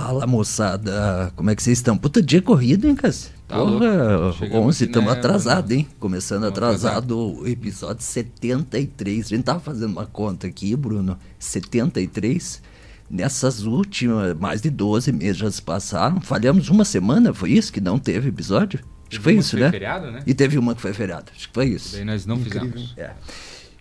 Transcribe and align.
Fala, 0.00 0.28
moçada. 0.28 1.32
Como 1.34 1.50
é 1.50 1.56
que 1.56 1.60
vocês 1.62 1.78
estão? 1.78 1.98
Puta, 1.98 2.22
dia 2.22 2.40
corrido, 2.40 2.86
hein, 2.86 2.94
Cássio? 2.94 3.30
Tá 3.48 3.56
Porra, 3.56 4.32
Chegamos 4.38 4.66
11, 4.68 4.84
aqui 4.84 4.90
estamos 4.92 5.10
na- 5.10 5.18
atrasados, 5.18 5.70
hein? 5.72 5.88
Começando 5.98 6.44
atrasado 6.44 7.18
o 7.18 7.48
episódio 7.48 8.00
73. 8.04 9.26
A 9.26 9.28
gente 9.30 9.42
tava 9.42 9.58
fazendo 9.58 9.90
uma 9.90 10.06
conta 10.06 10.46
aqui, 10.46 10.76
Bruno. 10.76 11.18
73. 11.36 12.62
Nessas 13.10 13.64
últimas, 13.64 14.38
mais 14.38 14.62
de 14.62 14.70
12 14.70 15.10
meses 15.10 15.36
já 15.38 15.50
se 15.50 15.60
passaram. 15.60 16.20
Falhamos 16.20 16.68
uma 16.68 16.84
semana, 16.84 17.34
foi 17.34 17.50
isso? 17.50 17.72
Que 17.72 17.80
não 17.80 17.98
teve 17.98 18.28
episódio? 18.28 18.78
Acho 19.10 19.18
que 19.18 19.24
foi 19.24 19.34
isso, 19.34 19.56
que 19.56 19.62
né? 19.64 19.70
feriado, 19.72 20.12
né? 20.12 20.20
E 20.24 20.32
teve 20.32 20.58
uma 20.58 20.76
que 20.76 20.80
foi 20.80 20.92
feriado. 20.92 21.32
Acho 21.34 21.48
que 21.48 21.54
foi 21.54 21.66
isso. 21.70 21.96
Daí 21.96 22.04
nós 22.04 22.24
não 22.24 22.36
fizemos. 22.38 22.94
É. 22.96 23.10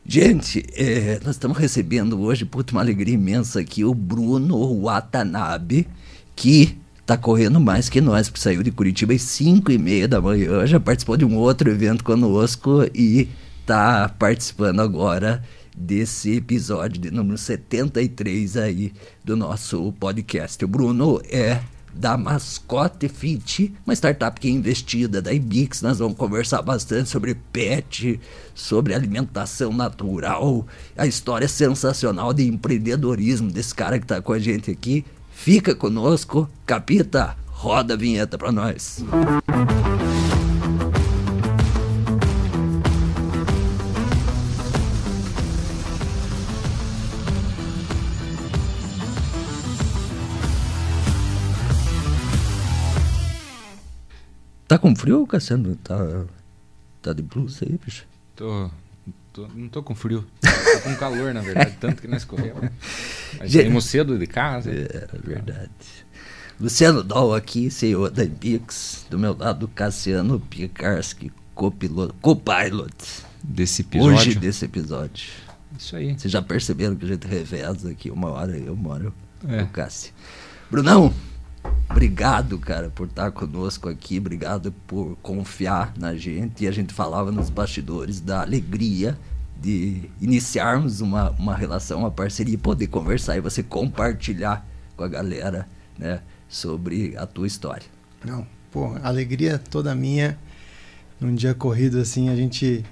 Gente, 0.10 0.64
é, 0.74 1.20
nós 1.26 1.36
estamos 1.36 1.58
recebendo 1.58 2.22
hoje, 2.22 2.46
puta, 2.46 2.72
uma 2.72 2.80
alegria 2.80 3.14
imensa 3.14 3.60
aqui, 3.60 3.84
o 3.84 3.94
Bruno 3.94 4.84
Watanabe, 4.84 5.86
que 6.34 6.78
tá 7.06 7.18
correndo 7.18 7.60
mais 7.60 7.90
que 7.90 8.00
nós, 8.00 8.30
porque 8.30 8.40
saiu 8.40 8.64
de 8.64 8.72
Curitiba 8.72 9.14
às 9.14 9.22
5 9.24 9.70
e 9.70 9.78
meia 9.78 10.08
da 10.08 10.22
manhã, 10.22 10.66
já 10.66 10.80
participou 10.80 11.18
de 11.18 11.26
um 11.26 11.36
outro 11.36 11.70
evento 11.70 12.06
conosco 12.06 12.90
e 12.96 13.28
tá 13.66 14.08
participando 14.08 14.80
agora 14.80 15.44
desse 15.76 16.38
episódio 16.38 17.02
de 17.02 17.12
número 17.12 17.38
73 17.38 18.56
aí 18.56 18.94
do 19.26 19.36
nosso 19.36 19.92
podcast. 20.00 20.64
O 20.64 20.70
Bruno 20.70 21.22
é 21.30 21.60
da 21.98 22.18
Mascote 22.18 23.10
Fit, 23.10 23.74
uma 23.86 23.94
startup 23.94 24.40
que 24.40 24.48
é 24.48 24.52
investida 24.52 25.22
da 25.22 25.34
Ibix. 25.34 25.82
Nós 25.82 26.00
vamos 26.00 26.18
conversar 26.18 26.62
bastante 26.62 27.10
sobre 27.10 27.36
pet, 27.52 28.20
sobre 28.54 28.94
alimentação 28.94 29.74
natural, 29.74 30.66
a 30.96 31.08
história 31.08 31.48
sensacional 31.48 32.34
de 32.34 32.48
empreendedorismo 32.48 33.52
desse 33.52 33.74
cara 33.74 33.98
que 33.98 34.06
está 34.06 34.22
com 34.22 34.34
a 34.34 34.40
gente 34.40 34.72
aqui. 34.72 35.04
Fica 35.32 35.76
conosco, 35.76 36.50
Capita, 36.66 37.36
roda 37.48 37.96
a 37.96 37.98
vinheta 37.98 38.38
para 38.38 38.52
nós. 38.52 39.04
Tá 54.68 54.78
com 54.78 54.96
frio, 54.96 55.26
Cassiano? 55.26 55.76
Tá, 55.78 55.98
tá 57.02 57.14
de 57.14 57.22
blusa 57.22 57.66
aí, 57.66 57.80
bicho? 57.84 58.06
Tô, 58.36 58.70
tô- 59.32 59.48
não 59.56 59.70
tô 59.70 59.82
com 59.82 59.96
frio. 59.96 60.26
Tô 60.42 60.82
com 60.82 60.96
calor, 60.96 61.34
na 61.34 61.42
verdade, 61.42 61.76
tanto 61.80 62.02
que 62.02 62.08
nós 62.08 62.26
corremos. 62.26 62.70
Mas 63.40 63.52
saímos 63.52 63.86
cedo 63.86 64.18
de 64.18 64.28
casa. 64.28 64.70
É, 64.72 65.08
verdade. 65.24 65.70
Luciano 66.60 67.04
Dol 67.04 67.34
aqui, 67.36 67.70
CEO 67.72 68.10
da 68.10 68.24
Ibix. 68.24 69.06
Do 69.10 69.18
meu 69.18 69.38
lado, 69.38 69.68
Cassiano 69.70 70.40
Pikarski, 70.40 71.32
copiloto, 71.56 72.14
copilot. 72.22 72.94
Desse 73.44 73.84
episódio. 73.84 74.14
Hoje 74.18 74.36
desse 74.36 74.66
episódio. 74.66 75.30
Isso 75.78 75.96
aí. 75.96 76.18
Vocês 76.18 76.32
já 76.32 76.42
perceberam 76.42 76.96
que 76.96 77.06
a 77.06 77.08
gente 77.08 77.28
reveza 77.28 77.90
aqui 77.92 78.10
uma 78.10 78.30
hora 78.32 78.58
eu, 78.58 78.74
uma 78.74 78.90
hora 78.96 79.04
eu, 79.06 79.14
É. 79.50 79.62
o 79.64 79.68
Cássio. 79.68 80.12
Brunão, 80.70 81.14
obrigado, 81.90 82.58
cara, 82.60 82.90
por 82.90 83.08
estar 83.08 83.32
conosco 83.32 83.90
aqui. 83.90 84.18
Obrigado 84.18 84.72
por 84.86 85.18
confiar 85.22 85.94
na 85.98 86.16
gente. 86.16 86.64
E 86.64 86.68
a 86.68 86.72
gente 86.72 86.94
falava 86.94 87.32
nos 87.32 87.50
bastidores 87.50 88.20
da 88.20 88.42
alegria 88.42 89.18
de 89.60 90.10
iniciarmos 90.22 91.02
uma, 91.02 91.32
uma 91.32 91.56
relação, 91.56 92.00
uma 92.00 92.12
parceria 92.12 92.54
e 92.54 92.58
poder 92.58 92.88
conversar 92.88 93.38
e 93.38 93.42
você 93.42 93.64
compartilhar 93.64 94.66
com 94.96 95.04
a 95.04 95.08
galera, 95.08 95.68
né, 95.98 96.22
sobre 96.48 97.16
a 97.18 97.26
tua 97.26 97.48
história. 97.48 97.88
Não, 98.24 98.46
pô, 98.72 98.96
alegria 99.04 99.58
toda 99.58 99.94
minha. 99.96 100.38
Num 101.20 101.34
dia 101.34 101.54
corrido 101.54 102.00
assim, 102.00 102.30
a 102.30 102.36
gente. 102.36 102.86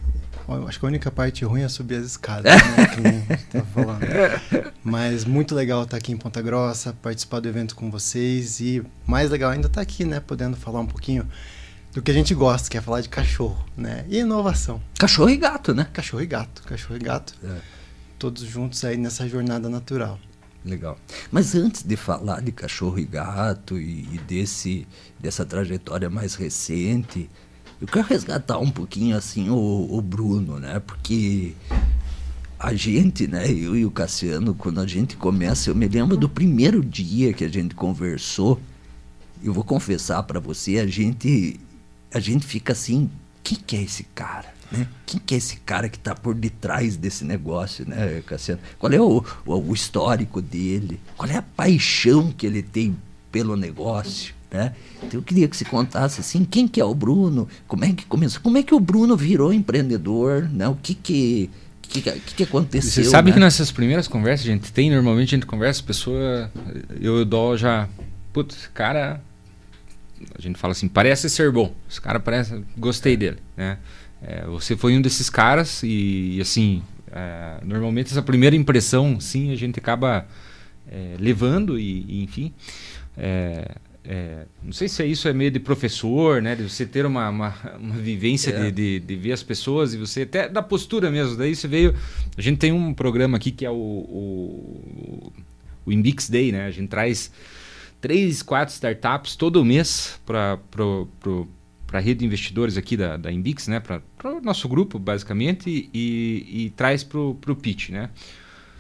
Acho 0.68 0.80
que 0.80 0.86
a 0.86 0.90
única 0.90 1.12
parte 1.12 1.46
ruim 1.46 1.62
é 1.62 1.68
subir 1.68 1.96
as 1.96 2.06
escadas, 2.06 2.54
né? 2.54 2.88
Que 2.88 3.02
nem 3.02 3.18
a 3.30 3.36
gente 3.36 3.46
tava 3.46 3.66
falando. 3.66 4.74
Mas 4.86 5.26
muito 5.26 5.56
legal 5.56 5.82
estar 5.82 5.98
aqui 5.98 6.12
em 6.12 6.18
Ponta 6.18 6.40
Grossa, 6.44 6.94
participar 7.02 7.40
do 7.40 7.50
evento 7.50 7.76
com 7.76 7.90
vocês. 7.90 8.60
E 8.60 8.84
mais 9.08 9.32
legal 9.32 9.50
ainda 9.50 9.66
estar 9.66 9.82
aqui, 9.82 10.06
né? 10.06 10.20
Podendo 10.20 10.56
falar 10.56 10.80
um 10.80 10.86
pouquinho 10.86 11.28
do 11.92 12.04
que 12.04 12.12
a 12.12 12.14
gente 12.14 12.36
gosta, 12.36 12.70
que 12.70 12.78
é 12.78 12.82
falar 12.82 13.02
de 13.02 13.10
cachorro, 13.10 13.66
né? 13.76 14.06
E 14.08 14.20
inovação. 14.20 14.80
Cachorro 15.00 15.32
e 15.32 15.38
gato, 15.38 15.74
né? 15.74 15.88
Cachorro 15.92 16.22
e 16.22 16.28
gato, 16.28 16.62
cachorro 16.62 16.98
e 16.98 17.00
gato. 17.00 17.34
É. 17.44 17.58
Todos 18.20 18.44
juntos 18.44 18.86
aí 18.86 18.96
nessa 18.96 19.28
jornada 19.28 19.68
natural. 19.70 20.20
Legal. 20.64 21.00
Mas 21.32 21.56
antes 21.56 21.82
de 21.82 21.96
falar 21.96 22.44
de 22.44 22.52
cachorro 22.52 23.00
e 23.00 23.06
gato 23.06 23.80
e, 23.80 24.08
e 24.14 24.20
desse 24.28 24.88
dessa 25.20 25.44
trajetória 25.44 26.12
mais 26.12 26.36
recente, 26.36 27.28
eu 27.82 27.88
quero 27.88 28.06
resgatar 28.06 28.60
um 28.60 28.70
pouquinho 28.70 29.18
assim 29.18 29.50
o, 29.50 29.88
o 29.90 30.00
Bruno, 30.00 30.60
né? 30.60 30.80
Porque 30.80 31.56
a 32.66 32.74
gente, 32.74 33.28
né, 33.28 33.48
eu 33.48 33.78
e 33.78 33.86
o 33.86 33.92
Cassiano, 33.92 34.56
quando 34.56 34.82
a 34.82 34.88
gente 34.88 35.16
começa, 35.16 35.70
eu 35.70 35.76
me 35.76 35.88
lembro 35.88 36.18
do 36.18 36.28
primeiro 36.28 36.84
dia 36.84 37.32
que 37.32 37.44
a 37.44 37.48
gente 37.48 37.76
conversou. 37.76 38.60
Eu 39.44 39.54
vou 39.54 39.64
confessar 39.64 40.24
para 40.24 40.40
você, 40.40 40.80
a 40.80 40.88
gente 40.88 41.60
a 42.12 42.20
gente 42.20 42.44
fica 42.44 42.74
assim, 42.74 43.08
quem 43.44 43.56
que 43.56 43.76
é 43.76 43.84
esse 43.84 44.04
cara? 44.16 44.52
Né? 44.72 44.88
Quem 45.06 45.22
que 45.24 45.36
é 45.36 45.38
esse 45.38 45.58
cara 45.58 45.88
que 45.88 45.98
está 45.98 46.16
por 46.16 46.34
detrás 46.34 46.98
desse 46.98 47.24
negócio, 47.24 47.88
né, 47.88 48.24
Cassiano? 48.26 48.62
Qual 48.80 48.92
é 48.92 49.00
o, 49.00 49.24
o, 49.46 49.54
o 49.54 49.74
histórico 49.74 50.42
dele? 50.42 51.00
Qual 51.16 51.30
é 51.30 51.36
a 51.36 51.44
paixão 51.44 52.32
que 52.32 52.48
ele 52.48 52.64
tem 52.64 52.98
pelo 53.32 53.56
negócio? 53.56 54.34
Né? 54.50 54.74
Então 55.04 55.20
eu 55.20 55.24
queria 55.24 55.48
que 55.48 55.56
você 55.56 55.66
contasse 55.66 56.20
assim, 56.20 56.44
quem 56.44 56.68
que 56.68 56.82
é 56.82 56.86
o 56.86 56.96
Bruno? 56.96 57.48
Como 57.68 57.86
é 57.86 57.94
que 57.94 58.06
começou? 58.06 58.42
Como 58.42 58.58
é 58.58 58.64
que 58.64 58.74
o 58.74 58.80
Bruno 58.80 59.16
virou 59.16 59.54
empreendedor? 59.54 60.50
Né? 60.50 60.68
O 60.68 60.76
que 60.76 60.96
que, 60.96 61.50
que, 61.88 62.02
que, 62.02 62.36
que 62.36 62.44
aconteceu? 62.44 63.04
Você 63.04 63.10
sabe 63.10 63.30
né? 63.30 63.34
que 63.34 63.40
nessas 63.40 63.72
primeiras 63.72 64.08
conversas 64.08 64.48
a 64.48 64.52
gente 64.52 64.72
tem, 64.72 64.90
normalmente 64.90 65.36
a 65.36 65.38
gente 65.38 65.46
conversa, 65.46 65.82
a 65.82 65.86
pessoa, 65.86 66.52
eu 67.00 67.24
Dó 67.26 67.56
já, 67.56 67.88
putz, 68.34 68.70
cara, 68.74 69.22
a 70.38 70.42
gente 70.42 70.58
fala 70.58 70.72
assim, 70.72 70.88
parece 70.88 71.30
ser 71.30 71.52
bom, 71.52 71.74
esse 71.90 72.02
cara 72.02 72.20
parece, 72.20 72.64
gostei 72.78 73.16
dele, 73.18 73.38
né? 73.56 73.78
É, 74.22 74.46
você 74.46 74.76
foi 74.76 74.98
um 74.98 75.02
desses 75.02 75.30
caras 75.30 75.84
e, 75.84 76.38
e, 76.38 76.42
assim, 76.42 76.82
é, 77.12 77.60
normalmente 77.64 78.12
essa 78.12 78.22
primeira 78.22 78.56
impressão, 78.56 79.20
sim, 79.20 79.52
a 79.52 79.56
gente 79.56 79.80
acaba 79.80 80.26
é, 80.88 81.16
levando 81.20 81.78
e, 81.78 82.06
e, 82.08 82.24
enfim, 82.24 82.54
é, 84.08 84.46
não 84.62 84.72
sei 84.72 84.88
se 84.88 85.02
é 85.02 85.06
isso 85.06 85.28
é 85.28 85.34
meio 85.34 85.50
de 85.52 85.60
professor, 85.60 86.42
né? 86.42 86.56
De 86.56 86.64
você 86.70 86.86
ter 86.86 87.06
uma, 87.06 87.30
uma, 87.30 87.56
uma 87.80 87.96
vivência 87.96 88.52
É. 88.52 88.66
de, 88.66 88.72
de, 88.72 89.00
de 89.00 89.16
ver 89.16 89.32
as 89.32 89.42
pessoas 89.44 89.94
e 89.94 89.98
você 89.98 90.22
até 90.22 90.48
da 90.48 90.62
postura 90.62 91.10
mesmo. 91.10 91.36
Daí 91.36 91.56
você 91.56 91.68
veio. 91.68 91.96
A 92.38 92.42
gente 92.42 92.58
tem 92.58 92.72
um 92.72 92.94
programa 92.94 93.38
aqui 93.38 93.52
que 93.52 93.66
é 93.66 93.70
o, 93.70 93.74
o, 93.74 95.34
o 95.86 95.92
Inbix 95.92 96.30
Day, 96.30 96.52
né? 96.52 96.66
A 96.66 96.72
gente 96.72 96.88
traz 96.90 97.32
três, 98.00 98.44
quatro 98.44 98.74
startups 98.74 99.36
todo 99.36 99.64
mês 99.66 100.20
para 100.26 100.60
para 101.88 102.00
a 102.00 102.02
rede 102.02 102.20
de 102.22 102.26
investidores 102.26 102.78
aqui 102.78 102.98
da, 102.98 103.16
da 103.16 103.32
Inbix, 103.32 103.68
né? 103.68 103.80
Para 103.80 104.02
o 104.26 104.42
nosso 104.42 104.68
grupo, 104.68 104.98
basicamente, 105.00 105.90
e, 105.94 106.46
e 106.66 106.70
traz 106.72 107.04
para 107.04 107.20
o 107.20 107.56
pitch, 107.56 107.90
né? 107.90 108.10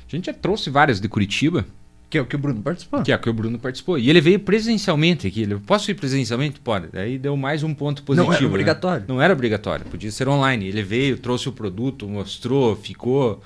A 0.07 0.16
gente 0.16 0.25
já 0.25 0.34
trouxe 0.34 0.69
vários 0.69 1.00
de 1.00 1.07
Curitiba, 1.07 1.66
Que 2.09 2.17
é 2.17 2.21
o 2.21 2.25
que 2.25 2.35
o 2.35 2.39
Bruno 2.39 2.61
participou. 2.61 3.01
que 3.03 3.11
é 3.11 3.16
o 3.16 3.19
que 3.19 3.29
o 3.29 3.33
Bruno 3.33 3.57
participou. 3.59 3.97
E 3.97 4.09
ele 4.09 4.21
veio 4.21 4.39
presencialmente 4.39 5.27
aqui. 5.27 5.41
Ele, 5.41 5.55
posso 5.57 5.89
ir 5.91 5.95
presencialmente? 5.95 6.59
Pode. 6.59 6.88
Daí 6.93 7.17
deu 7.17 7.35
mais 7.35 7.63
um 7.63 7.73
ponto 7.73 8.03
positivo. 8.03 8.27
Não 8.27 8.33
era 8.33 8.41
né? 8.43 8.47
obrigatório. 8.49 9.05
Não 9.07 9.21
era 9.21 9.33
obrigatório. 9.33 9.85
Podia 9.85 10.11
ser 10.11 10.27
online. 10.27 10.67
Ele 10.67 10.83
veio, 10.83 11.17
trouxe 11.17 11.49
o 11.49 11.51
produto, 11.51 12.07
mostrou, 12.07 12.75
ficou. 12.75 13.41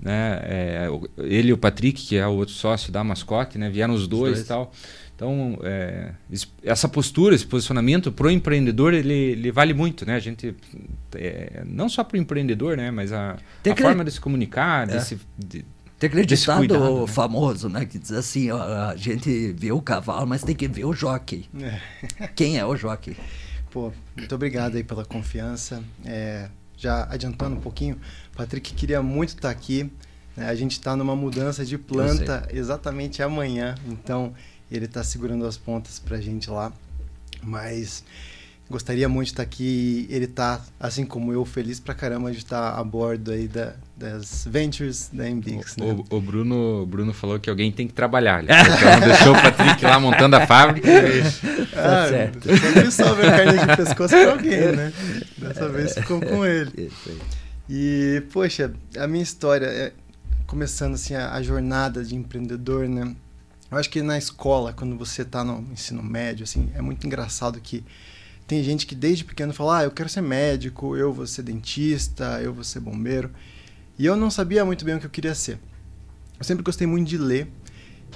Né? 0.00 0.40
É, 0.44 0.88
o- 0.90 1.06
ele 1.18 1.48
e 1.50 1.52
o 1.52 1.58
Patrick, 1.58 2.02
que 2.06 2.16
é 2.16 2.26
o 2.26 2.30
outro 2.32 2.54
sócio 2.54 2.90
da 2.90 3.04
mascote, 3.04 3.58
né? 3.58 3.68
vieram 3.68 3.92
os 3.94 4.08
dois, 4.08 4.32
dois. 4.34 4.40
e 4.40 4.48
tal. 4.48 4.72
Então, 5.14 5.58
é, 5.62 6.12
es- 6.30 6.50
essa 6.64 6.88
postura, 6.88 7.34
esse 7.34 7.46
posicionamento 7.46 8.10
pro 8.10 8.30
empreendedor, 8.30 8.94
ele, 8.94 9.12
ele 9.12 9.52
vale 9.52 9.74
muito, 9.74 10.06
né? 10.06 10.14
A 10.14 10.18
gente, 10.18 10.54
é, 11.14 11.62
não 11.66 11.90
só 11.90 12.02
pro 12.02 12.16
empreendedor, 12.16 12.74
né? 12.78 12.90
Mas 12.90 13.12
a, 13.12 13.32
a 13.70 13.76
forma 13.76 14.02
de 14.02 14.10
se 14.12 14.18
comunicar, 14.20 14.88
É. 14.88 14.96
de 14.96 15.04
se, 15.04 15.18
de- 15.38 15.62
Tem 16.00 16.08
aquele 16.08 16.24
ditado 16.24 17.00
né? 17.02 17.06
famoso, 17.06 17.68
né? 17.68 17.84
Que 17.84 17.98
diz 17.98 18.10
assim, 18.12 18.50
ó, 18.50 18.58
a 18.58 18.96
gente 18.96 19.52
vê 19.52 19.70
o 19.70 19.82
cavalo, 19.82 20.26
mas 20.26 20.42
tem 20.42 20.56
que 20.56 20.66
ver 20.66 20.86
o 20.86 20.94
jockey. 20.94 21.46
É. 21.60 22.26
Quem 22.28 22.58
é 22.58 22.64
o 22.64 22.74
jockey? 22.74 23.14
Pô, 23.70 23.92
muito 24.16 24.34
obrigado 24.34 24.76
aí 24.76 24.82
pela 24.82 25.04
confiança. 25.04 25.84
É, 26.02 26.48
já 26.74 27.06
adiantando 27.10 27.56
um 27.56 27.60
pouquinho, 27.60 28.00
Patrick 28.34 28.72
queria 28.72 29.02
muito 29.02 29.34
estar 29.34 29.50
aqui. 29.50 29.92
né? 30.34 30.48
A 30.48 30.54
gente 30.54 30.72
está 30.72 30.96
numa 30.96 31.14
mudança 31.14 31.66
de 31.66 31.76
planta 31.76 32.48
exatamente 32.50 33.22
amanhã, 33.22 33.74
então 33.86 34.32
ele 34.72 34.86
está 34.86 35.04
segurando 35.04 35.44
as 35.44 35.58
pontas 35.58 35.98
para 35.98 36.16
a 36.16 36.20
gente 36.20 36.48
lá. 36.48 36.72
Mas 37.42 38.02
gostaria 38.70 39.08
muito 39.08 39.26
de 39.26 39.32
estar 39.32 39.42
aqui. 39.42 40.06
Ele 40.08 40.28
tá, 40.28 40.60
assim 40.78 41.04
como 41.04 41.32
eu, 41.32 41.44
feliz 41.44 41.80
pra 41.80 41.92
caramba 41.92 42.30
de 42.30 42.38
estar 42.38 42.78
a 42.78 42.84
bordo 42.84 43.32
aí 43.32 43.48
da, 43.48 43.74
das 43.96 44.46
ventures 44.48 45.10
da 45.12 45.28
MBix. 45.28 45.76
O, 45.76 45.80
Né? 45.84 46.04
o, 46.08 46.16
o 46.16 46.20
Bruno, 46.20 46.86
Bruno 46.86 47.12
falou 47.12 47.40
que 47.40 47.50
alguém 47.50 47.72
tem 47.72 47.88
que 47.88 47.92
trabalhar. 47.92 48.44
Ele 48.44 48.52
então 48.52 49.00
deixou 49.00 49.32
o 49.34 49.42
Patrick 49.42 49.84
lá 49.84 49.98
montando 49.98 50.36
a 50.36 50.46
fábrica. 50.46 50.88
Ah, 51.82 52.06
certo. 52.08 52.48
Sempre 52.58 52.90
sobe 52.90 53.22
a 53.26 53.30
carne 53.30 53.58
de 53.58 53.76
pescoço 53.76 54.14
pra 54.14 54.32
alguém, 54.32 54.72
né? 54.72 54.92
Dessa 55.38 55.68
vez 55.68 55.94
ficou 55.94 56.20
com 56.20 56.44
ele. 56.44 56.90
E, 57.68 58.22
poxa, 58.32 58.72
a 58.98 59.06
minha 59.06 59.22
história, 59.22 59.66
é, 59.66 59.92
começando 60.46 60.94
assim, 60.94 61.14
a, 61.14 61.32
a 61.32 61.42
jornada 61.42 62.04
de 62.04 62.14
empreendedor, 62.14 62.86
né? 62.88 63.14
Eu 63.70 63.78
acho 63.78 63.88
que 63.88 64.02
na 64.02 64.18
escola, 64.18 64.72
quando 64.72 64.96
você 64.96 65.24
tá 65.24 65.42
no 65.42 65.64
ensino 65.72 66.02
médio, 66.02 66.44
assim, 66.44 66.70
é 66.74 66.82
muito 66.82 67.06
engraçado 67.06 67.58
que 67.60 67.82
tem 68.50 68.64
gente 68.64 68.84
que 68.84 68.96
desde 68.96 69.22
pequeno 69.22 69.52
fala, 69.54 69.78
ah, 69.78 69.84
eu 69.84 69.92
quero 69.92 70.08
ser 70.08 70.22
médico, 70.22 70.96
eu 70.96 71.12
vou 71.12 71.24
ser 71.24 71.44
dentista, 71.44 72.40
eu 72.42 72.52
vou 72.52 72.64
ser 72.64 72.80
bombeiro. 72.80 73.30
E 73.96 74.04
eu 74.04 74.16
não 74.16 74.28
sabia 74.28 74.64
muito 74.64 74.84
bem 74.84 74.96
o 74.96 74.98
que 74.98 75.06
eu 75.06 75.10
queria 75.10 75.36
ser. 75.36 75.56
Eu 76.36 76.44
sempre 76.44 76.64
gostei 76.64 76.84
muito 76.84 77.06
de 77.06 77.16
ler. 77.16 77.46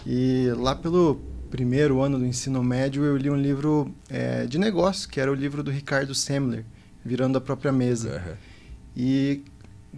E 0.04 0.48
lá 0.56 0.74
pelo 0.74 1.20
primeiro 1.52 2.02
ano 2.02 2.18
do 2.18 2.26
ensino 2.26 2.64
médio, 2.64 3.04
eu 3.04 3.16
li 3.16 3.30
um 3.30 3.36
livro 3.36 3.94
é, 4.10 4.44
de 4.44 4.58
negócio, 4.58 5.08
que 5.08 5.20
era 5.20 5.30
o 5.30 5.34
livro 5.36 5.62
do 5.62 5.70
Ricardo 5.70 6.12
Semler, 6.16 6.64
Virando 7.04 7.38
a 7.38 7.40
Própria 7.40 7.70
Mesa. 7.70 8.16
Aham. 8.16 8.36
E 8.96 9.44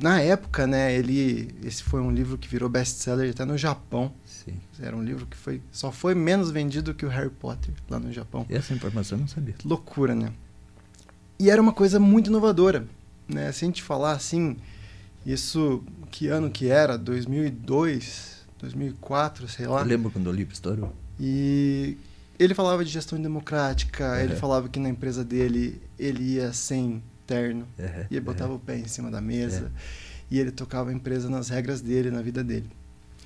na 0.01 0.21
época, 0.21 0.67
né, 0.67 0.95
ele 0.95 1.55
esse 1.65 1.83
foi 1.83 2.01
um 2.01 2.11
livro 2.11 2.37
que 2.37 2.49
virou 2.49 2.69
best-seller 2.69 3.31
até 3.31 3.45
no 3.45 3.57
Japão. 3.57 4.13
Sim. 4.25 4.55
Era 4.81 4.97
um 4.97 5.03
livro 5.03 5.27
que 5.27 5.37
foi 5.37 5.61
só 5.73 5.91
foi 5.91 6.15
menos 6.15 6.51
vendido 6.51 6.95
que 6.95 7.05
o 7.07 7.09
Harry 7.09 7.31
Potter 7.31 7.73
lá 7.89 7.99
no 7.99 8.13
Japão. 8.13 8.45
Essa 8.49 8.75
informação 8.75 9.17
eu 9.19 9.21
não 9.23 9.29
sabia. 9.29 9.55
Loucura, 9.65 10.15
né? 10.15 10.33
E 11.39 11.51
era 11.51 11.61
uma 11.61 11.73
coisa 11.73 11.99
muito 12.01 12.29
inovadora, 12.29 12.87
né? 13.29 13.51
Se 13.53 13.65
a 13.65 13.69
gente 13.69 13.83
falar 13.83 14.13
assim, 14.13 14.57
isso 15.25 15.83
que 16.11 16.29
ano 16.29 16.51
que 16.51 16.69
era? 16.69 16.97
2002, 16.97 18.47
2004, 18.59 19.49
sei 19.49 19.67
lá. 19.67 19.81
Eu 19.81 19.87
lembro 19.87 20.11
quando 20.11 20.29
o 20.29 20.33
livro 20.33 20.53
estourou. 20.55 20.93
E 21.19 21.97
ele 22.39 22.55
falava 22.55 22.85
de 22.85 22.91
gestão 22.91 23.21
democrática, 23.21 24.23
ele 24.23 24.35
Uhum. 24.35 24.39
falava 24.39 24.69
que 24.69 24.79
na 24.79 24.89
empresa 24.89 25.25
dele 25.25 25.81
ele 25.99 26.35
ia 26.35 26.53
sem 26.53 27.03
terno, 27.27 27.67
e 28.11 28.15
ele 28.17 28.21
botava 28.21 28.53
o 28.55 28.59
pé 28.59 28.79
em 28.79 28.87
cima 28.87 29.11
da 29.11 29.21
mesa, 29.21 29.71
e 30.31 30.39
ele 30.39 30.51
tocava 30.51 30.91
a 30.91 30.93
empresa 30.93 31.29
nas 31.29 31.49
regras 31.49 31.81
dele, 31.81 32.11
na 32.11 32.23
vida 32.23 32.43
dele. 32.45 32.71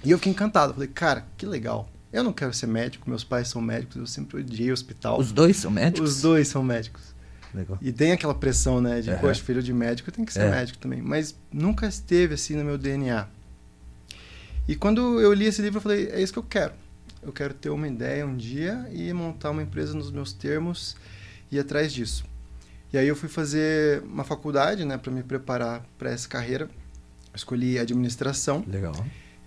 E 0.04 0.10
eu 0.10 0.18
fiquei 0.18 0.32
encantado, 0.32 0.72
falei, 0.74 0.88
cara, 0.88 1.26
que 1.36 1.44
legal. 1.46 1.88
Eu 2.12 2.24
não 2.24 2.32
quero 2.32 2.52
ser 2.52 2.66
médico, 2.66 3.08
meus 3.08 3.22
pais 3.22 3.48
são 3.48 3.60
médicos, 3.62 3.96
eu 3.96 4.06
sempre 4.06 4.38
odiei 4.40 4.72
hospital. 4.72 5.18
Os 5.20 5.30
dois 5.30 5.56
são 5.56 5.70
médicos? 5.70 6.10
Os 6.16 6.22
dois 6.22 6.48
são 6.48 6.62
médicos. 6.62 7.14
Legal. 7.54 7.78
E 7.80 7.92
tem 7.92 8.12
aquela 8.12 8.34
pressão, 8.34 8.80
né, 8.80 9.00
de, 9.00 9.10
Aham. 9.10 9.20
poxa, 9.20 9.42
filho 9.42 9.62
de 9.62 9.72
médico 9.72 10.10
tem 10.10 10.24
que 10.24 10.32
ser 10.32 10.42
É. 10.42 10.50
médico 10.50 10.78
também. 10.78 11.02
Mas 11.02 11.34
nunca 11.52 11.86
esteve 11.86 12.34
assim 12.34 12.56
no 12.56 12.64
meu 12.64 12.78
DNA. 12.78 13.26
E 14.68 14.76
quando 14.76 15.20
eu 15.20 15.32
li 15.32 15.46
esse 15.46 15.60
livro, 15.60 15.78
eu 15.78 15.82
falei, 15.82 16.06
é 16.10 16.22
isso 16.22 16.32
que 16.32 16.38
eu 16.38 16.44
quero. 16.44 16.72
Eu 17.22 17.32
quero 17.32 17.52
ter 17.54 17.70
uma 17.70 17.86
ideia 17.88 18.24
um 18.26 18.36
dia 18.36 18.86
e 18.92 19.12
montar 19.12 19.50
uma 19.50 19.62
empresa 19.62 19.94
nos 19.94 20.10
meus 20.10 20.32
termos 20.32 20.96
e 21.50 21.56
ir 21.56 21.60
atrás 21.60 21.92
disso. 21.92 22.24
E 22.92 22.98
aí 22.98 23.06
eu 23.06 23.14
fui 23.16 23.28
fazer 23.28 24.02
uma 24.02 24.24
faculdade, 24.24 24.84
né, 24.84 24.98
para 24.98 25.12
me 25.12 25.22
preparar 25.22 25.84
para 25.98 26.10
essa 26.10 26.28
carreira. 26.28 26.68
Escolhi 27.34 27.78
administração, 27.78 28.64
Legal. 28.66 28.94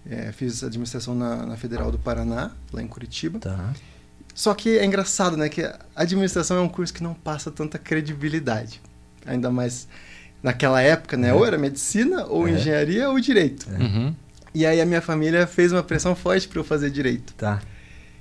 é, 0.09 0.31
fiz 0.31 0.63
administração 0.63 1.13
na, 1.13 1.45
na 1.45 1.57
Federal 1.57 1.91
do 1.91 1.99
Paraná, 1.99 2.51
lá 2.71 2.81
em 2.81 2.87
Curitiba. 2.87 3.39
Tá. 3.39 3.73
Só 4.33 4.53
que 4.53 4.77
é 4.77 4.85
engraçado, 4.85 5.35
né? 5.37 5.49
Que 5.49 5.69
administração 5.95 6.57
é 6.57 6.61
um 6.61 6.69
curso 6.69 6.93
que 6.93 7.03
não 7.03 7.13
passa 7.13 7.51
tanta 7.51 7.77
credibilidade. 7.77 8.81
Ainda 9.25 9.51
mais 9.51 9.87
naquela 10.41 10.81
época, 10.81 11.15
né? 11.17 11.29
É. 11.29 11.33
Ou 11.33 11.45
era 11.45 11.57
medicina, 11.57 12.25
ou 12.25 12.47
É. 12.47 12.51
engenharia, 12.51 13.09
ou 13.09 13.19
direito. 13.19 13.67
Uhum. 13.69 14.15
E 14.55 14.65
aí 14.65 14.79
a 14.81 14.85
minha 14.85 15.01
família 15.01 15.45
fez 15.45 15.71
uma 15.71 15.83
pressão 15.83 16.15
forte 16.15 16.47
para 16.47 16.59
eu 16.59 16.63
fazer 16.63 16.89
direito. 16.89 17.33
Tá. 17.33 17.61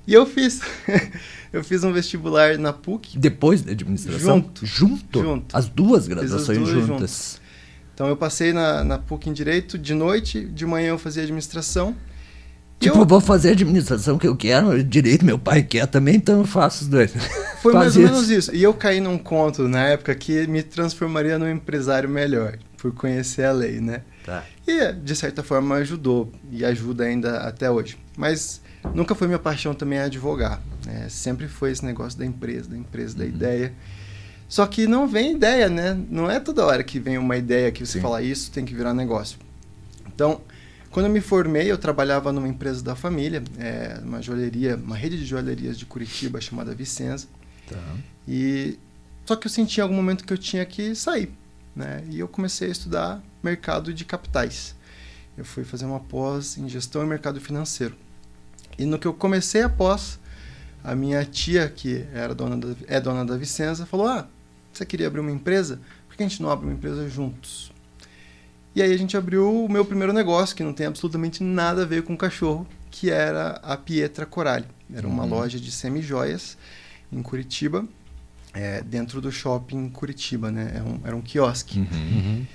E 0.05 0.13
eu 0.13 0.25
fiz. 0.25 0.59
eu 1.53 1.63
fiz 1.63 1.83
um 1.83 1.93
vestibular 1.93 2.57
na 2.57 2.73
PUC. 2.73 3.17
Depois 3.17 3.61
da 3.61 3.71
administração? 3.71 4.37
Junto. 4.37 4.65
Junto? 4.65 5.21
Junto. 5.21 5.55
As 5.55 5.69
duas 5.69 6.07
Fiz 6.07 6.17
as 6.17 6.19
graduações 6.19 6.57
duas 6.57 6.87
juntas. 6.87 7.41
Então 7.93 8.07
eu 8.07 8.17
passei 8.17 8.51
na, 8.51 8.83
na 8.83 8.97
PUC 8.97 9.29
em 9.29 9.33
direito 9.33 9.77
de 9.77 9.93
noite, 9.93 10.43
de 10.43 10.65
manhã 10.65 10.89
eu 10.89 10.97
fazia 10.97 11.21
administração. 11.21 11.95
Tipo, 12.79 12.97
eu 12.97 13.05
vou 13.05 13.21
fazer 13.21 13.49
a 13.49 13.51
administração 13.51 14.17
que 14.17 14.27
eu 14.27 14.35
quero, 14.35 14.83
direito 14.83 15.23
meu 15.23 15.37
pai 15.37 15.61
quer 15.61 15.85
também, 15.85 16.15
então 16.15 16.39
eu 16.39 16.45
faço 16.45 16.83
os 16.83 16.89
dois. 16.89 17.13
foi 17.61 17.71
mais 17.71 17.95
ou 17.95 18.01
menos 18.01 18.29
isso. 18.31 18.53
E 18.53 18.63
eu 18.63 18.73
caí 18.73 18.99
num 18.99 19.17
conto 19.17 19.67
na 19.67 19.83
época 19.83 20.13
que 20.15 20.47
me 20.47 20.63
transformaria 20.63 21.37
num 21.37 21.49
empresário 21.49 22.09
melhor, 22.09 22.57
por 22.77 22.91
conhecer 22.91 23.45
a 23.45 23.51
lei, 23.51 23.79
né? 23.79 24.01
Tá. 24.25 24.43
E, 24.67 24.91
de 24.91 25.15
certa 25.15 25.43
forma, 25.43 25.75
ajudou. 25.75 26.31
E 26.51 26.65
ajuda 26.65 27.03
ainda 27.03 27.37
até 27.37 27.69
hoje. 27.69 27.95
Mas 28.17 28.59
nunca 28.93 29.13
foi 29.15 29.27
minha 29.27 29.39
paixão 29.39 29.73
também 29.73 29.99
advogar. 29.99 30.61
né? 30.85 31.07
Sempre 31.09 31.47
foi 31.47 31.71
esse 31.71 31.85
negócio 31.85 32.17
da 32.19 32.25
empresa, 32.25 32.69
da 32.69 32.77
empresa, 32.77 33.15
da 33.17 33.23
Uhum. 33.23 33.29
ideia. 33.29 33.73
Só 34.49 34.67
que 34.67 34.85
não 34.85 35.07
vem 35.07 35.33
ideia, 35.35 35.69
né? 35.69 35.97
Não 36.09 36.29
é 36.29 36.39
toda 36.39 36.65
hora 36.65 36.83
que 36.83 36.99
vem 36.99 37.17
uma 37.17 37.37
ideia 37.37 37.71
que 37.71 37.85
você 37.85 37.93
Sim. 37.93 38.01
fala 38.01 38.21
isso 38.21 38.51
tem 38.51 38.65
que 38.65 38.75
virar 38.75 38.93
negócio. 38.93 39.37
Então, 40.13 40.41
quando 40.91 41.07
eu 41.07 41.11
me 41.11 41.21
formei, 41.21 41.71
eu 41.71 41.77
trabalhava 41.77 42.31
numa 42.31 42.47
empresa 42.47 42.83
da 42.83 42.95
família, 42.95 43.41
é, 43.57 43.99
uma 44.03 44.21
joalheria, 44.21 44.75
uma 44.75 44.95
rede 44.95 45.17
de 45.17 45.25
joalherias 45.25 45.77
de 45.77 45.85
Curitiba 45.85 46.39
chamada 46.39 46.75
Vicenza. 46.75 47.25
Tá. 47.67 47.77
E 48.27 48.77
só 49.25 49.35
que 49.35 49.47
eu 49.47 49.51
senti 49.51 49.79
em 49.79 49.81
algum 49.83 49.95
momento 49.95 50.23
que 50.23 50.33
eu 50.33 50.37
tinha 50.37 50.65
que 50.65 50.93
sair, 50.93 51.31
né? 51.75 52.03
E 52.11 52.19
eu 52.19 52.27
comecei 52.27 52.67
a 52.67 52.71
estudar 52.71 53.23
mercado 53.41 53.91
de 53.93 54.05
capitais. 54.05 54.75
Eu 55.35 55.45
fui 55.45 55.63
fazer 55.63 55.85
uma 55.85 55.99
pós 55.99 56.57
em 56.59 56.69
gestão 56.69 57.01
e 57.03 57.07
mercado 57.07 57.41
financeiro. 57.41 57.95
E 58.77 58.85
no 58.85 58.97
que 58.99 59.07
eu 59.07 59.13
comecei 59.13 59.61
a 59.61 59.69
pós, 59.69 60.19
a 60.83 60.95
minha 60.95 61.23
tia, 61.25 61.67
que 61.69 62.05
era 62.13 62.33
dona 62.35 62.57
da, 62.57 62.75
é 62.87 62.99
dona 62.99 63.23
da 63.25 63.37
Vicenza, 63.37 63.85
falou: 63.85 64.07
"Ah, 64.07 64.27
você 64.71 64.85
queria 64.85 65.07
abrir 65.07 65.19
uma 65.21 65.31
empresa? 65.31 65.79
Por 66.07 66.17
que 66.17 66.23
a 66.23 66.27
gente 66.27 66.41
não 66.41 66.49
abre 66.49 66.65
uma 66.65 66.73
empresa 66.73 67.07
juntos?" 67.09 67.71
E 68.75 68.81
aí 68.81 68.91
a 68.91 68.97
gente 68.97 69.15
abriu 69.15 69.65
o 69.65 69.69
meu 69.71 69.85
primeiro 69.85 70.11
negócio, 70.11 70.55
que 70.55 70.63
não 70.63 70.73
tem 70.73 70.87
absolutamente 70.87 71.43
nada 71.43 71.83
a 71.83 71.85
ver 71.85 72.01
com 72.03 72.17
cachorro, 72.17 72.67
que 72.89 73.09
era 73.11 73.59
a 73.63 73.77
Pietra 73.77 74.25
Coralli. 74.25 74.65
Era 74.93 75.07
uma 75.07 75.23
Uhum. 75.23 75.29
loja 75.29 75.59
de 75.59 75.71
semijoias 75.71 76.57
em 77.11 77.21
Curitiba, 77.21 77.85
é, 78.51 78.81
dentro 78.81 79.21
do 79.21 79.31
shopping 79.31 79.89
Curitiba, 79.89 80.51
né? 80.51 80.71
Era 80.75 80.83
um, 80.83 80.99
era 81.05 81.15
um 81.15 81.21
quiosque. 81.21 81.79
Uhum. 81.79 81.87
Uhum. 81.91 82.45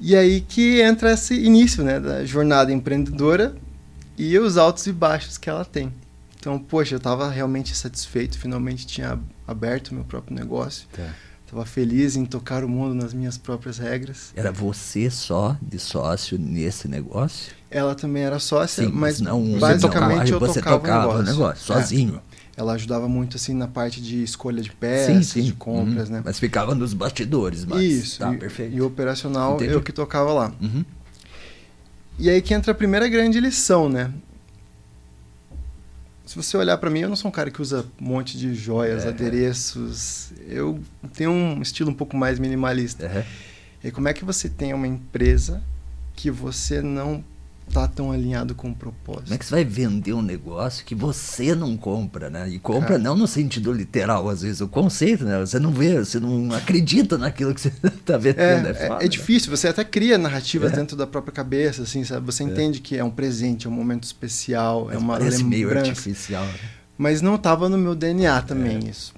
E 0.00 0.14
aí 0.16 0.40
que 0.40 0.80
entra 0.80 1.12
esse 1.12 1.34
início, 1.34 1.82
né, 1.84 1.98
da 2.00 2.24
jornada 2.24 2.72
empreendedora 2.72 3.56
e 4.18 4.38
os 4.38 4.56
altos 4.56 4.86
e 4.86 4.92
baixos 4.92 5.38
que 5.38 5.48
ela 5.50 5.64
tem. 5.64 5.92
Então, 6.38 6.58
poxa, 6.58 6.94
eu 6.94 6.98
estava 6.98 7.28
realmente 7.28 7.74
satisfeito, 7.74 8.38
finalmente 8.38 8.86
tinha 8.86 9.18
aberto 9.46 9.94
meu 9.94 10.04
próprio 10.04 10.34
negócio. 10.36 10.86
Tá. 10.92 11.12
Estava 11.44 11.64
feliz 11.64 12.16
em 12.16 12.24
tocar 12.24 12.64
o 12.64 12.68
mundo 12.68 12.94
nas 12.94 13.12
minhas 13.14 13.38
próprias 13.38 13.78
regras. 13.78 14.32
Era 14.34 14.50
você 14.50 15.08
só 15.08 15.56
de 15.62 15.78
sócio 15.78 16.36
nesse 16.38 16.88
negócio? 16.88 17.52
Ela 17.70 17.94
também 17.94 18.24
era 18.24 18.38
sócia, 18.38 18.84
Sim, 18.84 18.90
mas 18.92 19.20
não, 19.20 19.58
basicamente 19.58 20.32
eu 20.32 20.40
tocava, 20.40 20.52
você 20.52 20.60
tocava, 20.60 20.78
tocava 20.80 21.18
o 21.18 21.22
negócio. 21.22 21.72
É. 21.72 21.76
sozinho. 21.76 22.20
Ela 22.56 22.72
ajudava 22.72 23.06
muito 23.06 23.36
assim 23.36 23.52
na 23.54 23.68
parte 23.68 24.00
de 24.00 24.22
escolha 24.24 24.62
de 24.62 24.70
sim, 24.70 24.76
peças, 24.80 25.26
sim. 25.26 25.42
de 25.42 25.52
compras, 25.52 26.08
Uhum. 26.08 26.16
né? 26.16 26.22
Mas 26.24 26.38
ficava 26.38 26.74
nos 26.74 26.94
bastidores, 26.94 27.64
mas 27.64 27.82
Isso. 27.82 28.18
tá, 28.18 28.32
e, 28.32 28.38
perfeito. 28.38 28.74
e 28.74 28.80
o 28.80 28.86
operacional 28.86 29.56
Entendi. 29.56 29.72
eu 29.72 29.82
que 29.82 29.92
tocava 29.92 30.32
lá. 30.32 30.52
Uhum. 30.60 30.84
E 32.18 32.30
aí 32.30 32.40
que 32.40 32.54
entra 32.54 32.72
a 32.72 32.74
primeira 32.74 33.08
grande 33.08 33.38
lição, 33.40 33.88
né? 33.88 34.10
Se 36.24 36.34
você 36.34 36.56
olhar 36.56 36.76
pra 36.78 36.90
mim, 36.90 37.00
eu 37.00 37.08
não 37.08 37.16
sou 37.16 37.28
um 37.28 37.32
cara 37.32 37.50
que 37.50 37.62
usa 37.62 37.86
um 38.00 38.04
monte 38.04 38.36
de 38.36 38.54
joias, 38.54 39.04
É. 39.04 39.08
adereços. 39.08 40.32
Eu 40.46 40.80
tenho 41.14 41.30
um 41.30 41.62
estilo 41.62 41.90
um 41.90 41.94
pouco 41.94 42.16
mais 42.16 42.38
minimalista. 42.38 43.06
Uhum. 43.06 43.22
E 43.84 43.90
como 43.92 44.08
é 44.08 44.12
que 44.14 44.24
você 44.24 44.48
tem 44.48 44.74
uma 44.74 44.88
empresa 44.88 45.62
que 46.14 46.30
você 46.30 46.82
não 46.82 47.22
tá 47.72 47.86
tão 47.88 48.10
alinhado 48.12 48.54
com 48.54 48.70
o 48.70 48.74
propósito? 48.74 49.24
Como 49.24 49.34
é 49.34 49.38
que 49.38 49.44
você 49.44 49.50
vai 49.54 49.64
vender 49.64 50.12
um 50.14 50.22
negócio 50.22 50.84
que 50.84 50.94
você 50.94 51.54
não 51.54 51.76
compra, 51.76 52.30
né? 52.30 52.48
E 52.48 52.58
compra 52.58 52.90
Cara. 52.90 52.98
não 53.00 53.14
no 53.16 53.26
sentido 53.26 53.72
literal, 53.72 54.28
às 54.28 54.42
vezes, 54.42 54.60
o 54.60 54.68
conceito, 54.68 55.24
né? 55.24 55.38
Você 55.40 55.58
não 55.58 55.70
vê, 55.72 55.98
você 55.98 56.18
não 56.20 56.52
acredita 56.54 57.18
naquilo 57.18 57.54
que 57.54 57.60
você 57.60 57.68
está 57.84 58.16
vendendo. 58.16 58.66
É, 58.66 58.68
É, 58.68 58.70
é, 58.70 58.74
foda, 58.74 59.00
é 59.00 59.02
né? 59.02 59.08
difícil, 59.08 59.50
você 59.54 59.68
até 59.68 59.84
cria 59.84 60.16
narrativas 60.16 60.72
É. 60.72 60.76
dentro 60.76 60.96
da 60.96 61.06
própria 61.06 61.32
cabeça, 61.32 61.82
assim, 61.82 62.02
sabe? 62.04 62.24
Você 62.26 62.42
entende 62.44 62.80
que 62.80 62.96
é 62.96 63.04
um 63.04 63.10
presente, 63.10 63.66
é 63.66 63.70
um 63.70 63.72
momento 63.74 64.04
especial, 64.04 64.90
é 64.90 64.94
Mas 64.94 65.02
uma 65.02 65.18
parece 65.18 65.44
meio 65.44 65.68
lembrança. 65.68 65.90
artificial. 65.90 66.44
né? 66.44 66.54
Mas 66.96 67.20
não 67.20 67.34
estava 67.34 67.68
no 67.68 67.76
meu 67.76 67.94
DNA 67.94 68.40
também 68.42 68.76
É. 68.86 68.90
isso. 68.90 69.12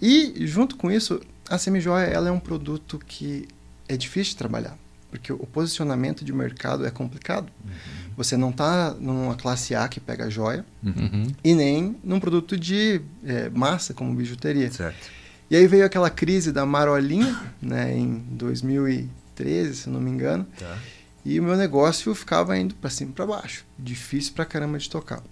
E 0.00 0.46
junto 0.46 0.76
com 0.76 0.90
isso, 0.90 1.20
a 1.48 1.58
semijoia 1.58 2.04
ela 2.04 2.28
é 2.28 2.32
um 2.32 2.38
produto 2.38 3.00
que 3.06 3.48
é 3.88 3.96
difícil 3.96 4.32
de 4.32 4.36
trabalhar, 4.36 4.76
porque 5.14 5.32
o 5.32 5.46
posicionamento 5.46 6.24
de 6.24 6.32
mercado 6.32 6.84
é 6.84 6.90
complicado. 6.90 7.48
Uhum. 7.64 7.70
Você 8.16 8.36
não 8.36 8.50
está 8.50 8.92
numa 8.94 9.36
classe 9.36 9.72
A 9.72 9.86
que 9.86 10.00
pega 10.00 10.28
joia 10.28 10.66
Uhum. 10.82 11.28
e 11.44 11.54
nem 11.54 11.96
num 12.02 12.18
produto 12.18 12.58
de 12.58 13.00
é, 13.24 13.48
massa 13.48 13.94
como 13.94 14.12
bijuteria. 14.12 14.68
Certo. 14.72 15.08
E 15.48 15.54
aí 15.54 15.68
veio 15.68 15.86
aquela 15.86 16.10
crise 16.10 16.50
da 16.50 16.66
marolinha, 16.66 17.40
né, 17.62 17.96
em 17.96 18.24
2013, 18.32 19.76
se 19.76 19.88
não 19.88 20.00
me 20.00 20.10
engano. 20.10 20.44
Tá. 20.58 20.78
E 21.24 21.38
o 21.38 21.44
meu 21.44 21.56
negócio 21.56 22.12
ficava 22.12 22.58
indo 22.58 22.74
para 22.74 22.90
cima 22.90 23.12
e 23.12 23.14
para 23.14 23.24
baixo. 23.26 23.64
Difícil 23.78 24.32
pra 24.34 24.44
caramba 24.44 24.78
de 24.78 24.90
tocar. 24.90 25.22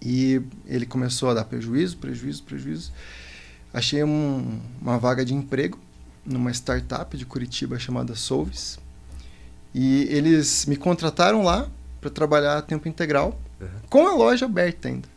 E 0.00 0.40
ele 0.64 0.86
começou 0.86 1.28
a 1.30 1.34
dar 1.34 1.44
prejuízo, 1.44 1.96
prejuízo, 1.96 2.44
prejuízo. 2.44 2.92
Achei 3.74 4.04
um, 4.04 4.60
uma 4.80 4.96
vaga 4.96 5.24
de 5.24 5.34
emprego 5.34 5.76
numa 6.24 6.52
startup 6.52 7.16
de 7.16 7.26
Curitiba 7.26 7.78
chamada 7.80 8.14
Solves. 8.14 8.78
E 9.74 10.04
eles 10.10 10.66
me 10.66 10.76
contrataram 10.76 11.42
lá 11.42 11.68
para 12.00 12.10
trabalhar 12.10 12.58
a 12.58 12.62
tempo 12.62 12.88
integral, 12.88 13.38
Uhum. 13.60 13.68
com 13.88 14.06
a 14.08 14.14
loja 14.14 14.44
aberta 14.46 14.88
ainda. 14.88 15.08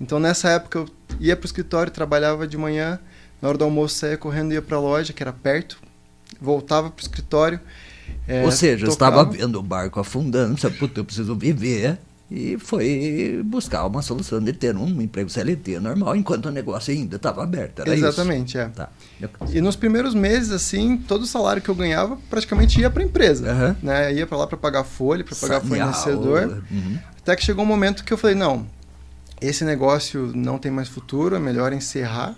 Então 0.00 0.18
nessa 0.20 0.48
época 0.50 0.78
eu 0.80 0.88
ia 1.20 1.36
para 1.36 1.44
o 1.44 1.46
escritório, 1.46 1.90
trabalhava 1.92 2.46
de 2.46 2.56
manhã, 2.56 2.98
na 3.42 3.48
hora 3.48 3.58
do 3.58 3.64
almoço 3.64 3.96
saía 3.96 4.16
correndo 4.16 4.52
e 4.52 4.54
ia 4.54 4.62
para 4.62 4.76
a 4.76 4.80
loja, 4.80 5.12
que 5.12 5.22
era 5.22 5.32
perto, 5.32 5.78
voltava 6.40 6.88
para 6.90 7.02
o 7.02 7.04
escritório. 7.04 7.60
é, 8.28 8.44
Ou 8.44 8.52
seja, 8.52 8.86
eu 8.86 8.90
tocava. 8.90 9.20
estava 9.22 9.36
vendo 9.36 9.58
o 9.58 9.62
barco 9.62 9.98
afundando, 10.00 10.58
sabe, 10.60 10.76
puta, 10.78 11.00
eu 11.00 11.04
preciso 11.04 11.34
viver. 11.36 11.98
E 12.36 12.58
foi 12.58 13.40
buscar 13.44 13.86
uma 13.86 14.02
solução 14.02 14.40
de 14.42 14.52
ter 14.52 14.76
um 14.76 15.00
emprego 15.00 15.30
CLT 15.30 15.78
normal, 15.78 16.16
enquanto 16.16 16.46
o 16.46 16.50
negócio 16.50 16.92
ainda 16.92 17.14
estava 17.14 17.44
aberto. 17.44 17.82
Era 17.82 17.94
Exatamente, 17.94 18.58
é. 18.58 18.64
isso? 18.64 18.72
Tá. 18.72 18.88
Eu- 19.20 19.30
E 19.52 19.60
nos 19.60 19.76
primeiros 19.76 20.14
meses, 20.16 20.50
assim, 20.50 20.96
todo 20.96 21.22
o 21.22 21.26
salário 21.26 21.62
que 21.62 21.68
eu 21.68 21.76
ganhava 21.76 22.18
praticamente 22.28 22.80
ia 22.80 22.90
para 22.90 23.04
a 23.04 23.06
empresa. 23.06 23.48
Aham. 23.52 23.76
Né? 23.80 24.14
Ia 24.14 24.26
para 24.26 24.36
lá 24.36 24.46
para 24.48 24.56
pagar 24.56 24.82
folha, 24.82 25.22
para 25.22 25.36
pagar 25.36 25.60
Sanear 25.60 25.94
fornecedor. 25.94 26.64
Uhum. 26.68 26.98
Até 27.18 27.36
que 27.36 27.44
chegou 27.44 27.64
um 27.64 27.68
momento 27.68 28.02
que 28.02 28.12
eu 28.12 28.18
falei, 28.18 28.34
não, 28.34 28.66
esse 29.40 29.64
negócio 29.64 30.32
não 30.34 30.58
tem 30.58 30.72
mais 30.72 30.88
futuro, 30.88 31.36
é 31.36 31.38
melhor 31.38 31.72
encerrar. 31.72 32.34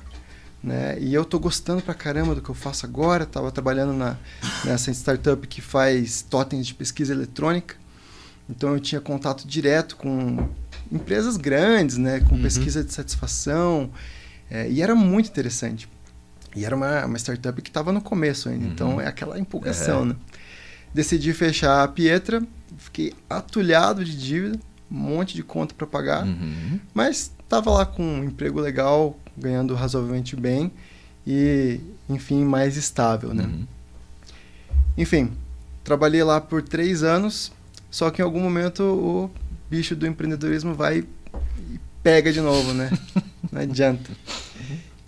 Né? 0.62 0.98
E 1.00 1.14
eu 1.14 1.24
tô 1.24 1.38
gostando 1.38 1.80
pra 1.80 1.94
caramba 1.94 2.34
do 2.34 2.42
que 2.42 2.50
eu 2.50 2.54
faço 2.54 2.84
agora. 2.84 3.24
Tava 3.24 3.50
trabalhando 3.50 3.94
na, 3.94 4.16
nessa 4.62 4.90
startup 4.90 5.46
que 5.46 5.62
faz 5.62 6.20
totens 6.20 6.66
de 6.66 6.74
pesquisa 6.74 7.14
eletrônica. 7.14 7.76
Então 8.48 8.74
eu 8.74 8.80
tinha 8.80 9.00
contato 9.00 9.46
direto 9.46 9.96
com 9.96 10.48
empresas 10.90 11.36
grandes, 11.36 11.96
né? 11.96 12.20
com 12.20 12.36
Uhum. 12.36 12.42
pesquisa 12.42 12.82
de 12.84 12.92
satisfação. 12.92 13.90
é, 14.50 14.70
e 14.70 14.80
era 14.80 14.94
muito 14.94 15.28
interessante. 15.28 15.88
E 16.54 16.64
era 16.64 16.74
uma, 16.76 17.04
uma 17.04 17.18
startup 17.18 17.60
que 17.60 17.68
estava 17.68 17.92
no 17.92 18.00
começo 18.00 18.48
ainda. 18.48 18.66
Então 18.66 19.00
é 19.00 19.06
aquela 19.06 19.38
empolgação. 19.38 20.00
Uhum. 20.00 20.04
Né? 20.06 20.16
Decidi 20.94 21.32
fechar 21.34 21.82
a 21.82 21.88
Pietra, 21.88 22.42
fiquei 22.78 23.12
atulhado 23.28 24.04
de 24.04 24.16
dívida, 24.16 24.58
um 24.90 24.94
monte 24.96 25.34
de 25.34 25.42
conta 25.42 25.74
para 25.74 25.86
pagar. 25.86 26.24
Uhum. 26.24 26.78
Mas 26.94 27.32
estava 27.42 27.70
lá 27.70 27.84
com 27.84 28.02
um 28.02 28.24
emprego 28.24 28.60
legal, 28.60 29.18
ganhando 29.36 29.74
razoavelmente 29.74 30.34
bem 30.36 30.70
e, 31.26 31.80
enfim, 32.08 32.44
mais 32.44 32.76
estável, 32.76 33.34
né? 33.34 33.42
Uhum. 33.44 33.66
Enfim, 34.96 35.32
trabalhei 35.84 36.22
lá 36.22 36.40
por 36.40 36.62
três 36.62 37.02
anos, 37.02 37.52
só 37.90 38.10
que 38.10 38.20
em 38.20 38.24
algum 38.24 38.40
momento 38.40 38.82
o 38.82 39.30
bicho 39.70 39.96
do 39.96 40.06
empreendedorismo 40.06 40.74
vai 40.74 41.04
e 41.70 41.80
pega 42.02 42.32
de 42.32 42.40
novo, 42.40 42.72
né? 42.72 42.90
Não 43.50 43.60
adianta. 43.60 44.10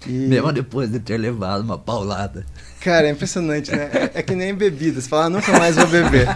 E, 0.07 0.11
Mesmo 0.12 0.52
depois 0.52 0.90
de 0.90 1.00
ter 1.00 1.17
levado 1.19 1.62
uma 1.62 1.76
paulada. 1.76 2.47
cara, 2.81 3.09
é 3.09 3.11
impressionante, 3.11 3.71
né? 3.73 3.90
É, 4.14 4.21
é 4.21 4.23
que 4.23 4.35
nem 4.35 4.55
bebida. 4.55 5.00
Você 5.00 5.09
fala, 5.09 5.25
ah, 5.25 5.31
nunca 5.31 5.52
mais 5.59 5.75
vou 5.75 5.87
beber. 5.88 6.26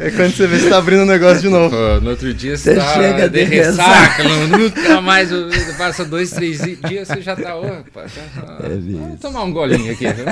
É 0.00 0.10
quando 0.10 0.32
você 0.34 0.46
vê 0.46 0.56
que 0.56 0.62
você 0.64 0.70
tá 0.70 0.78
abrindo 0.78 1.02
um 1.02 1.06
negócio 1.06 1.42
de 1.42 1.48
novo. 1.50 1.70
Pô, 1.76 2.00
no 2.00 2.10
outro 2.10 2.32
dia 2.32 2.56
Você 2.56 2.74
você 2.74 2.80
tá 2.80 2.94
chega 2.94 3.28
de 3.28 3.44
de 3.44 3.44
ressaca, 3.44 4.24
nunca 4.48 5.00
mais 5.02 5.28
passa 5.76 6.04
dois, 6.04 6.30
três 6.30 6.58
dias 6.58 7.06
você 7.08 7.20
já 7.20 7.36
tá. 7.36 7.54
Opa, 7.54 8.06
já, 8.08 8.22
É 8.64 8.68
mesmo. 8.70 8.98
vamos 8.98 9.20
tomar 9.20 9.42
um 9.44 9.52
golinho 9.52 9.92
aqui, 9.92 10.06
viu? 10.12 10.24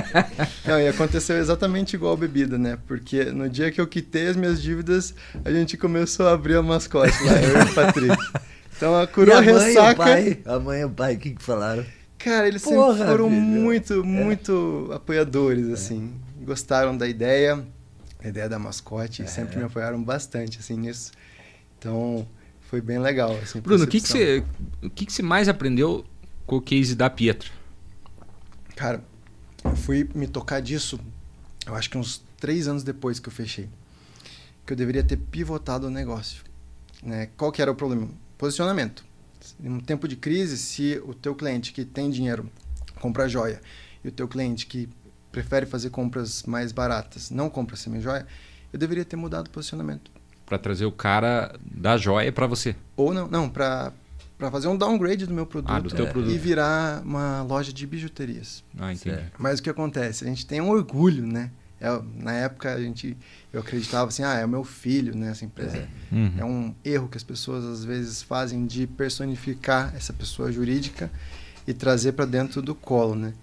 Não, 0.65 0.81
e 0.81 0.89
aconteceu 0.89 1.37
exatamente 1.37 1.95
igual 1.95 2.15
a 2.15 2.17
bebida, 2.17 2.57
né? 2.57 2.79
Porque 2.89 3.25
no 3.25 3.49
dia 3.49 3.71
que 3.71 3.81
eu 3.81 3.87
quitei 3.87 4.29
as 4.29 4.37
minhas 4.37 4.61
dívidas, 4.62 5.15
a 5.45 5.51
gente 5.53 5.77
começou 5.77 6.27
a 6.29 6.33
abrir 6.33 6.57
a 6.57 6.62
mascote 6.62 7.12
lá, 7.25 7.33
eu 7.43 7.61
e 7.61 7.62
o 7.65 7.75
Patrick. 7.75 8.17
Então 8.77 8.99
a 8.99 9.07
curou 9.07 9.35
a 9.37 9.39
a 9.39 9.43
mãe 9.43 9.53
e 9.53 9.55
o 9.55 9.59
ressaca. 9.59 9.95
pai? 9.95 10.39
A 10.47 10.59
mãe 10.59 10.81
e 10.81 10.85
o 10.85 10.91
pai, 10.91 11.15
o 11.15 11.19
que, 11.19 11.31
que 11.31 11.43
falaram? 11.43 11.85
Cara, 12.25 12.47
eles 12.49 12.62
Porra, 12.62 12.93
sempre 12.95 13.07
foram 13.09 13.29
filho. 13.29 13.41
muito, 13.43 13.95
É. 13.95 14.02
muito 14.02 14.91
apoiadores, 14.93 15.69
assim. 15.69 16.12
Gostaram 16.43 16.97
da 16.97 17.07
ideia, 17.09 17.64
a 18.23 18.29
ideia 18.29 18.49
da 18.49 18.59
mascote, 18.59 19.23
É. 19.23 19.26
sempre 19.26 19.57
me 19.59 19.64
apoiaram 19.64 20.02
bastante, 20.02 20.59
assim, 20.59 20.76
nisso. 20.76 21.12
Então, 21.79 22.26
foi 22.69 22.81
bem 22.81 22.99
legal, 22.99 23.37
assim. 23.43 23.61
Bruno, 23.61 23.85
o 23.85 23.87
que, 23.87 24.00
que, 24.00 24.09
você, 24.09 24.45
o 24.83 24.91
que, 24.91 25.07
que 25.07 25.12
você 25.12 25.23
mais 25.23 25.49
aprendeu 25.49 26.05
com 26.47 26.57
o 26.57 26.61
case 26.62 26.95
da 26.95 27.11
Pietra? 27.11 27.50
Cara, 28.76 29.02
eu 29.64 29.76
fui 29.76 30.09
me 30.14 30.26
tocar 30.26 30.61
disso, 30.61 30.99
eu 31.67 31.75
acho 31.75 31.91
que 31.91 31.99
uns 31.99 32.23
três 32.38 32.67
anos 32.69 32.83
depois 32.83 33.19
que 33.21 33.29
eu 33.29 33.33
fechei. 33.33 33.69
Que 34.67 34.73
eu 34.73 34.76
deveria 34.76 35.02
ter 35.02 35.17
pivotado 35.17 35.87
o 35.88 35.91
negócio. 35.91 36.43
Né? 37.02 37.29
Qual 37.37 37.50
que 37.50 37.61
era 37.61 37.71
o 37.71 37.75
problema? 37.75 38.09
Posicionamento. 38.38 39.05
Em 39.62 39.69
um 39.71 39.81
tempo 39.81 40.09
de 40.09 40.16
crise, 40.16 40.59
se 40.59 41.00
o 41.07 41.14
teu 41.14 41.35
cliente 41.35 41.73
que 41.73 41.85
tem 41.85 42.11
dinheiro 42.11 42.50
compra 43.00 43.28
joia 43.28 43.61
e 44.02 44.09
o 44.09 44.12
teu 44.12 44.26
cliente 44.26 44.66
que 44.66 44.88
prefere 45.31 45.64
fazer 45.66 45.90
compras 45.90 46.42
mais 46.42 46.73
baratas 46.73 47.31
não 47.31 47.49
compra 47.49 47.76
semi-joia, 47.76 48.26
eu 48.73 48.78
deveria 48.78 49.04
ter 49.04 49.16
mudado 49.16 49.47
o 49.47 49.50
posicionamento. 49.50 50.11
Pra 50.45 50.59
trazer 50.59 50.85
o 50.85 50.92
cara 50.92 51.54
da 51.64 51.97
joia 51.97 52.33
pra 52.33 52.47
você. 52.47 52.75
Ou 52.97 53.14
não, 53.14 53.28
não, 53.28 53.49
para 53.49 53.92
para 54.37 54.50
fazer 54.50 54.66
um 54.66 54.76
downgrade 54.76 55.25
do 55.25 55.33
meu 55.33 55.47
produto, 55.47 55.71
Ah, 55.73 55.78
do 55.78 55.88
teu 55.88 56.04
É. 56.04 56.09
produto. 56.11 56.33
e 56.35 56.37
virar 56.37 57.00
uma 57.04 57.42
loja 57.45 57.73
de 57.73 57.87
bijuterias. 57.87 58.64
Ah, 58.76 58.92
entendi. 58.92 59.23
Mas 59.38 59.61
o 59.61 59.62
que 59.62 59.71
acontece? 59.71 60.25
A 60.25 60.26
gente 60.26 60.45
tem 60.45 60.61
um 60.61 60.69
orgulho, 60.71 61.25
né? 61.25 61.52
É, 61.85 62.01
na 62.23 62.33
época 62.33 62.73
a 62.73 62.81
gente, 62.81 63.17
eu 63.53 63.59
acreditava 63.59 64.07
assim, 64.09 64.23
ah, 64.23 64.35
é 64.35 64.45
o 64.45 64.49
meu 64.49 64.62
filho, 64.62 65.17
né? 65.17 65.31
Essa 65.33 65.45
empresa. 65.45 65.89
Uhum. 66.12 66.33
É 66.39 66.45
um 66.45 66.73
erro 66.85 67.09
que 67.09 67.17
as 67.17 67.25
pessoas 67.25 67.65
às 67.65 67.85
vezes 67.85 68.23
fazem 68.23 68.65
de 68.67 68.87
personificar 68.87 69.93
essa 69.97 70.12
pessoa 70.12 70.53
jurídica 70.53 71.11
e 71.67 71.75
trazer 71.75 72.12
para 72.12 72.25
dentro 72.25 72.62
do 72.62 72.73
colo, 72.73 73.17
né? 73.17 73.35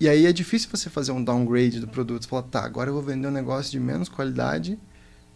E 0.00 0.08
aí 0.08 0.24
é 0.24 0.32
difícil 0.32 0.70
você 0.70 0.88
fazer 0.88 1.12
um 1.12 1.22
downgrade 1.22 1.78
do 1.78 1.86
produto. 1.88 2.22
Você 2.24 2.28
fala, 2.28 2.42
tá, 2.44 2.64
agora 2.64 2.88
eu 2.88 2.94
vou 2.94 3.02
vender 3.02 3.28
um 3.28 3.30
negócio 3.30 3.70
de 3.70 3.78
menos 3.78 4.08
qualidade, 4.08 4.78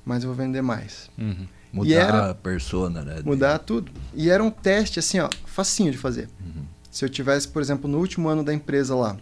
mas 0.05 0.23
eu 0.25 0.29
vou 0.35 0.37
vender 0.37 0.63
mais. 0.63 1.11
Uhum. 1.19 1.47
Mudar 1.73 1.95
era- 1.95 2.31
a 2.31 2.35
persona, 2.35 3.03
né? 3.03 3.21
Mudar 3.25 3.59
tudo. 3.59 3.93
E 4.15 4.31
era 4.31 4.43
um 4.43 4.51
teste, 4.51 4.99
assim, 4.99 5.21
ó, 5.21 5.29
facinho 5.45 5.93
de 5.93 5.99
fazer. 5.99 6.29
Uhum. 6.41 6.65
Se 6.91 7.05
eu 7.05 7.09
tivesse, 7.09 7.47
por 7.49 7.61
exemplo, 7.63 7.89
no 7.89 7.99
último 7.99 8.29
ano 8.29 8.43
da 8.43 8.53
empresa 8.53 8.95
lá, 8.95 9.17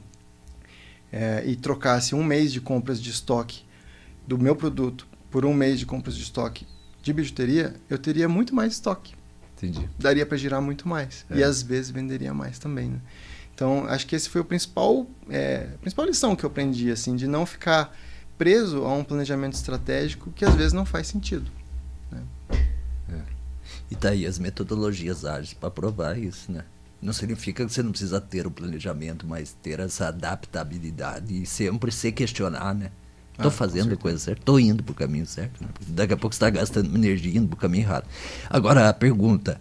é, 1.12 1.42
e 1.46 1.56
trocasse 1.56 2.14
um 2.14 2.22
mês 2.22 2.52
de 2.52 2.60
compras 2.60 3.00
de 3.00 3.10
estoque 3.10 3.62
do 4.26 4.38
meu 4.38 4.54
produto 4.54 5.06
por 5.30 5.44
um 5.44 5.54
mês 5.54 5.78
de 5.78 5.86
compras 5.86 6.16
de 6.16 6.22
estoque 6.22 6.66
de 7.02 7.12
bijuteria, 7.12 7.74
eu 7.88 7.98
teria 7.98 8.28
muito 8.28 8.54
mais 8.54 8.74
estoque. 8.74 9.14
Entendi. 9.56 9.88
Daria 9.98 10.26
para 10.26 10.36
girar 10.36 10.60
muito 10.60 10.86
mais. 10.86 11.24
É. 11.30 11.38
E 11.38 11.42
às 11.42 11.62
vezes 11.62 11.90
venderia 11.90 12.32
mais 12.34 12.58
também, 12.58 12.88
né? 12.90 13.00
Então, 13.54 13.86
acho 13.88 14.06
que 14.06 14.14
esse 14.14 14.28
foi 14.28 14.40
o 14.40 14.44
principal, 14.44 15.06
é, 15.28 15.68
principal 15.80 16.06
lição 16.06 16.36
que 16.36 16.44
eu 16.44 16.50
aprendi, 16.50 16.90
assim, 16.90 17.16
de 17.16 17.26
não 17.26 17.44
ficar 17.44 17.96
preso 18.36 18.84
a 18.84 18.92
um 18.94 19.02
planejamento 19.02 19.54
estratégico 19.54 20.30
que 20.30 20.44
às 20.44 20.54
vezes 20.54 20.72
não 20.72 20.86
faz 20.86 21.08
sentido. 21.08 21.50
E 23.90 23.96
tá 23.96 24.10
aí 24.10 24.26
as 24.26 24.38
metodologias 24.38 25.24
ágeis 25.24 25.54
para 25.54 25.70
provar 25.70 26.18
isso, 26.18 26.52
né? 26.52 26.64
Não 27.00 27.12
significa 27.12 27.64
que 27.64 27.72
você 27.72 27.82
não 27.82 27.90
precisa 27.90 28.20
ter 28.20 28.46
o 28.46 28.50
planejamento, 28.50 29.26
mas 29.26 29.56
ter 29.62 29.78
essa 29.78 30.08
adaptabilidade 30.08 31.42
e 31.42 31.46
sempre 31.46 31.92
se 31.92 32.10
questionar, 32.10 32.74
né? 32.74 32.90
Ah, 33.36 33.44
Tô 33.44 33.50
com 33.50 33.56
fazendo 33.56 33.94
a 33.94 33.96
coisa 33.96 34.18
certa, 34.18 34.42
tô 34.44 34.58
indo 34.58 34.82
pro 34.82 34.94
caminho 34.94 35.24
certo. 35.24 35.62
Né? 35.62 35.68
Daqui 35.88 36.12
a 36.12 36.16
pouco 36.16 36.34
você 36.34 36.38
está 36.38 36.50
gastando 36.50 36.92
energia 36.94 37.38
indo 37.38 37.48
pro 37.48 37.56
caminho 37.56 37.84
errado. 37.84 38.06
Agora 38.50 38.88
a 38.88 38.92
pergunta. 38.92 39.60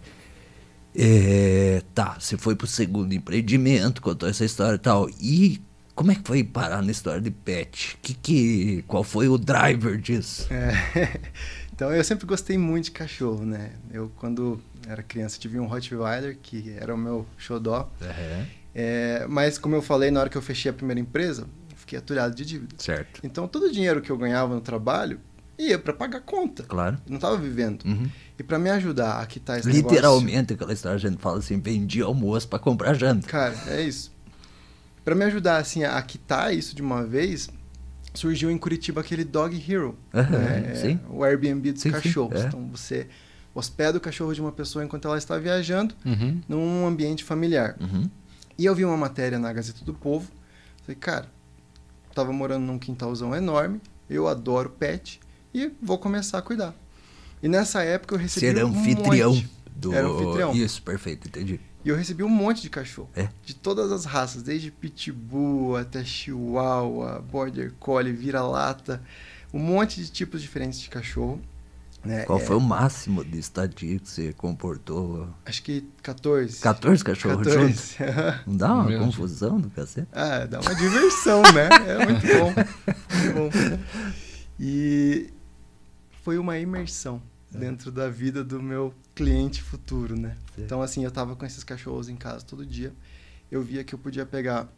É, 0.96 1.82
tá, 1.94 2.16
você 2.18 2.36
foi 2.36 2.56
pro 2.56 2.66
segundo 2.66 3.12
empreendimento, 3.12 4.02
contou 4.02 4.28
essa 4.28 4.44
história 4.44 4.74
e 4.74 4.80
tal. 4.80 5.08
E 5.20 5.62
como 5.94 6.10
é 6.10 6.16
que 6.16 6.22
foi 6.24 6.42
parar 6.42 6.82
na 6.82 6.90
história 6.90 7.20
de 7.20 7.30
pet? 7.30 7.96
Que, 8.02 8.14
que, 8.14 8.84
qual 8.88 9.04
foi 9.04 9.28
o 9.28 9.38
driver 9.38 9.96
disso? 9.96 10.48
É, 10.52 11.20
Então, 11.78 11.92
eu 11.92 12.02
sempre 12.02 12.26
gostei 12.26 12.58
muito 12.58 12.86
de 12.86 12.90
cachorro, 12.90 13.44
né? 13.46 13.70
Eu, 13.92 14.10
quando 14.16 14.60
era 14.88 15.02
criança, 15.02 15.38
tive 15.38 15.58
um 15.60 15.66
Rottweiler, 15.66 16.38
que 16.42 16.74
era 16.80 16.94
o 16.94 16.98
meu 16.98 17.26
xodó. 17.36 17.90
É, 18.74 19.26
mas, 19.28 19.58
como 19.58 19.74
eu 19.74 19.82
falei, 19.82 20.10
na 20.10 20.20
hora 20.20 20.28
que 20.30 20.36
eu 20.36 20.42
fechei 20.42 20.70
a 20.70 20.74
primeira 20.74 21.00
empresa, 21.00 21.42
eu 21.70 21.76
fiquei 21.76 21.98
atulhado 21.98 22.34
de 22.34 22.44
dívida. 22.44 22.74
Certo, 22.78 23.20
Então, 23.24 23.48
todo 23.48 23.64
o 23.66 23.72
dinheiro 23.72 24.00
que 24.00 24.10
eu 24.10 24.16
ganhava 24.16 24.54
no 24.54 24.60
trabalho 24.60 25.20
ia 25.58 25.78
para 25.78 25.92
pagar 25.92 26.20
conta. 26.20 26.62
claro. 26.62 26.96
Eu 27.04 27.10
não 27.10 27.16
estava 27.16 27.36
vivendo. 27.36 27.82
Uhum. 27.84 28.08
E 28.38 28.42
para 28.42 28.58
me 28.58 28.70
ajudar 28.70 29.20
a 29.20 29.26
quitar 29.26 29.58
esse 29.58 29.66
negócio- 29.68 29.90
Literalmente, 29.96 30.52
aquela 30.54 30.72
história 30.72 30.94
a 30.96 31.00
gente 31.00 31.20
fala 31.20 31.38
assim, 31.38 31.60
vendi 31.60 32.00
almoço 32.00 32.46
para 32.46 32.58
comprar 32.60 32.94
janta. 32.94 33.26
Cara, 33.26 33.54
é 33.66 33.82
isso. 33.82 34.12
Para 35.04 35.14
me 35.16 35.24
ajudar 35.24 35.56
assim 35.56 35.82
a 35.84 36.00
quitar 36.02 36.54
isso 36.54 36.76
de 36.76 36.82
uma 36.82 37.02
vez, 37.04 37.48
surgiu 38.14 38.50
em 38.50 38.58
Curitiba 38.58 39.00
aquele 39.00 39.24
Dog 39.24 39.56
Hero, 39.68 39.98
Aham, 40.14 40.38
né? 40.38 40.74
sim. 40.76 41.00
o 41.08 41.24
Airbnb 41.24 41.72
dos 41.72 41.82
Sim, 41.82 41.88
sim, 41.90 41.94
cachorros. 42.02 42.40
é. 42.40 42.46
Então 42.46 42.68
você 42.68 43.08
hospeda 43.58 43.98
o 43.98 44.00
cachorro 44.00 44.32
de 44.34 44.40
uma 44.40 44.52
pessoa 44.52 44.84
enquanto 44.84 45.06
ela 45.08 45.18
está 45.18 45.36
viajando 45.38 45.94
Uhum. 46.04 46.40
num 46.48 46.86
ambiente 46.86 47.24
familiar. 47.24 47.76
Uhum. 47.80 48.08
E 48.56 48.64
eu 48.64 48.74
vi 48.74 48.84
uma 48.84 48.96
matéria 48.96 49.38
na 49.38 49.52
Gazeta 49.52 49.84
do 49.84 49.94
Povo. 49.94 50.30
Falei, 50.82 50.96
cara, 50.96 51.28
tava 52.14 52.32
morando 52.32 52.64
num 52.64 52.78
quintalzão 52.78 53.34
enorme, 53.34 53.80
eu 54.08 54.26
adoro 54.26 54.70
pet 54.70 55.20
e 55.54 55.70
vou 55.80 55.98
começar 55.98 56.38
a 56.38 56.42
cuidar. 56.42 56.74
E 57.42 57.48
nessa 57.48 57.82
época 57.84 58.14
eu 58.14 58.18
recebi 58.18 58.46
Ser 58.46 58.64
um 58.64 58.68
anfitrião 58.70 59.32
monte. 59.34 59.48
do. 59.76 59.92
Era 59.94 60.08
anfitrião. 60.08 60.52
Isso, 60.54 60.82
perfeito, 60.82 61.28
entendi. 61.28 61.60
E 61.84 61.88
eu 61.88 61.96
recebi 61.96 62.24
um 62.24 62.28
monte 62.28 62.60
de 62.62 62.68
cachorro. 62.68 63.08
É? 63.14 63.28
De 63.44 63.54
todas 63.54 63.92
as 63.92 64.04
raças, 64.04 64.42
desde 64.42 64.70
pitbull 64.72 65.76
até 65.76 66.04
chihuahua, 66.04 67.20
border 67.30 67.72
collie, 67.78 68.12
vira-lata, 68.12 69.00
um 69.54 69.60
monte 69.60 70.02
de 70.02 70.10
tipos 70.10 70.42
diferentes 70.42 70.80
de 70.80 70.88
cachorro. 70.90 71.40
Né? 72.04 72.24
Qual 72.24 72.38
É, 72.38 72.42
foi 72.44 72.56
o 72.56 72.60
máximo 72.60 73.24
de 73.24 73.38
estadia 73.38 73.98
que 73.98 74.08
você 74.08 74.32
comportou? 74.32 75.28
Acho 75.44 75.62
que 75.62 75.82
14. 76.02 76.60
14 76.60 77.04
cachorros 77.04 77.46
14. 77.46 77.60
juntos? 77.68 77.96
Não 78.46 78.56
dá 78.56 78.74
uma 78.74 78.84
Meu 78.84 78.98
Deus. 79.00 79.04
confusão 79.16 79.60
do 79.60 79.68
cacete? 79.70 80.08
Ah, 80.12 80.46
dá 80.46 80.60
uma 80.60 80.74
diversão, 80.74 81.42
né? 81.42 81.68
É 81.86 82.06
muito 82.06 82.26
bom. 82.26 82.54
Muito 83.18 83.34
bom. 83.34 83.78
E 84.60 85.30
foi 86.22 86.38
uma 86.38 86.58
imersão 86.58 87.22
dentro 87.50 87.90
da 87.90 88.08
vida 88.08 88.44
do 88.44 88.62
meu 88.62 88.92
cliente 89.14 89.62
futuro, 89.62 90.18
né? 90.18 90.36
Sim. 90.54 90.62
Então, 90.64 90.82
assim, 90.82 91.04
eu 91.04 91.10
tava 91.10 91.34
com 91.34 91.44
esses 91.46 91.64
cachorros 91.64 92.08
em 92.08 92.16
casa 92.16 92.44
todo 92.44 92.64
dia. 92.66 92.92
Eu 93.50 93.62
via 93.62 93.82
que 93.82 93.94
eu 93.94 93.98
podia 93.98 94.26
pegar 94.26 94.68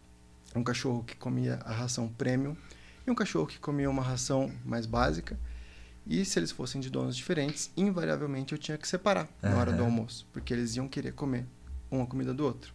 um 0.54 0.62
cachorro 0.62 1.02
que 1.04 1.16
comia 1.16 1.58
a 1.64 1.72
ração 1.72 2.08
premium 2.08 2.56
e 3.06 3.10
um 3.10 3.14
cachorro 3.14 3.46
que 3.46 3.58
comia 3.58 3.90
uma 3.90 4.02
ração 4.02 4.50
mais 4.64 4.86
básica. 4.86 5.38
E 6.10 6.24
se 6.24 6.40
eles 6.40 6.50
fossem 6.50 6.80
de 6.80 6.90
donos 6.90 7.16
diferentes, 7.16 7.70
invariavelmente 7.76 8.52
eu 8.52 8.58
tinha 8.58 8.76
que 8.76 8.88
separar 8.88 9.28
na 9.40 9.54
hora 9.56 9.70
do 9.70 9.84
almoço, 9.84 10.26
porque 10.32 10.52
eles 10.52 10.74
iam 10.74 10.88
querer 10.88 11.12
comer 11.12 11.46
uma 11.88 12.04
comida 12.04 12.34
do 12.34 12.44
outro. 12.44 12.74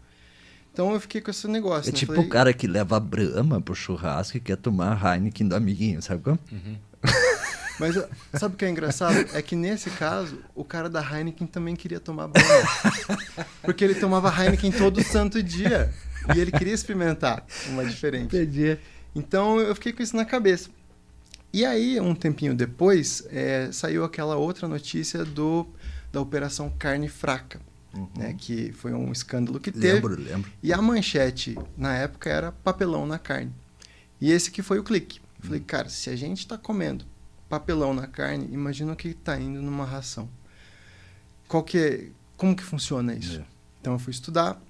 Então 0.72 0.94
eu 0.94 1.02
fiquei 1.02 1.20
com 1.20 1.30
esse 1.32 1.46
negócio. 1.46 1.90
É 1.90 1.92
né? 1.92 1.98
tipo 1.98 2.14
Falei, 2.14 2.28
o 2.28 2.30
cara 2.30 2.54
que 2.54 2.66
leva 2.66 2.96
a 2.96 3.00
Brahma 3.00 3.60
pro 3.60 3.76
churrasco 3.76 4.38
e 4.38 4.40
quer 4.40 4.56
tomar 4.56 5.06
a 5.06 5.16
Heineken 5.16 5.50
do 5.50 5.56
amiguinho, 5.56 6.02
sabe 6.02 6.24
como? 6.24 6.40
Mas 7.78 7.98
uh, 7.98 8.08
sabe 8.36 8.56
o 8.56 8.58
que 8.58 8.64
é 8.64 8.70
engraçado? 8.70 9.18
É 9.34 9.42
que 9.42 9.54
nesse 9.54 9.90
caso, 9.90 10.40
o 10.56 10.64
cara 10.64 10.90
da 10.90 11.02
Heineken 11.02 11.46
também 11.46 11.76
queria 11.76 12.00
tomar 12.00 12.30
Brahma. 12.30 12.70
Porque 13.62 13.84
ele 13.84 13.96
tomava 13.96 14.30
Heineken 14.30 14.72
todo 14.72 15.04
santo 15.04 15.44
dia. 15.44 15.94
E 16.34 16.40
ele 16.40 16.54
queria 16.54 16.74
experimentar 16.74 17.46
uma 17.68 17.84
diferente. 17.86 18.34
Entendi. 18.34 18.78
Então 19.14 19.60
eu 19.60 19.76
fiquei 19.76 19.92
com 19.92 20.02
isso 20.02 20.16
na 20.16 20.24
cabeça. 20.24 20.70
E 21.56 21.64
aí, 21.64 22.02
um 22.02 22.14
tempinho 22.14 22.54
depois, 22.54 23.26
é, 23.30 23.72
saiu 23.72 24.04
aquela 24.04 24.36
outra 24.36 24.68
notícia 24.68 25.24
do, 25.24 25.66
da 26.12 26.20
Operação 26.20 26.70
Carne 26.78 27.08
Fraca. 27.08 27.62
Né, 28.14 28.36
que 28.38 28.74
foi 28.74 28.94
um 28.94 29.10
escândalo 29.10 29.58
que 29.58 29.72
teve. 29.72 29.94
Lembro, 29.94 30.22
lembro. 30.22 30.52
E 30.62 30.74
a 30.74 30.82
manchete, 30.82 31.58
na 31.78 31.96
época, 31.96 32.30
era 32.30 32.52
papelão 32.52 33.08
na 33.08 33.18
carne. 33.18 33.54
E 34.20 34.34
esse 34.34 34.52
que 34.52 34.62
foi 34.62 34.80
o 34.80 34.84
clique. 34.84 35.22
Falei, 35.40 35.62
cara, 35.62 35.88
se 35.88 36.10
a 36.10 36.16
gente 36.18 36.40
está 36.40 36.58
comendo 36.58 37.06
papelão 37.48 37.94
na 37.94 38.06
carne, 38.06 38.50
imagina 38.52 38.92
o 38.92 38.96
que 38.98 39.08
está 39.08 39.40
indo 39.40 39.62
numa 39.62 39.86
ração. 39.86 40.28
Qual 41.48 41.64
que 41.64 41.78
é, 41.78 42.08
como 42.36 42.54
que 42.54 42.64
funciona 42.64 43.14
isso? 43.16 43.40
É. 43.40 43.46
Então 43.80 43.94
eu 43.94 44.00
fui 44.00 44.12
estudar, 44.12 44.62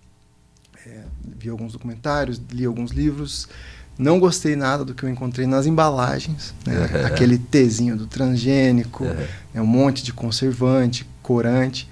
é, 0.85 1.03
vi 1.23 1.49
alguns 1.49 1.73
documentários, 1.73 2.39
li 2.51 2.63
alguns 2.63 2.91
livros. 2.91 3.49
Não 3.97 4.19
gostei 4.19 4.55
nada 4.55 4.83
do 4.83 4.93
que 4.93 5.03
eu 5.03 5.09
encontrei 5.09 5.47
nas 5.47 5.65
embalagens. 5.65 6.53
né? 6.65 6.89
É. 6.93 7.05
Aquele 7.05 7.37
Tzinho 7.37 7.95
do 7.95 8.07
transgênico, 8.07 9.05
É. 9.05 9.27
é 9.55 9.61
um 9.61 9.65
monte 9.65 10.03
de 10.03 10.11
conservante, 10.11 11.05
corante. 11.23 11.87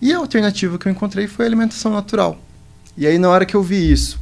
E 0.00 0.12
a 0.12 0.18
alternativa 0.18 0.78
que 0.78 0.86
eu 0.88 0.92
encontrei 0.92 1.26
foi 1.26 1.44
a 1.44 1.48
alimentação 1.48 1.92
natural. 1.92 2.38
E 2.96 3.06
aí, 3.06 3.16
na 3.18 3.28
hora 3.30 3.46
que 3.46 3.54
eu 3.54 3.62
vi 3.62 3.90
isso, 3.90 4.18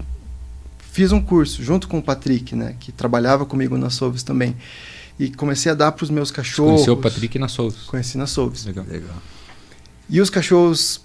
fiz 0.92 1.10
um 1.10 1.20
curso 1.20 1.62
junto 1.64 1.88
com 1.88 1.98
o 1.98 2.02
Patrick, 2.02 2.54
né, 2.54 2.76
que 2.78 2.92
trabalhava 2.92 3.44
comigo 3.44 3.76
na 3.76 3.90
Solves 3.90 4.22
também. 4.22 4.54
E 5.18 5.30
comecei 5.30 5.72
a 5.72 5.74
dar 5.74 5.92
para 5.92 6.04
os 6.04 6.10
meus 6.10 6.30
cachorros. 6.30 6.74
Conheceu 6.76 6.94
o 6.94 6.96
Patrick 6.96 7.38
na 7.38 7.48
Souza. 7.48 7.76
Conheci 7.88 8.16
na 8.16 8.26
Solves. 8.26 8.64
Legal. 8.64 8.84
Legal. 8.88 9.16
E 10.08 10.20
os 10.20 10.30
cachorros 10.30 11.00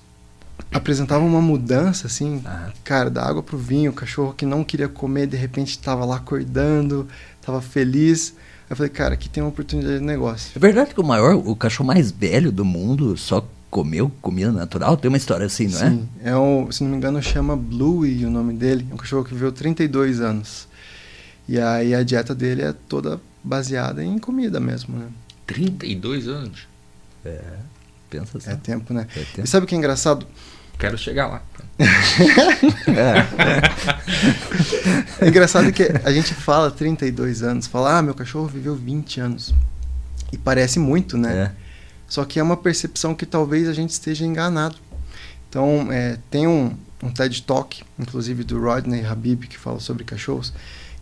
apresentavam 0.71 1.27
uma 1.27 1.41
mudança, 1.41 2.07
assim, 2.07 2.41
Ah, 2.45 2.71
cara, 2.83 3.09
da 3.09 3.23
água 3.25 3.41
pro 3.41 3.57
vinho. 3.57 3.91
O 3.91 3.93
cachorro 3.93 4.33
que 4.33 4.45
não 4.45 4.63
queria 4.63 4.87
comer, 4.87 5.27
de 5.27 5.37
repente 5.37 5.69
estava 5.69 6.03
lá 6.05 6.17
acordando, 6.17 7.07
estava 7.39 7.61
feliz. 7.61 8.33
Aí 8.37 8.71
eu 8.71 8.75
falei, 8.75 8.89
cara, 8.89 9.13
aqui 9.13 9.29
tem 9.29 9.41
uma 9.43 9.49
oportunidade 9.49 9.99
de 9.99 10.03
negócio. 10.05 10.51
É 10.55 10.59
verdade 10.59 10.93
que 10.93 10.99
o 10.99 11.03
maior, 11.03 11.35
o 11.35 11.55
cachorro 11.55 11.87
mais 11.87 12.11
velho 12.11 12.51
do 12.51 12.65
mundo 12.65 13.15
só 13.15 13.47
comeu 13.69 14.11
comida 14.21 14.51
natural? 14.51 14.97
Tem 14.97 15.09
uma 15.09 15.17
história 15.17 15.45
assim, 15.45 15.67
não 15.67 15.79
é? 15.81 15.89
Sim, 15.89 16.09
é 16.23 16.35
um, 16.37 16.71
se 16.71 16.83
não 16.83 16.91
me 16.91 16.97
engano, 16.97 17.21
chama 17.21 17.55
Bluey 17.55 18.25
o 18.25 18.29
nome 18.31 18.53
dele. 18.53 18.85
É 18.89 18.93
um 18.93 18.97
cachorro 18.97 19.23
que 19.23 19.33
viveu 19.33 19.51
32 19.51 20.19
anos. 20.21 20.67
E 21.47 21.59
aí 21.59 21.93
a 21.93 22.01
dieta 22.03 22.33
dele 22.33 22.63
é 22.63 22.73
toda 22.87 23.21
baseada 23.43 24.03
em 24.03 24.17
comida 24.17 24.59
mesmo, 24.59 24.97
né? 24.97 25.05
32 25.45 26.27
anos. 26.27 26.67
É, 27.23 27.39
pensa 28.09 28.37
assim. 28.39 28.49
É 28.49 28.55
tempo, 28.55 28.93
né? 28.93 29.05
É 29.15 29.21
E 29.21 29.25
tempo. 29.25 29.47
sabe 29.47 29.65
o 29.65 29.67
que 29.67 29.75
é 29.75 29.77
engraçado? 29.77 30.25
Quero 30.77 30.97
chegar 30.97 31.27
lá. 31.27 31.41
É 35.19 35.27
engraçado 35.27 35.71
que 35.71 35.83
a 36.03 36.11
gente 36.11 36.33
fala 36.33 36.69
32 36.69 37.41
anos, 37.41 37.67
fala, 37.67 37.97
ah, 37.97 38.01
meu 38.01 38.13
cachorro 38.13 38.47
viveu 38.47 38.75
20 38.75 39.19
anos. 39.21 39.53
E 40.31 40.37
parece 40.37 40.79
muito, 40.79 41.17
né? 41.17 41.33
É. 41.33 41.51
Só 42.07 42.25
que 42.25 42.39
é 42.39 42.43
uma 42.43 42.57
percepção 42.57 43.15
que 43.15 43.25
talvez 43.25 43.67
a 43.67 43.73
gente 43.73 43.91
esteja 43.91 44.25
enganado. 44.25 44.75
Então, 45.49 45.87
é, 45.91 46.17
tem 46.29 46.47
um, 46.47 46.75
um 47.01 47.09
TED 47.09 47.43
Talk, 47.43 47.83
inclusive 47.97 48.43
do 48.43 48.59
Rodney 48.59 49.05
Habib, 49.05 49.47
que 49.47 49.57
fala 49.57 49.79
sobre 49.79 50.03
cachorros, 50.03 50.53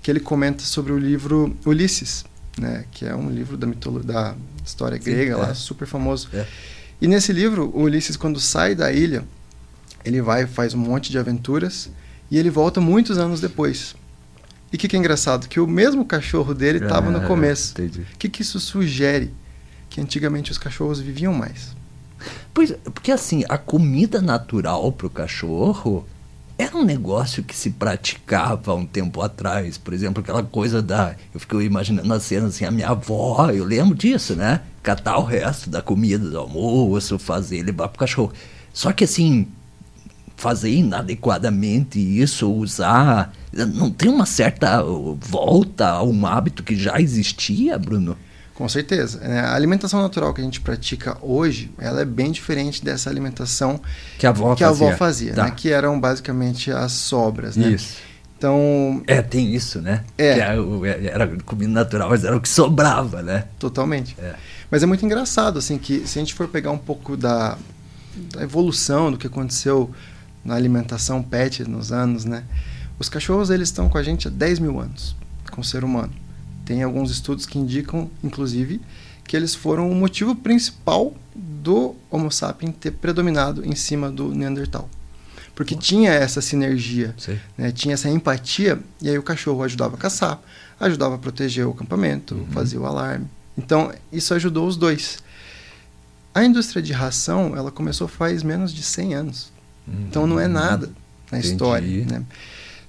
que 0.01 0.11
ele 0.11 0.19
comenta 0.19 0.63
sobre 0.63 0.91
o 0.91 0.97
livro 0.97 1.55
Ulisses, 1.65 2.23
né, 2.59 2.85
que 2.91 3.05
é 3.05 3.15
um 3.15 3.29
livro 3.29 3.57
da, 3.57 3.65
mitolo 3.65 4.03
da 4.03 4.35
história 4.65 4.97
Sim, 4.97 5.03
grega, 5.03 5.33
é. 5.33 5.35
lá, 5.35 5.55
super 5.55 5.87
famoso. 5.87 6.29
É. 6.33 6.45
E 7.01 7.07
nesse 7.07 7.33
livro, 7.33 7.71
o 7.73 7.83
Ulisses, 7.83 8.15
quando 8.15 8.39
sai 8.39 8.75
da 8.75 8.91
ilha, 8.91 9.23
ele 10.05 10.21
vai, 10.21 10.45
faz 10.45 10.73
um 10.73 10.79
monte 10.79 11.11
de 11.11 11.17
aventuras, 11.17 11.89
e 12.29 12.37
ele 12.37 12.49
volta 12.49 12.81
muitos 12.81 13.17
anos 13.17 13.39
depois. 13.39 13.95
E 14.71 14.75
o 14.75 14.79
que, 14.79 14.87
que 14.87 14.95
é 14.95 14.99
engraçado? 14.99 15.47
Que 15.47 15.59
o 15.59 15.67
mesmo 15.67 16.03
cachorro 16.03 16.53
dele 16.53 16.79
estava 16.79 17.11
no 17.11 17.19
Ah, 17.19 17.27
começo. 17.27 17.73
Entendi. 17.73 18.01
O 18.01 18.17
que, 18.17 18.27
que 18.27 18.41
isso 18.41 18.59
sugere? 18.59 19.31
Que 19.89 20.01
antigamente 20.01 20.51
os 20.51 20.57
cachorros 20.57 20.99
viviam 20.99 21.31
mais. 21.31 21.75
Pois, 22.53 22.71
porque 22.93 23.11
assim, 23.11 23.43
a 23.47 23.57
comida 23.57 24.21
natural 24.21 24.91
pro 24.91 25.09
cachorro 25.09 26.07
era 26.57 26.75
um 26.75 26.83
negócio 26.83 27.43
que 27.43 27.55
se 27.55 27.71
praticava 27.71 28.71
há 28.71 28.75
um 28.75 28.85
tempo 28.85 29.21
atrás. 29.21 29.77
Por 29.77 29.93
exemplo, 29.93 30.23
aquela 30.23 30.41
coisa 30.43 30.81
da. 30.81 31.15
Eu 31.33 31.39
fico 31.39 31.61
imaginando 31.61 32.11
a 32.11 32.19
cena 32.19 32.47
assim, 32.47 32.65
a 32.65 32.71
minha 32.71 32.89
avó, 32.89 33.49
eu 33.51 33.65
lembro 33.65 33.95
disso, 33.95 34.35
né? 34.35 34.61
Catar 34.81 35.17
o 35.17 35.23
resto 35.23 35.69
da 35.69 35.81
comida 35.81 36.29
do 36.29 36.37
almoço, 36.39 37.19
fazer, 37.19 37.63
levar 37.63 37.89
pro 37.89 37.99
cachorro. 37.99 38.33
Só 38.73 38.91
que 38.91 39.03
assim, 39.03 39.47
fazer 40.43 40.69
inadequadamente 40.71 41.97
isso, 41.99 42.51
usar. 42.51 43.33
Não 43.53 43.89
tem 43.89 44.09
uma 44.09 44.25
certa 44.25 44.83
volta 44.83 45.87
a 45.89 46.03
um 46.03 46.25
hábito 46.25 46.63
que 46.63 46.75
já 46.75 46.99
existia, 46.99 47.79
Bruno? 47.79 48.17
Com 48.53 48.67
certeza. 48.69 49.19
né? 49.19 49.39
A 49.39 49.55
alimentação 49.55 50.01
natural 50.01 50.33
que 50.33 50.41
a 50.41 50.43
gente 50.43 50.59
pratica 50.59 51.17
hoje, 51.21 51.71
ela 51.79 52.01
é 52.01 52.05
bem 52.05 52.31
diferente 52.31 52.83
dessa 52.83 53.09
alimentação 53.09 53.79
Que 54.19 54.27
a 54.27 54.29
avó 54.29 54.53
que 54.53 54.63
a 54.63 54.67
fazia. 54.67 54.87
avó 54.89 54.97
fazia, 54.97 55.33
Tá. 55.33 55.45
né? 55.45 55.53
Que 55.55 55.69
eram 55.71 55.99
basicamente 55.99 56.71
as 56.71 56.91
sobras, 56.91 57.55
né? 57.55 57.69
Isso. 57.69 57.95
Então, 58.37 59.01
É, 59.07 59.21
tem 59.21 59.55
isso, 59.55 59.81
né? 59.81 60.03
É. 60.17 60.39
Era, 60.39 60.61
o- 60.61 60.85
era 60.85 61.27
comida 61.45 61.71
natural, 61.71 62.09
mas 62.09 62.23
era 62.25 62.35
o 62.35 62.41
que 62.41 62.49
sobrava, 62.49 63.21
né? 63.23 63.45
totalmente. 63.57 64.15
É. 64.19 64.33
Mas 64.69 64.83
é 64.83 64.85
muito 64.85 65.05
engraçado, 65.05 65.57
assim, 65.57 65.77
que 65.77 66.05
se 66.05 66.19
a 66.19 66.21
gente 66.21 66.33
for 66.33 66.47
pegar 66.49 66.71
um 66.71 66.77
pouco 66.77 67.15
da, 67.15 67.57
da 68.35 68.43
evolução 68.43 69.11
do 69.11 69.17
que 69.17 69.25
aconteceu 69.27 69.89
na 70.43 70.55
alimentação 70.55 71.21
pet 71.23 71.63
nos 71.63 71.91
anos, 71.91 72.25
né? 72.25 72.43
Os 72.99 73.09
cachorros, 73.09 73.49
eles 73.49 73.69
estão 73.69 73.89
com 73.89 73.97
a 73.97 74.03
gente 74.03 74.27
há 74.27 74.31
10 74.31 74.59
mil 74.59 74.79
anos, 74.79 75.15
com 75.51 75.61
o 75.61 75.63
ser 75.63 75.83
humano. 75.83 76.13
Tem 76.65 76.83
alguns 76.83 77.11
estudos 77.11 77.45
que 77.45 77.57
indicam, 77.57 78.09
inclusive, 78.23 78.79
que 79.25 79.35
eles 79.35 79.55
foram 79.55 79.89
o 79.89 79.95
motivo 79.95 80.35
principal 80.35 81.13
do 81.35 81.95
Homo 82.09 82.31
sapiens 82.31 82.75
ter 82.79 82.91
predominado 82.91 83.65
em 83.65 83.75
cima 83.75 84.11
do 84.11 84.33
Neandertal. 84.33 84.89
Porque 85.55 85.75
tinha 85.75 86.11
essa 86.11 86.41
sinergia, 86.41 87.13
né? 87.57 87.71
tinha 87.71 87.93
essa 87.93 88.09
empatia, 88.09 88.79
e 89.01 89.09
aí 89.09 89.17
o 89.17 89.23
cachorro 89.23 89.63
ajudava 89.63 89.95
a 89.95 89.99
caçar, 89.99 90.39
ajudava 90.79 91.15
a 91.15 91.17
proteger 91.17 91.65
o 91.67 91.71
acampamento, 91.71 92.35
Uhum. 92.35 92.47
fazia 92.47 92.79
o 92.79 92.85
alarme. 92.85 93.27
Então, 93.57 93.93
isso 94.11 94.33
ajudou 94.33 94.67
os 94.67 94.75
dois. 94.75 95.19
A 96.33 96.43
indústria 96.43 96.81
de 96.81 96.91
ração, 96.91 97.55
ela 97.55 97.69
começou 97.69 98.07
faz 98.07 98.41
menos 98.41 98.73
de 98.73 98.81
100 98.81 99.13
anos. 99.13 99.52
Então, 99.87 100.25
não 100.25 100.39
é 100.39 100.47
nada 100.47 100.89
na 101.31 101.39
Entendi. 101.39 101.53
história, 101.53 102.05
né? 102.05 102.23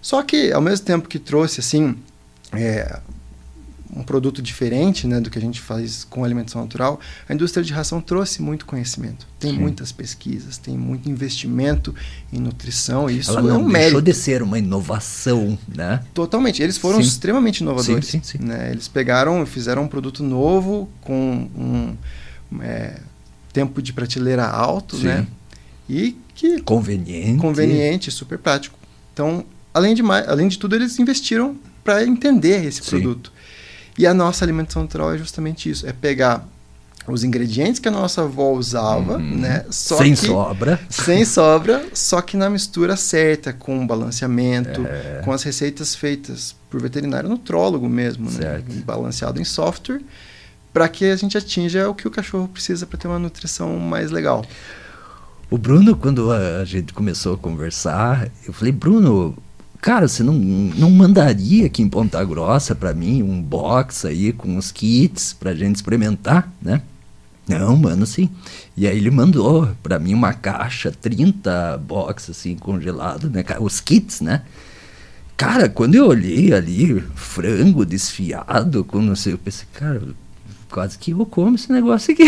Só 0.01 0.23
que, 0.23 0.53
ao 0.53 0.61
mesmo 0.61 0.85
tempo 0.85 1.09
que 1.09 1.19
trouxe, 1.19 1.61
assim, 1.61 1.97
é, 2.53 3.01
um 3.97 4.03
produto 4.03 4.43
diferente 4.43 5.07
né, 5.07 5.21
do 5.21 5.31
que 5.31 5.39
a 5.39 5.41
gente 5.41 5.61
faz 5.61 6.05
com 6.05 6.25
alimentação 6.25 6.63
natural, 6.63 6.99
a 7.29 7.33
indústria 7.33 7.65
de 7.65 7.73
ração 7.73 8.01
trouxe 8.01 8.43
muito 8.43 8.67
conhecimento. 8.67 9.27
Tem 9.39 9.53
Sim. 9.53 9.59
muitas 9.59 9.93
pesquisas, 9.93 10.59
tem 10.59 10.77
muito 10.77 11.09
investimento 11.09 11.95
em 12.33 12.39
nutrição. 12.39 13.09
E 13.09 13.19
isso 13.19 13.31
Ela 13.31 13.43
não 13.43 13.51
é 13.51 13.59
um 13.59 13.71
deixou 13.71 14.01
de 14.01 14.13
ser 14.13 14.43
uma 14.43 14.59
inovação, 14.59 15.59
né? 15.73 16.03
Totalmente. 16.13 16.63
Eles 16.63 16.77
foram 16.77 17.01
sim. 17.01 17.09
extremamente 17.09 17.59
inovadores. 17.59 18.07
Sim, 18.07 18.21
sim, 18.23 18.39
sim. 18.39 18.45
Né? 18.45 18.71
Eles 18.73 18.89
pegaram, 18.89 19.47
fizeram 19.47 19.85
um 19.85 19.89
produto 19.89 20.23
novo 20.23 20.89
com 21.01 21.49
um 21.57 21.97
é, 22.61 22.99
tempo 23.53 23.81
de 23.81 23.93
prateleira 23.93 24.45
alto, 24.45 24.97
sim. 24.97 25.07
né? 25.07 25.27
E 25.89 26.17
que 26.35 26.61
conveniente, 26.63 27.41
conveniente, 27.41 28.11
super 28.11 28.39
prático. 28.39 28.79
Então, 29.13 29.45
além 29.73 29.95
de 29.95 30.03
mais, 30.03 30.29
além 30.29 30.49
de 30.49 30.59
tudo, 30.59 30.75
eles 30.75 30.99
investiram 30.99 31.57
para 31.83 32.05
entender 32.05 32.65
esse 32.65 32.83
produto. 32.83 33.33
E 33.97 34.07
a 34.07 34.15
nossa 34.15 34.45
alimentação 34.45 34.83
natural 34.83 35.15
é 35.15 35.19
justamente 35.19 35.71
isso: 35.71 35.87
é 35.87 35.93
pegar 35.93 36.47
os 37.07 37.23
ingredientes 37.23 37.79
que 37.79 37.89
a 37.89 37.91
nossa 37.91 38.23
avó 38.23 38.53
usava, 38.53 39.17
uhum. 39.17 39.39
né? 39.39 39.65
Só 39.71 39.99
sem 39.99 40.15
que, 40.15 40.27
sobra. 40.27 40.81
Sem 40.89 41.25
sobra, 41.25 41.87
só 41.93 42.21
que 42.21 42.37
na 42.37 42.49
mistura 42.49 42.97
certa, 42.97 43.53
com 43.53 43.87
balanceamento, 43.87 44.85
é. 44.87 45.21
com 45.23 45.31
as 45.31 45.43
receitas 45.43 45.95
feitas 45.95 46.57
por 46.71 46.81
veterinário 46.81 47.29
nutrólogo 47.29 47.89
mesmo, 47.89 48.31
né? 48.31 48.39
certo. 48.39 48.73
né? 48.73 48.83
Balanceado 48.85 49.41
em 49.41 49.45
software, 49.45 50.01
para 50.73 50.89
que 50.89 51.05
a 51.05 51.17
gente 51.17 51.37
atinja 51.37 51.89
o 51.89 51.95
que 51.95 52.09
o 52.09 52.11
cachorro 52.11 52.49
precisa 52.49 52.87
para 52.87 52.99
ter 52.99 53.07
uma 53.07 53.19
nutrição 53.19 53.79
mais 53.79 54.11
legal. 54.11 54.45
O 55.55 55.57
Bruno, 55.57 55.95
quando 55.95 56.33
a 56.33 56.65
gente 56.65 56.93
começou 56.93 57.35
a 57.35 57.39
conversar, 57.39 58.29
eu 58.45 58.53
falei, 58.53 58.73
Bruno, 58.73 59.39
cara, 59.81 60.09
você 60.09 60.25
não, 60.25 60.35
não 60.35 60.91
mandaria 60.91 61.67
aqui 61.67 61.81
em 61.81 61.89
Ponta 61.89 62.25
Grossa 62.25 62.75
para 62.75 62.93
mim 62.93 63.23
um 63.23 63.41
box 63.41 64.05
aí 64.05 64.33
com 64.33 64.57
os 64.57 64.73
kits 64.73 65.33
pra 65.33 65.55
gente 65.55 65.77
experimentar, 65.77 66.53
né? 66.61 66.83
Não, 67.47 67.77
mano, 67.77 68.05
sim. 68.05 68.29
E 68.77 68.85
aí 68.85 68.97
ele 68.97 69.13
mandou 69.13 69.69
para 69.81 69.97
mim 70.01 70.13
uma 70.13 70.33
caixa, 70.33 70.91
30 70.91 71.79
box 71.87 72.33
assim, 72.33 72.57
congelado, 72.57 73.31
né? 73.31 73.45
Os 73.61 73.81
kits, 73.81 74.23
né? 74.23 74.43
Cara, 75.37 75.69
quando 75.69 75.95
eu 75.95 76.09
olhei 76.09 76.53
ali, 76.53 77.01
frango 77.15 77.87
desfiado, 77.87 78.85
sei, 79.15 79.35
eu 79.35 79.39
pensei, 79.39 79.67
cara, 79.73 80.03
quase 80.75 80.99
que 80.99 81.13
eu 81.13 81.25
como 81.25 81.55
esse 81.55 81.71
negócio 81.71 82.13
aqui. 82.13 82.25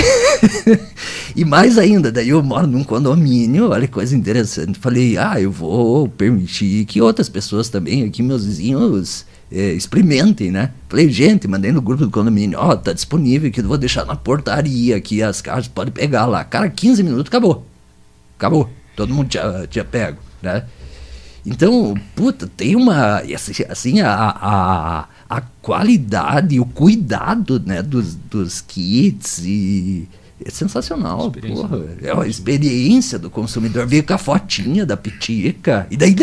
e 1.35 1.45
mais 1.45 1.77
ainda, 1.77 2.13
daí 2.13 2.29
eu 2.29 2.41
moro 2.45 2.65
num 2.69 2.85
condomínio, 2.85 3.71
olha 3.71 3.89
que 3.89 3.93
coisa 3.93 4.17
interessante. 4.17 4.79
Falei, 4.79 5.19
ah, 5.19 5.41
eu 5.41 5.51
vou 5.51 6.09
permitir 6.09 6.85
que 6.85 7.03
outras 7.03 7.29
pessoas 7.29 7.69
também, 7.69 8.05
aqui 8.05 8.23
meus 8.23 8.47
vizinhos, 8.47 9.27
é, 9.51 9.73
experimentem, 9.73 10.53
né? 10.53 10.71
Falei, 10.89 11.11
gente, 11.11 11.49
mandei 11.49 11.73
no 11.73 11.83
grupo 11.83 12.05
do 12.05 12.11
condomínio, 12.11 12.57
ó, 12.57 12.71
oh, 12.71 12.77
tá 12.77 12.93
disponível 12.93 13.49
aqui, 13.49 13.59
eu 13.59 13.67
vou 13.67 13.77
deixar 13.77 14.07
na 14.07 14.15
portaria 14.15 14.95
aqui, 14.95 15.25
as 15.25 15.41
caixas, 15.41 15.67
pode 15.67 15.91
pegar 15.91 16.27
lá. 16.27 16.45
Cara, 16.45 16.71
15 16.71 17.03
minutos, 17.03 17.27
acabou. 17.27 17.67
Acabou. 18.39 18.71
Todo 18.95 19.13
mundo 19.13 19.29
tinha, 19.29 19.67
tinha 19.69 19.85
pego, 19.85 20.19
né? 20.41 20.63
Então, 21.45 21.95
puta, 22.15 22.47
tem 22.47 22.77
uma. 22.77 23.19
Assim, 23.19 23.65
assim 23.69 24.01
a, 24.01 24.13
a, 24.13 25.09
a 25.29 25.41
qualidade, 25.41 26.61
o 26.61 26.65
cuidado 26.65 27.61
né, 27.65 27.83
dos, 27.83 28.15
dos 28.15 28.61
kits 28.61 29.39
e. 29.45 30.09
É 30.45 30.51
sensacional, 30.51 31.31
porra. 31.31 31.81
É 32.03 32.11
a 32.13 32.27
experiência 32.27 33.19
do 33.19 33.31
consumidor. 33.31 33.87
Veio 33.87 34.05
com 34.05 34.13
a 34.13 34.19
fotinha 34.19 34.85
da 34.85 34.97
pitica. 34.97 35.87
E 35.91 35.97
daí 35.97 36.15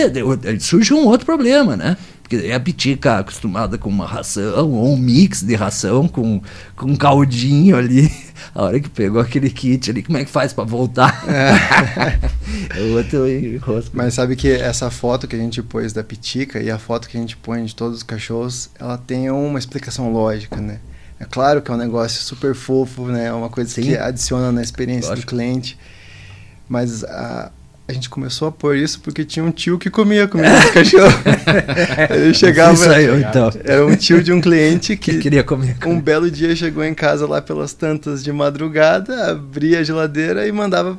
surge 0.60 0.94
um 0.94 1.08
outro 1.08 1.26
problema, 1.26 1.76
né? 1.76 1.98
Porque 2.22 2.48
é 2.48 2.54
a 2.54 2.60
pitica 2.60 3.18
acostumada 3.18 3.78
com 3.78 3.90
uma 3.90 4.06
ração, 4.06 4.72
ou 4.72 4.94
um 4.94 4.98
mix 4.98 5.42
de 5.42 5.56
ração 5.56 6.08
com, 6.08 6.42
com 6.76 6.92
um 6.92 6.96
caldinho 6.96 7.76
ali. 7.76 8.10
A 8.54 8.64
hora 8.64 8.80
que 8.80 8.90
pegou 8.90 9.22
aquele 9.22 9.50
kit 9.50 9.90
ali, 9.90 10.04
como 10.04 10.18
é 10.18 10.26
que 10.26 10.30
faz 10.30 10.54
para 10.54 10.64
voltar? 10.64 11.24
É. 11.28 12.82
o 12.82 12.94
outro 12.98 13.28
enrosco. 13.28 13.92
Mas 13.94 14.14
sabe 14.14 14.36
que 14.36 14.50
essa 14.50 14.92
foto 14.92 15.28
que 15.28 15.36
a 15.36 15.40
gente 15.40 15.62
pôs 15.62 15.94
da 15.94 16.04
pitica 16.04 16.62
e 16.62 16.70
a 16.70 16.78
foto 16.78 17.08
que 17.08 17.18
a 17.18 17.20
gente 17.20 17.38
põe 17.38 17.64
de 17.64 17.74
todos 17.74 17.98
os 17.98 18.04
cachorros, 18.04 18.70
ela 18.80 18.98
tem 18.98 19.30
uma 19.32 19.58
explicação 19.58 20.12
lógica, 20.12 20.58
né? 20.58 20.80
É 21.24 21.26
claro 21.26 21.62
que 21.62 21.72
é 21.72 21.74
um 21.74 21.78
negócio 21.78 22.22
super 22.22 22.54
fofo, 22.54 23.08
né? 23.08 23.28
É 23.28 23.34
uma 23.34 23.50
coisa 23.50 23.82
que 23.82 23.98
adiciona 23.98 24.52
na 24.52 24.62
experiência 24.62 25.10
Lógico. 25.10 25.26
do 25.26 25.30
cliente. 25.30 25.78
Mas 26.68 27.02
a, 27.06 27.50
a 27.88 27.94
gente 27.94 28.10
começou 28.10 28.50
a 28.50 28.52
pôr 28.52 28.76
isso 28.76 29.00
porque 29.00 29.24
tinha 29.24 29.46
um 29.46 29.50
tio 29.50 29.80
que 29.80 29.90
comia 29.90 30.28
comida 30.28 30.60
de 30.60 30.72
cachorro. 30.74 31.14
Ele 32.14 32.34
chegava. 32.34 32.74
Isso 32.74 32.90
aí, 32.90 33.06
então. 33.22 33.50
Era 33.64 33.86
um 33.86 33.96
tio 33.96 34.22
de 34.22 34.34
um 34.34 34.42
cliente 34.42 34.98
que, 34.98 35.14
que 35.14 35.20
queria 35.20 35.46
comer. 35.46 35.78
Um 35.86 35.98
belo 35.98 36.30
dia 36.30 36.54
chegou 36.58 36.84
em 36.84 36.94
casa 36.94 37.26
lá 37.26 37.42
pelas 37.42 37.74
tantas 37.74 38.22
de 38.22 38.34
madrugada, 38.34 39.32
abria 39.32 39.80
a 39.80 39.84
geladeira 39.84 40.46
e 40.46 40.52
mandava, 40.52 40.98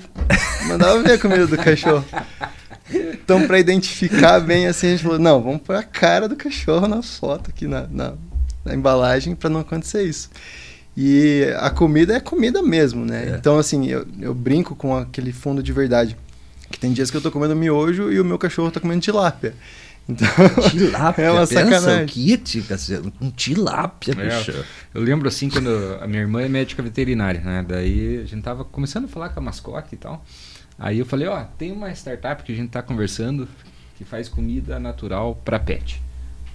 mandava 0.67 1.03
ver 1.03 1.13
a 1.13 1.19
comida 1.19 1.47
do 1.47 1.59
cachorro. 1.59 2.05
Então, 2.91 3.47
para 3.47 3.59
identificar 3.59 4.41
bem 4.41 4.69
assim, 4.69 4.87
a 4.87 4.91
gente 4.93 5.03
falou: 5.03 5.19
não, 5.19 5.43
vamos 5.43 5.61
pôr 5.61 5.77
a 5.77 5.83
cara 5.83 6.27
do 6.27 6.37
cachorro 6.37 6.89
na 6.89 7.03
foto 7.03 7.51
aqui 7.51 7.67
na, 7.67 7.87
na, 7.91 8.15
na 8.65 8.75
embalagem 8.75 9.35
para 9.35 9.51
não 9.51 9.61
acontecer 9.61 10.03
isso. 10.03 10.31
E 10.97 11.45
a 11.59 11.71
comida 11.71 12.15
é 12.15 12.21
comida 12.21 12.63
mesmo, 12.63 13.05
né? 13.05 13.31
É. 13.31 13.37
Então, 13.37 13.59
assim, 13.59 13.87
eu, 13.87 14.07
eu 14.21 14.33
brinco 14.33 14.77
com 14.77 14.97
aquele 14.97 15.33
fundo 15.33 15.63
de 15.63 15.73
verdade 15.73 16.17
que 16.71 16.79
tem 16.79 16.93
dias 16.93 17.11
que 17.11 17.17
eu 17.17 17.21
tô 17.21 17.31
comendo 17.31 17.55
miojo 17.55 18.11
e 18.13 18.21
o 18.21 18.25
meu 18.25 18.39
cachorro 18.39 18.71
tá 18.71 18.81
comendo 18.81 19.01
tilápia. 19.01 19.55
Então, 20.09 20.29
tilápia, 20.71 21.23
é 21.23 21.31
uma 21.31 21.47
sacanagem. 21.47 22.07
kit, 22.07 22.65
um 23.21 23.31
tilápia, 23.31 24.15
é, 24.19 24.65
Eu 24.93 25.03
lembro 25.03 25.29
assim, 25.29 25.49
quando 25.49 25.99
a 26.01 26.07
minha 26.07 26.21
irmã 26.21 26.43
é 26.43 26.49
médica 26.49 26.83
veterinária, 26.83 27.41
né? 27.41 27.65
Daí 27.67 28.19
a 28.19 28.25
gente 28.25 28.43
tava 28.43 28.65
começando 28.65 29.07
a 29.07 29.09
falar 29.09 29.31
com 29.31 29.41
a 29.41 29.43
mascote 29.43 29.95
e 29.95 29.99
tal. 29.99 30.25
Aí 30.79 30.99
eu 30.99 31.07
falei, 31.07 31.27
ó, 31.29 31.43
tem 31.57 31.73
uma 31.73 31.91
startup 31.93 32.43
que 32.43 32.53
a 32.53 32.55
gente 32.55 32.71
tá 32.71 32.83
conversando 32.83 33.49
que 33.97 34.05
faz 34.05 34.29
comida 34.29 34.79
natural 34.79 35.41
para 35.45 35.59
pet. 35.59 36.03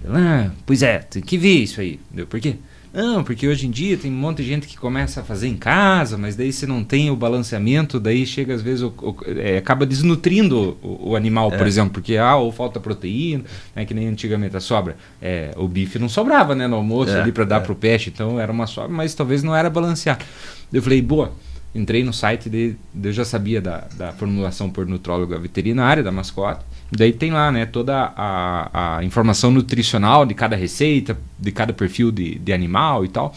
Ah, 0.08 0.50
pois 0.64 0.82
é, 0.82 0.98
tem 0.98 1.22
que 1.22 1.36
ver 1.36 1.58
isso 1.58 1.80
aí. 1.80 2.00
Deu, 2.10 2.26
por 2.26 2.40
quê? 2.40 2.56
Não, 2.92 3.22
porque 3.22 3.46
hoje 3.46 3.68
em 3.68 3.70
dia 3.70 3.96
tem 3.96 4.10
um 4.10 4.16
monte 4.16 4.38
de 4.38 4.48
gente 4.48 4.66
que 4.66 4.76
começa 4.76 5.20
a 5.20 5.24
fazer 5.24 5.46
em 5.46 5.56
casa, 5.56 6.18
mas 6.18 6.34
daí 6.34 6.52
você 6.52 6.66
não 6.66 6.82
tem 6.82 7.08
o 7.08 7.14
balanceamento, 7.14 8.00
daí 8.00 8.26
chega 8.26 8.52
às 8.52 8.62
vezes, 8.62 8.82
o, 8.82 8.88
o, 8.88 9.16
é, 9.26 9.58
acaba 9.58 9.86
desnutrindo 9.86 10.76
o, 10.82 11.10
o 11.10 11.16
animal, 11.16 11.52
é. 11.52 11.56
por 11.56 11.68
exemplo, 11.68 11.92
porque 11.92 12.16
ah, 12.16 12.34
ou 12.34 12.50
falta 12.50 12.80
proteína, 12.80 13.44
né, 13.76 13.84
que 13.84 13.94
nem 13.94 14.08
antigamente 14.08 14.56
a 14.56 14.60
sobra. 14.60 14.96
É, 15.22 15.52
o 15.56 15.68
bife 15.68 16.00
não 16.00 16.08
sobrava 16.08 16.52
né, 16.56 16.66
no 16.66 16.74
almoço 16.74 17.12
é, 17.12 17.20
ali 17.20 17.30
para 17.30 17.44
dar 17.44 17.56
é. 17.58 17.60
para 17.60 17.72
o 17.72 17.76
peixe, 17.76 18.10
então 18.12 18.40
era 18.40 18.50
uma 18.50 18.66
sobra, 18.66 18.90
mas 18.90 19.14
talvez 19.14 19.44
não 19.44 19.54
era 19.54 19.70
balanceado. 19.70 20.24
Eu 20.72 20.82
falei, 20.82 21.00
boa, 21.00 21.32
entrei 21.72 22.02
no 22.02 22.12
site, 22.12 22.50
de, 22.50 22.74
eu 23.00 23.12
já 23.12 23.24
sabia 23.24 23.60
da, 23.60 23.86
da 23.96 24.12
formulação 24.12 24.68
por 24.68 24.84
nutróloga 24.84 25.38
veterinária, 25.38 26.02
da 26.02 26.10
mascote, 26.10 26.64
Daí 26.92 27.12
tem 27.12 27.30
lá, 27.30 27.52
né, 27.52 27.66
toda 27.66 28.12
a, 28.16 28.98
a 28.98 29.04
informação 29.04 29.50
nutricional 29.50 30.26
de 30.26 30.34
cada 30.34 30.56
receita, 30.56 31.16
de 31.38 31.52
cada 31.52 31.72
perfil 31.72 32.10
de, 32.10 32.38
de 32.38 32.52
animal 32.52 33.04
e 33.04 33.08
tal. 33.08 33.34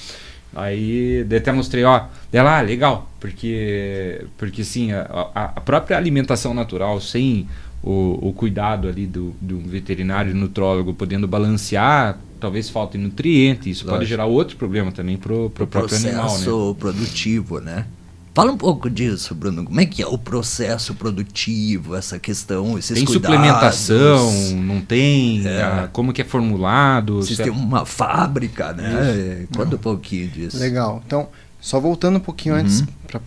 Aí 0.56 1.26
até 1.36 1.52
mostrei, 1.52 1.84
ó, 1.84 2.04
dela, 2.32 2.60
ah, 2.60 2.62
legal, 2.62 3.10
porque, 3.20 4.26
porque 4.38 4.63
sim, 4.63 4.92
a, 4.92 5.52
a 5.56 5.62
própria 5.62 5.98
alimentação 5.98 6.54
natural, 6.54 7.02
sem 7.02 7.48
o, 7.84 8.30
o 8.30 8.34
cuidado 8.34 8.88
ali 8.88 9.06
do, 9.06 9.36
do 9.42 9.60
veterinário 9.60 10.34
nutrólogo 10.34 10.94
podendo 10.94 11.28
balancear, 11.28 12.18
talvez 12.39 12.70
falte 12.70 12.98
nutriente, 12.98 13.70
isso 13.70 13.84
Lógico. 13.84 13.98
pode 13.98 14.10
gerar 14.10 14.26
outro 14.26 14.56
problema 14.58 14.92
também 14.92 15.18
pro, 15.18 15.50
pro 15.50 15.68
próprio 15.68 15.98
animal, 15.98 16.24
né? 16.24 16.30
Processo 16.30 16.76
produtivo, 16.80 17.60
né? 17.60 17.86
Fala 18.34 18.52
um 18.52 18.58
pouco 18.58 18.89
disso, 18.89 19.36
Bruno. 19.36 19.63
Como 19.63 19.80
é 19.80 19.86
que 19.86 20.02
é 20.02 20.08
o 20.08 20.17
processo 20.17 20.96
produtivo, 20.96 21.96
essa 21.96 22.17
questão, 22.17 22.80
esses 22.80 22.98
Tem 22.98 23.06
cuidados? 23.06 23.36
suplementação, 23.36 24.32
não 24.56 24.82
tem? 24.82 25.46
É. 25.46 25.62
A, 25.62 25.88
como 25.88 26.12
que 26.12 26.24
é 26.24 26.26
formulado? 26.26 27.17
Vocês 27.17 27.38
têm 27.38 27.52
uma 27.52 27.86
fábrica, 27.86 28.74
né? 28.74 29.46
Conta 29.56 29.76
um 29.76 29.80
pouquinho 29.80 30.30
disso. 30.30 30.58
Legal. 30.58 31.04
Então, 31.06 31.30
só 31.62 31.80
voltando 31.80 32.15
um 32.15 32.19
pouquinho 32.19 32.56
uhum. 32.56 32.62
antes, 32.62 32.84
para 33.06 33.22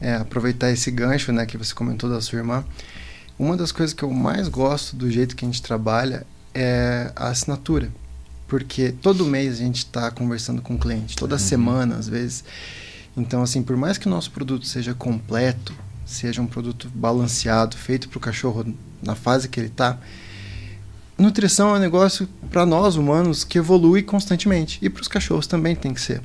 é, 0.00 0.14
aproveitar 0.14 0.70
esse 0.70 0.90
gancho 0.90 1.32
né, 1.32 1.44
que 1.44 1.58
você 1.58 1.74
comentou 1.74 2.08
da 2.08 2.22
sua 2.22 2.38
irmã, 2.38 2.64
uma 3.38 3.58
das 3.58 3.70
coisas 3.70 3.92
que 3.92 4.02
eu 4.02 4.10
mais 4.10 4.48
gosto 4.48 4.96
do 4.96 5.10
jeito 5.10 5.36
que 5.36 5.44
a 5.44 5.48
gente 5.48 5.60
trabalha 5.60 6.26
é 6.54 7.12
a 7.14 7.28
assinatura. 7.28 7.90
Porque 8.48 8.90
todo 9.02 9.26
mês 9.26 9.54
a 9.54 9.58
gente 9.58 9.78
está 9.78 10.10
conversando 10.10 10.62
com 10.62 10.76
o 10.76 10.78
cliente, 10.78 11.14
toda 11.14 11.34
uhum. 11.34 11.40
semana, 11.40 11.96
às 11.96 12.08
vezes. 12.08 12.42
Então, 13.16 13.42
assim, 13.42 13.62
por 13.62 13.76
mais 13.76 13.96
que 13.96 14.06
o 14.06 14.10
nosso 14.10 14.30
produto 14.30 14.66
seja 14.66 14.94
completo, 14.94 15.74
seja 16.04 16.42
um 16.42 16.46
produto 16.46 16.90
balanceado, 16.94 17.76
feito 17.76 18.08
para 18.08 18.18
o 18.18 18.20
cachorro 18.20 18.74
na 19.02 19.14
fase 19.14 19.48
que 19.48 19.58
ele 19.58 19.68
está, 19.68 19.98
nutrição 21.16 21.74
é 21.74 21.78
um 21.78 21.80
negócio 21.80 22.28
para 22.50 22.66
nós 22.66 22.96
humanos 22.96 23.42
que 23.42 23.58
evolui 23.58 24.02
constantemente 24.02 24.78
e 24.82 24.90
para 24.90 25.00
os 25.00 25.08
cachorros 25.08 25.46
também 25.46 25.74
tem 25.74 25.94
que 25.94 26.00
ser. 26.00 26.20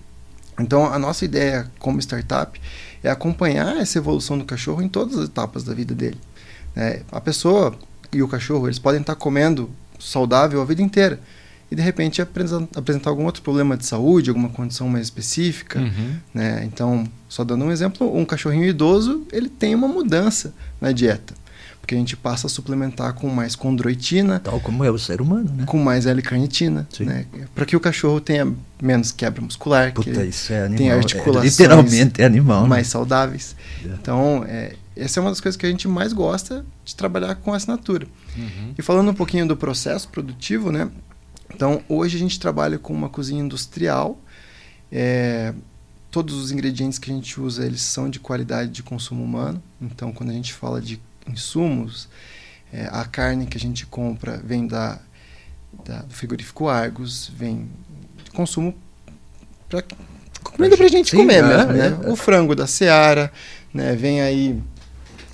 Então, 0.60 0.86
a 0.93 0.99
nossa 0.99 1.23
ideia 1.23 1.71
como 1.80 1.99
startup 1.99 2.60
é 3.01 3.10
acompanhar 3.10 3.77
essa 3.77 3.97
evolução 3.97 4.38
do 4.38 4.43
cachorro 4.45 4.82
em 4.82 4.89
todas 4.89 5.17
as 5.17 5.25
etapas 5.25 5.63
da 5.63 5.73
vida 5.73 5.95
dele. 5.95 6.19
É, 6.75 7.04
a 7.12 7.21
pessoa 7.21 7.73
e 8.12 8.21
o 8.21 8.27
cachorro 8.27 8.67
eles 8.67 8.80
podem 8.80 9.01
estar 9.01 9.15
comendo 9.15 9.69
saudável 9.97 10.62
a 10.62 10.65
vida 10.65 10.82
inteira 10.82 11.19
e 11.71 11.75
de 11.75 11.81
repente 11.81 12.21
apresentar 12.21 13.10
algum 13.10 13.23
outro 13.23 13.41
problema 13.41 13.77
de 13.77 13.86
saúde, 13.86 14.29
alguma 14.29 14.49
condição 14.49 14.89
mais 14.89 15.05
específica. 15.05 15.79
Uhum. 15.79 16.15
Né? 16.34 16.63
Então, 16.65 17.07
só 17.29 17.45
dando 17.45 17.63
um 17.63 17.71
exemplo, 17.71 18.13
um 18.13 18.25
cachorrinho 18.25 18.65
idoso 18.65 19.25
ele 19.31 19.47
tem 19.47 19.73
uma 19.73 19.88
mudança 19.88 20.53
na 20.81 20.91
dieta. 20.91 21.34
Porque 21.79 21.95
a 21.95 21.97
gente 21.97 22.15
passa 22.15 22.45
a 22.45 22.49
suplementar 22.49 23.13
com 23.13 23.27
mais 23.27 23.55
condroitina. 23.55 24.39
Tal 24.39 24.60
como 24.60 24.84
é 24.84 24.91
o 24.91 24.99
ser 24.99 25.19
humano, 25.19 25.51
né? 25.51 25.63
Com 25.65 25.79
mais 25.79 26.05
L-carnitina. 26.05 26.88
Né? 26.99 27.25
Para 27.55 27.65
que 27.65 27.75
o 27.75 27.79
cachorro 27.79 28.21
tenha 28.21 28.53
menos 28.79 29.12
quebra 29.12 29.41
muscular. 29.41 29.91
Puta, 29.91 30.12
que 30.12 30.23
isso 30.25 30.53
é 30.53 30.65
animal. 30.65 30.77
Tenha 30.77 30.95
articulações 30.95 31.60
é, 31.60 31.63
literalmente 31.63 32.21
é 32.21 32.25
animal. 32.25 32.67
Mais 32.67 32.86
né? 32.86 32.91
saudáveis. 32.91 33.55
É. 33.84 33.88
Então, 33.88 34.45
é, 34.47 34.75
essa 34.95 35.19
é 35.19 35.21
uma 35.21 35.31
das 35.31 35.41
coisas 35.41 35.57
que 35.57 35.65
a 35.65 35.69
gente 35.69 35.88
mais 35.88 36.13
gosta 36.13 36.63
de 36.86 36.95
trabalhar 36.95 37.34
com 37.36 37.51
assinatura. 37.51 38.05
Uhum. 38.38 38.73
E 38.77 38.81
falando 38.84 39.10
um 39.10 39.13
pouquinho 39.15 39.47
do 39.47 39.57
processo 39.57 40.07
produtivo, 40.07 40.71
né? 40.71 40.88
Então, 41.54 41.84
hoje 41.88 42.18
a 42.18 42.20
gente 42.20 42.40
trabalha 42.40 42.78
com 42.80 42.94
uma 42.94 43.10
cozinha 43.10 43.42
industrial. 43.42 44.18
É, 44.92 45.54
todos 46.10 46.36
os 46.36 46.52
ingredientes 46.52 47.00
que 47.00 47.12
a 47.12 47.14
gente 47.14 47.40
usa, 47.40 47.66
eles 47.66 47.82
são 47.82 48.10
de 48.10 48.20
qualidade 48.20 48.72
de 48.72 48.84
consumo 48.84 49.24
humano. 49.24 49.62
Então, 49.82 50.12
quando 50.12 50.30
a 50.30 50.34
gente 50.34 50.54
fala 50.54 50.82
de 50.82 51.00
insumos, 51.28 52.10
é, 52.72 52.88
a 52.92 53.06
carne 53.06 53.46
que 53.46 53.58
a 53.58 53.60
gente 53.60 53.86
compra 53.86 54.38
vem 54.38 54.68
da, 54.68 55.00
da 55.86 56.02
do 56.02 56.14
frigorífico 56.14 56.68
Argos, 56.68 57.32
vem 57.36 57.70
de 58.24 58.32
consumo 58.32 58.76
para 59.70 59.84
comida 60.44 60.76
para 60.76 60.86
a 60.86 60.90
gente 60.90 61.12
Sim, 61.12 61.18
comer 61.18 61.44
é, 61.44 61.44
mesmo, 61.44 61.74
né? 61.74 62.00
É, 62.06 62.10
o 62.10 62.16
frango 62.16 62.56
da 62.56 62.68
Seara, 62.68 63.32
né? 63.74 63.96
Vem 63.96 64.22
aí 64.22 64.62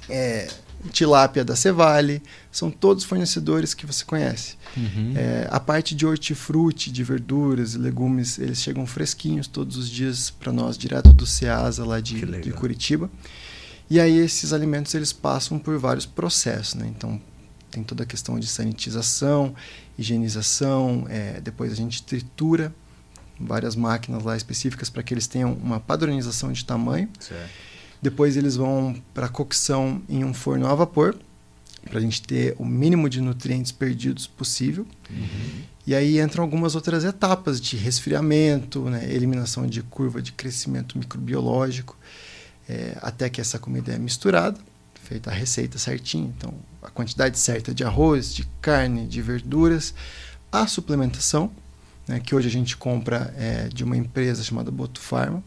é, 0.10 0.48
tilápia 0.88 1.44
da 1.44 1.56
Cevale, 1.56 2.22
são 2.52 2.72
todos 2.72 3.04
fornecedores 3.04 3.74
que 3.74 3.86
você 3.86 4.04
conhece. 4.04 4.56
Uhum. 4.76 5.14
É, 5.16 5.48
a 5.50 5.60
parte 5.60 5.94
de 5.96 6.06
hortifruti, 6.06 6.92
de 6.92 7.04
verduras 7.04 7.74
e 7.74 7.78
legumes, 7.78 8.40
eles 8.40 8.62
chegam 8.62 8.86
fresquinhos 8.86 9.48
todos 9.48 9.78
os 9.78 9.90
dias 9.90 10.30
para 10.30 10.52
nós, 10.52 10.78
direto 10.78 11.14
do 11.14 11.26
Ceasa, 11.26 11.86
lá 11.86 12.00
de, 12.00 12.26
de, 12.42 12.52
Curitiba. 12.52 13.10
E 13.90 14.00
aí 14.00 14.18
esses 14.18 14.54
alimentos 14.54 14.94
eles 14.96 15.14
passam 15.14 15.58
por 15.60 15.78
vários 15.78 16.06
processos, 16.06 16.76
né? 16.76 16.92
Então 16.96 17.22
tem 17.72 17.84
toda 17.84 18.04
a 18.04 18.06
questão 18.06 18.40
de 18.40 18.48
sanitização, 18.48 19.54
higienização, 19.98 21.06
é, 21.10 21.40
depois 21.42 21.72
a 21.72 21.76
gente 21.76 22.02
tritura 22.04 22.74
várias 23.40 23.76
máquinas 23.76 24.24
lá 24.24 24.36
específicas 24.36 24.90
para 24.90 25.04
que 25.04 25.14
eles 25.14 25.28
tenham 25.28 25.54
uma 25.54 25.80
padronização 25.80 26.52
de 26.52 26.66
tamanho. 26.66 27.08
Certo 27.20 27.77
depois 28.02 28.38
eles 28.38 28.56
vão 28.56 28.96
para 29.14 29.28
cocção 29.28 30.02
em 30.08 30.24
um 30.24 30.34
forno 30.34 30.68
a 30.68 30.76
vapor, 30.76 31.18
para 31.88 32.00
a 32.00 32.02
gente 32.02 32.22
ter 32.22 32.56
o 32.60 32.66
mínimo 32.66 33.10
de 33.10 33.22
nutrientes 33.22 33.72
perdidos 33.72 34.28
possível. 34.28 34.86
Uhum. 35.10 35.64
E 35.86 35.96
aí 35.96 36.20
entram 36.20 36.44
algumas 36.44 36.76
outras 36.76 37.06
etapas 37.06 37.62
de 37.62 37.78
resfriamento, 37.78 38.90
né, 38.90 39.10
eliminação 39.10 39.66
de 39.66 39.82
curva 39.82 40.22
de 40.22 40.34
crescimento 40.34 40.98
microbiológico, 40.98 41.98
é, 42.68 42.98
até 43.02 43.30
que 43.30 43.40
essa 43.40 43.58
comida 43.58 43.94
é 43.94 43.98
misturada, 43.98 44.60
feita 45.02 45.30
a 45.30 45.34
receita 45.34 45.78
certinha. 45.78 46.34
Então, 46.38 46.54
a 46.82 46.90
quantidade 46.90 47.40
certa 47.40 47.74
de 47.74 47.86
arroz, 47.86 48.34
de 48.34 48.46
carne, 48.62 49.08
de 49.08 49.22
verduras, 49.22 49.94
a 50.52 50.68
suplementação, 50.68 51.50
né, 52.06 52.20
que 52.20 52.36
hoje 52.36 52.50
a 52.50 52.52
gente 52.52 52.76
compra 52.76 53.34
é, 53.38 53.70
de 53.70 53.86
uma 53.86 53.96
empresa 53.96 54.44
chamada 54.44 54.70
Boto 54.70 55.00
Pharma, 55.00 55.42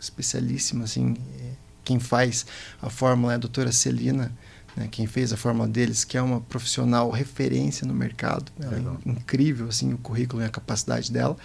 especialíssima 0.00 0.84
assim, 0.84 1.16
é, 1.38 1.51
quem 1.92 2.00
faz 2.00 2.46
a 2.80 2.88
fórmula 2.88 3.32
é 3.32 3.34
a 3.34 3.38
doutora 3.38 3.70
Celina, 3.70 4.32
né, 4.74 4.88
quem 4.90 5.06
fez 5.06 5.32
a 5.32 5.36
fórmula 5.36 5.68
deles, 5.68 6.04
que 6.04 6.16
é 6.16 6.22
uma 6.22 6.40
profissional 6.40 7.10
referência 7.10 7.86
no 7.86 7.92
mercado. 7.92 8.50
Ela 8.58 8.76
é 8.76 9.08
incrível 9.08 9.68
assim, 9.68 9.92
o 9.92 9.98
currículo 9.98 10.42
e 10.42 10.46
a 10.46 10.48
capacidade 10.48 11.12
dela. 11.12 11.36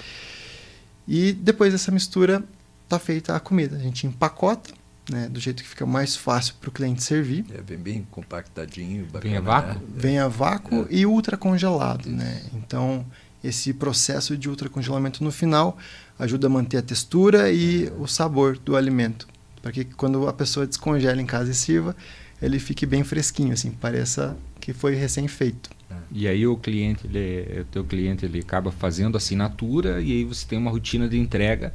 E 1.05 1.33
depois 1.33 1.73
dessa 1.73 1.91
mistura, 1.91 2.43
está 2.86 2.97
feita 2.97 3.36
a 3.36 3.39
comida. 3.39 3.75
A 3.75 3.79
gente 3.79 4.07
empacota, 4.07 4.73
né, 5.10 5.27
do 5.27 5.39
jeito 5.39 5.62
que 5.62 5.67
fica 5.67 5.86
mais 5.86 6.15
fácil 6.15 6.55
para 6.60 6.69
o 6.69 6.71
cliente 6.71 7.03
servir. 7.03 7.45
É, 7.53 7.62
vem 7.62 7.77
bem 7.77 8.07
compactadinho, 8.10 9.05
bacana, 9.05 9.21
Vem 9.21 9.38
a 9.38 9.41
vácuo? 9.41 9.73
Né? 9.73 9.88
Vem 9.95 10.19
a 10.19 10.27
vácuo 10.29 10.81
é. 10.83 10.88
e 10.89 11.05
ultra 11.05 11.36
congelado. 11.36 12.10
Né? 12.10 12.43
Então, 12.53 13.05
esse 13.43 13.73
processo 13.73 14.38
de 14.38 14.49
ultra 14.49 14.69
congelamento 14.69 15.23
no 15.23 15.31
final 15.31 15.77
ajuda 16.17 16.47
a 16.47 16.49
manter 16.49 16.77
a 16.77 16.81
textura 16.81 17.51
e 17.51 17.91
o 17.99 18.07
sabor 18.07 18.57
do 18.57 18.75
alimento 18.77 19.27
para 19.62 19.72
que 19.72 19.84
quando 19.86 20.28
a 20.28 20.34
pessoa 20.34 20.65
descongela 20.65 21.22
em 21.22 21.26
casa 21.26 21.52
e 21.52 21.56
sirva, 21.56 21.96
ele 22.41 22.60
fique 22.60 22.86
bem 22.86 23.04
fresquinho, 23.04 23.54
assim, 23.54 23.72
pareça 23.72 24.38
que 24.60 24.74
foi 24.74 24.96
recém-feito. 24.96 25.70
E 26.12 26.28
aí 26.28 26.48
o 26.48 26.56
cliente, 26.56 27.06
ele, 27.06 27.62
o 27.62 27.65
teu 27.65 27.84
cliente, 27.84 28.26
ele 28.26 28.39
acaba 28.39 28.72
fazendo 28.72 29.17
assinatura 29.17 30.02
e 30.02 30.12
aí 30.12 30.24
você 30.24 30.46
tem 30.48 30.58
uma 30.58 30.72
rotina 30.72 31.08
de 31.08 31.17
entrega 31.17 31.74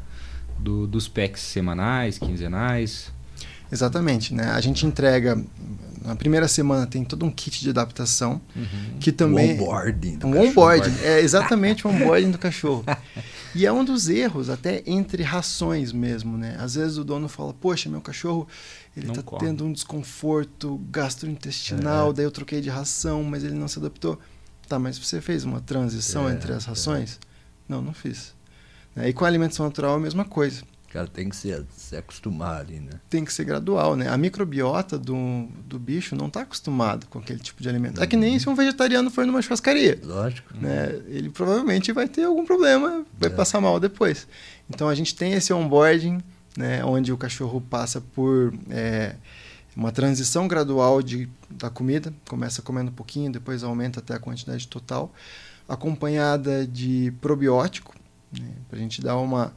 do, 0.59 0.87
dos 0.87 1.09
packs 1.09 1.43
semanais, 1.43 2.19
quinzenais. 2.19 3.13
Exatamente, 3.71 4.35
né? 4.35 4.51
A 4.51 4.61
gente 4.61 4.87
entrega 4.87 5.43
na 6.05 6.17
primeira 6.17 6.49
semana 6.49 6.87
tem 6.87 7.05
todo 7.05 7.25
um 7.25 7.31
kit 7.31 7.61
de 7.61 7.71
adaptação 7.71 8.41
uhum. 8.55 8.99
que 8.99 9.13
também 9.13 9.53
um 9.53 9.63
onboarding, 9.63 10.19
um 10.25 10.41
onboarding, 10.41 10.95
é 11.03 11.21
exatamente 11.21 11.87
o 11.87 11.91
um 11.91 11.95
onboarding 11.95 12.31
do 12.31 12.39
cachorro. 12.39 12.85
E 13.55 13.67
é 13.67 13.73
um 13.73 13.85
dos 13.85 14.09
erros, 14.09 14.49
até 14.49 14.83
entre 14.87 15.23
rações 15.23 15.93
mesmo, 15.93 16.39
né? 16.39 16.57
Às 16.59 16.75
vezes 16.75 16.97
o 16.97 17.05
dono 17.05 17.29
fala, 17.29 17.53
poxa, 17.53 17.89
meu 17.89 18.01
cachorro 18.01 18.49
ele 18.97 19.11
está 19.11 19.23
tendo 19.39 19.65
um 19.65 19.73
desconforto 19.73 20.79
gastrointestinal, 20.91 22.11
é. 22.11 22.13
daí 22.15 22.25
eu 22.25 22.31
troquei 22.31 22.61
de 22.61 22.71
ração, 22.71 23.23
mas 23.23 23.45
ele 23.45 23.55
não 23.55 23.69
se 23.69 23.79
adaptou. 23.79 24.19
Tá, 24.69 24.79
mas 24.79 24.97
você 24.99 25.21
fez 25.21 25.45
uma 25.45 25.61
transição 25.61 26.29
é, 26.29 26.33
entre 26.33 26.53
as 26.53 26.65
é. 26.65 26.69
rações? 26.69 27.19
Não, 27.69 27.83
não 27.83 27.93
fiz. 27.93 28.35
Né? 28.95 29.09
E 29.09 29.13
com 29.13 29.25
a 29.25 29.29
alimentação 29.29 29.67
natural 29.67 29.95
é 29.95 29.97
a 29.97 30.01
mesma 30.01 30.25
coisa 30.25 30.63
cara 30.93 31.07
tem 31.07 31.31
que 31.31 31.37
se, 31.37 31.65
se 31.75 31.97
acostumar 31.97 32.61
ali, 32.61 32.79
né? 32.79 32.91
Tem 33.09 33.25
que 33.25 33.33
ser 33.33 33.45
gradual, 33.45 33.97
né? 33.97 34.09
A 34.09 34.17
microbiota 34.19 34.99
do, 34.99 35.49
do 35.65 35.79
bicho 35.79 36.15
não 36.15 36.27
está 36.27 36.43
acostumado 36.43 37.07
com 37.07 37.19
aquele 37.19 37.39
tipo 37.39 37.63
de 37.63 37.69
alimento. 37.69 37.97
Uhum. 37.97 38.05
É 38.05 38.07
que 38.07 38.17
nem 38.17 38.39
se 38.39 38.47
um 38.49 38.55
vegetariano 38.55 39.11
for 39.11 39.25
numa 39.25 39.41
churrascaria. 39.41 39.99
Lógico. 40.05 40.55
Né? 40.55 41.01
Ele 41.09 41.31
provavelmente 41.31 41.91
vai 41.93 42.07
ter 42.07 42.25
algum 42.25 42.45
problema, 42.45 43.07
vai 43.19 43.31
é. 43.31 43.33
passar 43.33 43.59
mal 43.61 43.81
depois. 43.81 44.29
Então 44.69 44.87
a 44.89 44.95
gente 44.95 45.15
tem 45.15 45.33
esse 45.33 45.51
onboarding, 45.51 46.21
né? 46.57 46.85
Onde 46.85 47.11
o 47.11 47.17
cachorro 47.17 47.59
passa 47.61 47.99
por 47.99 48.53
é, 48.69 49.17
uma 49.75 49.91
transição 49.91 50.47
gradual 50.47 51.01
de, 51.01 51.27
da 51.49 51.71
comida. 51.71 52.13
Começa 52.29 52.61
comendo 52.61 52.91
um 52.91 52.95
pouquinho, 52.95 53.33
depois 53.33 53.65
aumenta 53.65 54.01
até 54.01 54.15
a 54.15 54.19
quantidade 54.19 54.69
total. 54.69 55.11
Acompanhada 55.67 56.67
de 56.67 57.15
probiótico, 57.23 57.95
né? 58.31 58.51
para 58.69 58.79
a 58.79 58.83
gente 58.83 59.01
dar 59.01 59.17
uma 59.17 59.55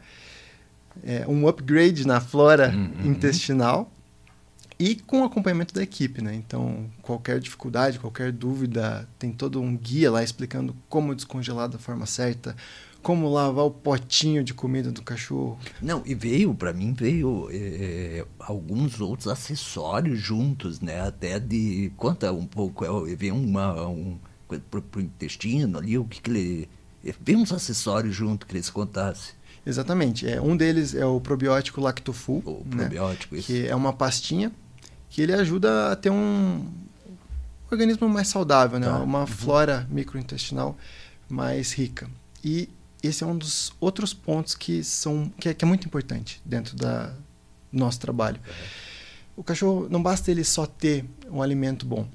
é, 1.04 1.26
um 1.28 1.48
upgrade 1.48 2.06
na 2.06 2.20
flora 2.20 2.70
uhum. 2.70 3.12
intestinal 3.12 3.92
e 4.78 4.96
com 4.96 5.24
acompanhamento 5.24 5.74
da 5.74 5.82
equipe, 5.82 6.22
né? 6.22 6.36
Então, 6.36 6.90
qualquer 7.02 7.40
dificuldade, 7.40 8.00
qualquer 8.00 8.32
dúvida, 8.32 9.08
tem 9.18 9.32
todo 9.32 9.62
um 9.62 9.76
guia 9.76 10.12
lá 10.12 10.24
explicando 10.24 10.76
como 10.90 11.16
descongelar 11.16 11.70
da 11.70 11.78
forma 11.78 12.06
certa, 12.06 12.56
como 13.02 13.30
lavar 13.30 13.66
o 13.66 13.72
potinho 13.72 14.44
de 14.44 14.54
comida 14.54 14.92
do 14.92 15.02
cachorro. 15.02 15.58
Não, 15.82 16.02
e 16.06 16.14
veio, 16.14 16.54
para 16.54 16.74
mim, 16.74 16.92
veio 16.92 17.48
é, 17.52 18.26
alguns 18.40 19.00
outros 19.00 19.28
acessórios 19.28 20.20
juntos, 20.20 20.82
né? 20.82 21.00
Até 21.02 21.40
de. 21.40 21.92
Conta 21.96 22.32
um 22.34 22.46
pouco, 22.46 22.84
é, 22.84 23.16
veio 23.16 23.36
uma. 23.36 23.88
Um, 23.88 24.18
pro, 24.70 24.82
pro 24.82 25.02
intestino 25.02 25.78
ali, 25.78 25.98
o 25.98 26.04
que, 26.04 26.22
que 26.22 26.30
ele. 26.30 26.70
Veio 27.22 27.38
uns 27.38 27.54
acessórios 27.54 28.16
junto 28.16 28.46
que 28.48 28.54
eles 28.54 28.70
contassem. 28.70 29.36
Exatamente. 29.66 30.28
É, 30.28 30.40
um 30.40 30.56
deles 30.56 30.94
é 30.94 31.06
o 31.06 31.20
probiótico 31.20 31.82
Lactofull. 31.82 32.44
O 32.46 32.64
né? 32.76 32.84
probiótico, 32.84 33.36
isso. 33.36 33.48
Que 33.48 33.68
é 33.68 33.76
uma 33.76 33.92
pastinha 33.92 34.52
que 35.10 35.22
ele 35.22 35.34
ajuda 35.34 35.92
a 35.92 35.96
ter 35.96 36.10
um 36.10 36.66
organismo 37.72 38.08
mais 38.08 38.28
saudável, 38.28 38.80
né? 38.80 38.88
Tá. 38.88 39.00
Uma 39.00 39.22
uhum. 39.22 39.28
flora 39.28 39.88
microintestinal 39.90 40.78
mais 41.28 41.74
rica. 41.74 42.10
E 42.44 42.70
esse 43.02 43.24
é 43.24 43.28
um 43.28 43.38
dos 43.38 43.74
outros 43.80 44.14
pontos 44.14 44.56
que 44.56 44.84
são 44.84 45.32
que 45.40 45.50
é, 45.50 45.54
que 45.54 45.66
é 45.66 45.68
muito 45.68 45.88
importante 45.88 46.42
dentro 46.46 46.76
da 46.76 47.14
nosso 47.72 48.00
trabalho. 48.00 48.40
Uhum. 48.46 48.54
O 49.38 49.44
cachorro 49.44 49.88
não 49.90 50.02
basta 50.02 50.32
ele 50.32 50.44
só 50.44 50.66
ter 50.66 51.06
um 51.30 51.42
alimento 51.42 51.86
bom, 51.86 52.08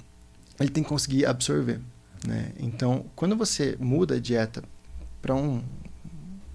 ele 0.58 0.70
tem 0.70 0.82
que 0.82 0.88
conseguir 0.88 1.26
absorver, 1.26 1.80
né? 2.26 2.52
Então, 2.58 3.04
quando 3.14 3.36
você 3.36 3.76
muda 3.78 4.14
a 4.14 4.20
dieta 4.20 4.62
para 5.20 5.34
um 5.34 5.62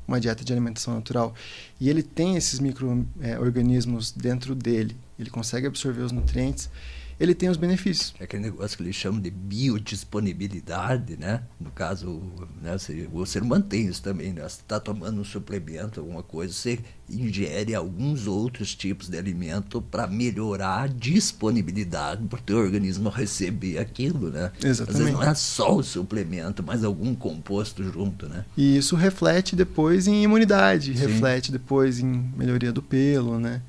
uma 0.08 0.20
dieta 0.20 0.44
de 0.44 0.52
alimentação 0.52 0.94
natural. 0.94 1.34
E 1.80 1.90
ele 1.90 2.04
tem 2.04 2.36
esses 2.36 2.60
micro-organismos 2.60 4.14
é, 4.18 4.22
dentro 4.22 4.54
dele, 4.56 4.96
ele 5.20 5.30
consegue 5.30 5.68
absorver 5.68 6.02
os 6.02 6.12
nutrientes, 6.12 6.70
ele 7.20 7.34
tem 7.34 7.50
os 7.50 7.58
benefícios. 7.58 8.14
É 8.20 8.26
aquele 8.26 8.44
negócio 8.44 8.78
que 8.78 8.84
eles 8.84 8.96
chamam 8.96 9.20
de 9.20 9.30
biodisponibilidade, 9.30 11.18
né? 11.18 11.44
No 11.60 11.72
caso, 11.72 12.22
né, 12.62 12.78
você, 13.12 13.40
humano 13.40 13.64
tem 13.64 13.88
isso 13.88 14.02
também, 14.02 14.34
né? 14.34 14.42
Você 14.42 14.62
está 14.62 14.80
tomando 14.80 15.22
um 15.22 15.24
suplemento, 15.24 16.00
alguma 16.00 16.24
coisa, 16.24 16.54
você 16.54 16.80
ingere 17.10 17.76
alguns 17.76 18.28
outros 18.28 18.74
tipos 18.74 19.08
de 19.10 19.18
alimento 19.18 19.82
para 19.82 20.08
melhorar 20.08 20.84
a 20.84 20.88
disponibilidade 20.88 22.24
para 22.28 22.40
o 22.40 22.42
teu 22.42 22.58
organismo 22.58 23.10
receber 23.10 23.78
aquilo, 23.78 24.30
né? 24.30 24.52
Exatamente. 24.64 24.90
Às 24.90 24.98
vezes 24.98 25.14
não 25.14 25.24
é 25.24 25.36
só 25.36 25.76
o 25.76 25.84
suplemento, 25.84 26.64
mas 26.64 26.84
algum 26.84 27.14
composto 27.16 27.84
junto, 27.84 28.28
né? 28.28 28.46
E 28.58 28.78
isso 28.78 28.96
reflete 28.96 29.56
depois 29.56 30.08
em 30.08 30.24
imunidade, 30.24 30.94
Sim. 30.94 31.08
reflete 31.08 31.52
depois 31.52 32.00
em 32.00 32.32
melhoria 32.36 32.72
do 32.72 32.82
pelo, 32.82 33.40
né? 33.40 33.62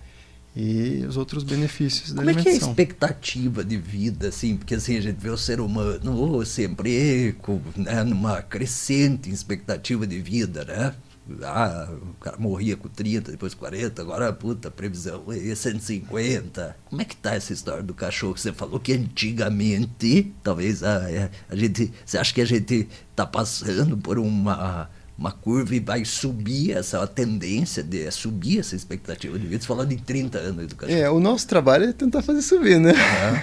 E 0.56 1.04
os 1.06 1.18
outros 1.18 1.44
benefícios 1.44 2.12
da 2.12 2.22
Como 2.22 2.30
alimentação. 2.30 2.60
Como 2.60 2.72
é 2.72 2.74
que 2.74 2.82
é 2.82 2.88
a 2.88 2.90
expectativa 2.90 3.62
de 3.62 3.76
vida, 3.76 4.28
assim? 4.28 4.56
Porque 4.56 4.74
assim, 4.74 4.96
a 4.96 5.02
gente 5.02 5.18
vê 5.20 5.28
o 5.28 5.36
ser 5.36 5.60
humano 5.60 6.46
sempre 6.46 7.36
né, 7.76 8.02
numa 8.02 8.40
crescente 8.40 9.28
expectativa 9.28 10.06
de 10.06 10.18
vida, 10.18 10.64
né? 10.64 10.94
Ah, 11.42 11.88
o 11.90 12.14
cara 12.14 12.38
morria 12.38 12.76
com 12.76 12.88
30, 12.88 13.32
depois 13.32 13.52
40, 13.52 14.00
agora, 14.00 14.32
puta, 14.32 14.68
a 14.68 14.70
previsão 14.70 15.24
é 15.30 15.54
150. 15.54 16.76
Como 16.88 17.02
é 17.02 17.04
que 17.04 17.16
tá 17.16 17.34
essa 17.34 17.52
história 17.52 17.82
do 17.82 17.92
cachorro? 17.92 18.38
Você 18.38 18.52
falou 18.52 18.78
que 18.80 18.92
antigamente, 18.92 20.32
talvez 20.42 20.82
a, 20.82 20.98
ah, 20.98 21.30
a 21.50 21.56
gente. 21.56 21.92
Você 22.04 22.16
acha 22.16 22.32
que 22.32 22.40
a 22.40 22.46
gente 22.46 22.88
tá 23.14 23.26
passando 23.26 23.98
por 23.98 24.18
uma 24.18 24.88
uma 25.18 25.32
curva 25.32 25.74
e 25.74 25.80
vai 25.80 26.04
subir 26.04 26.72
essa 26.72 27.06
tendência 27.06 27.82
de 27.82 28.10
subir 28.10 28.58
essa 28.58 28.76
expectativa 28.76 29.38
de 29.38 29.46
vida. 29.46 29.62
Você 29.62 29.66
falando 29.66 29.92
em 29.92 29.96
30 29.98 30.38
anos 30.38 30.56
de 30.58 30.62
educação. 30.64 30.94
É, 30.94 31.08
o 31.08 31.18
nosso 31.18 31.46
trabalho 31.46 31.88
é 31.88 31.92
tentar 31.92 32.20
fazer 32.20 32.42
subir, 32.42 32.78
né? 32.78 32.92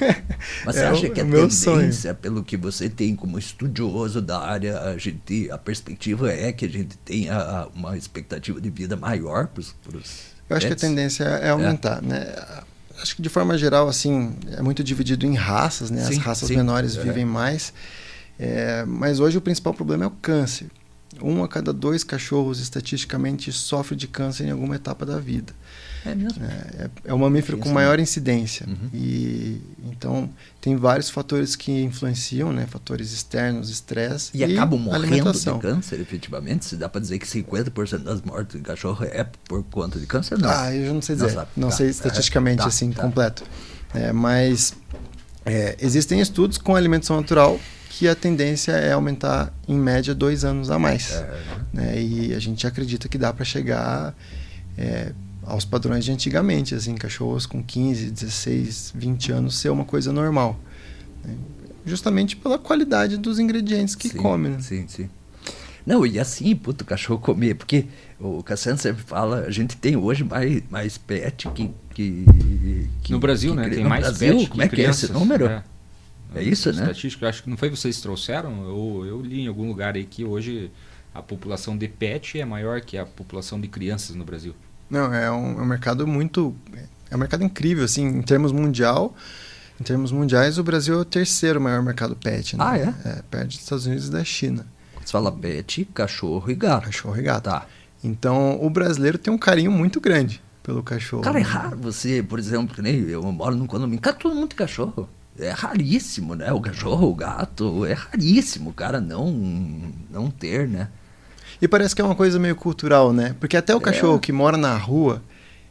Mas 0.63 0.75
você 0.75 0.81
é 0.81 0.87
acha 0.87 1.07
o, 1.07 1.11
que 1.11 1.19
a 1.19 1.25
tendência, 1.25 1.71
sonho. 1.71 2.15
pelo 2.15 2.43
que 2.43 2.55
você 2.55 2.89
tem 2.89 3.15
como 3.15 3.39
estudioso 3.39 4.21
da 4.21 4.39
área, 4.39 4.79
a, 4.81 4.97
gente, 4.97 5.49
a 5.49 5.57
perspectiva 5.57 6.31
é 6.31 6.51
que 6.51 6.65
a 6.65 6.69
gente 6.69 6.95
tenha 6.97 7.67
uma 7.73 7.97
expectativa 7.97 8.61
de 8.61 8.69
vida 8.69 8.95
maior 8.95 9.47
para 9.47 9.61
os 9.61 9.75
Eu 10.47 10.57
acho 10.57 10.67
que 10.67 10.73
a 10.73 10.77
tendência 10.77 11.23
é 11.23 11.49
aumentar, 11.49 12.03
é. 12.03 12.05
né? 12.05 12.35
Acho 13.01 13.15
que 13.15 13.21
de 13.23 13.29
forma 13.29 13.57
geral, 13.57 13.87
assim, 13.87 14.35
é 14.51 14.61
muito 14.61 14.83
dividido 14.83 15.25
em 15.25 15.33
raças, 15.33 15.89
né? 15.89 16.05
Sim, 16.05 16.17
As 16.19 16.23
raças 16.23 16.47
sim. 16.49 16.55
menores 16.55 16.95
é. 16.95 17.01
vivem 17.01 17.25
mais. 17.25 17.73
É, 18.37 18.85
mas 18.85 19.19
hoje 19.19 19.39
o 19.39 19.41
principal 19.41 19.73
problema 19.73 20.03
é 20.03 20.07
o 20.07 20.11
câncer 20.11 20.67
um 21.21 21.43
a 21.43 21.47
cada 21.47 21.73
dois 21.73 22.03
cachorros 22.03 22.59
estatisticamente 22.59 23.51
sofre 23.51 23.95
de 23.95 24.07
câncer 24.07 24.45
em 24.45 24.51
alguma 24.51 24.75
etapa 24.75 25.05
da 25.05 25.19
vida. 25.19 25.53
É 26.05 26.13
mesmo? 26.13 26.43
É, 26.43 26.89
é 27.05 27.13
o 27.13 27.19
mamífero 27.19 27.57
com 27.57 27.69
maior 27.69 27.97
incidência. 27.99 28.67
Uhum. 28.67 28.89
E 28.93 29.61
então 29.85 30.29
tem 30.59 30.75
vários 30.75 31.09
fatores 31.09 31.55
que 31.55 31.71
influenciam, 31.71 32.51
né? 32.51 32.65
Fatores 32.67 33.13
externos, 33.13 33.69
estresse 33.69 34.31
e, 34.33 34.39
e 34.39 34.43
acabam 34.43 34.79
morrendo 34.79 35.31
de 35.31 35.59
câncer, 35.59 36.01
efetivamente. 36.01 36.65
Se 36.65 36.75
dá 36.75 36.89
para 36.89 36.99
dizer 36.99 37.19
que 37.19 37.25
50% 37.25 37.99
das 37.99 38.21
mortes 38.21 38.57
de 38.57 38.63
cachorro 38.63 39.05
é 39.05 39.25
por 39.47 39.63
conta 39.63 39.97
de 39.97 40.05
câncer, 40.05 40.37
não? 40.37 40.49
Ah, 40.49 40.75
eu 40.75 40.93
não 40.93 41.01
sei 41.01 41.15
dizer. 41.15 41.35
Não, 41.35 41.47
não 41.55 41.69
tá. 41.69 41.75
sei 41.75 41.89
estatisticamente 41.89 42.59
é, 42.59 42.63
tá, 42.63 42.67
assim 42.67 42.91
tá. 42.91 43.01
completo. 43.01 43.43
É, 43.93 44.11
mas 44.11 44.73
é, 45.45 45.77
existem 45.79 46.19
estudos 46.19 46.57
com 46.57 46.75
alimentação 46.75 47.17
natural 47.17 47.59
que 47.95 48.07
a 48.07 48.15
tendência 48.15 48.71
é 48.71 48.91
aumentar 48.91 49.53
em 49.67 49.77
média 49.77 50.15
dois 50.15 50.43
anos 50.43 50.71
a 50.71 50.79
mais. 50.79 51.11
É. 51.11 51.39
Né? 51.71 52.01
E 52.01 52.33
a 52.33 52.39
gente 52.39 52.65
acredita 52.65 53.07
que 53.07 53.19
dá 53.19 53.31
para 53.31 53.45
chegar 53.45 54.15
é, 54.75 55.11
aos 55.43 55.63
padrões 55.63 56.03
de 56.03 56.11
antigamente, 56.11 56.73
assim, 56.73 56.95
cachorros 56.95 57.45
com 57.45 57.61
15, 57.61 58.09
16, 58.09 58.93
20 58.95 59.31
anos 59.31 59.59
ser 59.59 59.69
uma 59.69 59.85
coisa 59.85 60.11
normal. 60.11 60.59
Né? 61.23 61.35
Justamente 61.85 62.35
pela 62.35 62.57
qualidade 62.57 63.15
dos 63.15 63.37
ingredientes 63.37 63.93
que 63.93 64.09
sim, 64.09 64.17
come. 64.17 64.49
Né? 64.49 64.57
Sim, 64.59 64.85
sim. 64.87 65.07
Não, 65.85 66.03
e 66.03 66.17
assim, 66.17 66.55
puto, 66.55 66.83
cachorro 66.85 67.19
comer, 67.19 67.53
porque 67.55 67.85
o 68.19 68.41
Cassiano 68.41 68.79
sempre 68.79 69.03
fala, 69.03 69.41
a 69.41 69.51
gente 69.51 69.77
tem 69.77 69.95
hoje 69.95 70.23
mais, 70.23 70.63
mais 70.67 70.97
pet 70.97 71.47
que, 71.49 71.69
que, 71.93 72.25
que 73.03 73.11
No 73.11 73.19
Brasil, 73.19 73.51
que, 73.51 73.59
né? 73.59 73.69
Tem 73.69 73.83
mais 73.83 74.01
Brasil, 74.01 74.37
pet 74.37 74.49
Como 74.49 74.61
é 74.63 74.67
que 74.67 74.75
crianças, 74.77 75.03
é 75.03 75.05
esse 75.05 75.13
número? 75.13 75.45
É. 75.45 75.63
É 76.35 76.43
isso, 76.43 76.71
né? 76.71 76.81
Estatística, 76.81 77.27
acho 77.27 77.43
que 77.43 77.49
não 77.49 77.57
foi 77.57 77.69
vocês 77.69 77.97
que 77.97 78.01
trouxeram, 78.01 78.63
eu, 78.63 79.05
eu 79.05 79.21
li 79.21 79.41
em 79.41 79.47
algum 79.47 79.67
lugar 79.67 79.95
aí 79.95 80.03
que 80.03 80.23
hoje 80.25 80.71
a 81.13 81.21
população 81.21 81.77
de 81.77 81.87
pet 81.87 82.39
é 82.39 82.45
maior 82.45 82.81
que 82.81 82.97
a 82.97 83.05
população 83.05 83.61
de 83.61 83.67
crianças 83.67 84.15
no 84.15 84.23
Brasil. 84.23 84.55
Não, 84.89 85.13
é 85.13 85.31
um, 85.31 85.59
é 85.59 85.61
um 85.61 85.65
mercado 85.65 86.07
muito. 86.07 86.55
É 87.09 87.15
um 87.15 87.19
mercado 87.19 87.43
incrível, 87.43 87.83
assim, 87.83 88.05
em 88.05 88.21
termos 88.21 88.51
mundial. 88.51 89.15
Em 89.79 89.83
termos 89.83 90.11
mundiais, 90.11 90.57
o 90.57 90.63
Brasil 90.63 90.95
é 90.95 90.97
o 90.97 91.05
terceiro 91.05 91.59
maior 91.59 91.81
mercado 91.81 92.15
pet. 92.15 92.55
Né? 92.55 92.63
Ah, 92.65 92.77
é? 92.77 92.93
É, 93.05 93.21
perto 93.29 93.47
dos 93.47 93.59
Estados 93.59 93.85
Unidos 93.85 94.07
e 94.07 94.11
da 94.11 94.23
China. 94.23 94.65
Você 95.03 95.11
fala 95.11 95.31
pet, 95.31 95.85
cachorro 95.93 96.49
e 96.49 96.55
gato. 96.55 96.85
Cachorro 96.85 97.17
e 97.17 97.21
gato. 97.21 97.45
Tá. 97.45 97.67
Então, 98.03 98.59
o 98.61 98.69
brasileiro 98.69 99.17
tem 99.17 99.33
um 99.33 99.37
carinho 99.37 99.71
muito 99.71 99.99
grande 99.99 100.41
pelo 100.61 100.81
cachorro. 100.83 101.23
Cara, 101.23 101.39
é 101.39 101.43
raro 101.43 101.77
você, 101.77 102.23
por 102.23 102.39
exemplo, 102.39 102.75
que 102.75 102.81
nem 102.81 103.01
eu 103.01 103.23
moro 103.31 103.55
num 103.55 103.67
condomínio, 103.67 103.99
cara, 103.99 104.15
todo 104.15 104.35
mundo 104.35 104.47
tem 104.47 104.57
cachorro 104.57 105.09
é 105.39 105.49
raríssimo, 105.49 106.35
né? 106.35 106.51
O 106.51 106.61
cachorro, 106.61 107.09
o 107.09 107.15
gato, 107.15 107.85
é 107.85 107.93
raríssimo 107.93 108.69
o 108.69 108.73
cara 108.73 109.01
não, 109.01 109.31
não 110.11 110.29
ter, 110.29 110.67
né? 110.67 110.89
E 111.61 111.67
parece 111.67 111.95
que 111.95 112.01
é 112.01 112.05
uma 112.05 112.15
coisa 112.15 112.37
meio 112.39 112.55
cultural, 112.55 113.13
né? 113.13 113.35
Porque 113.39 113.57
até 113.57 113.73
o 113.73 113.77
é. 113.77 113.81
cachorro 113.81 114.19
que 114.19 114.31
mora 114.31 114.57
na 114.57 114.75
rua, 114.75 115.21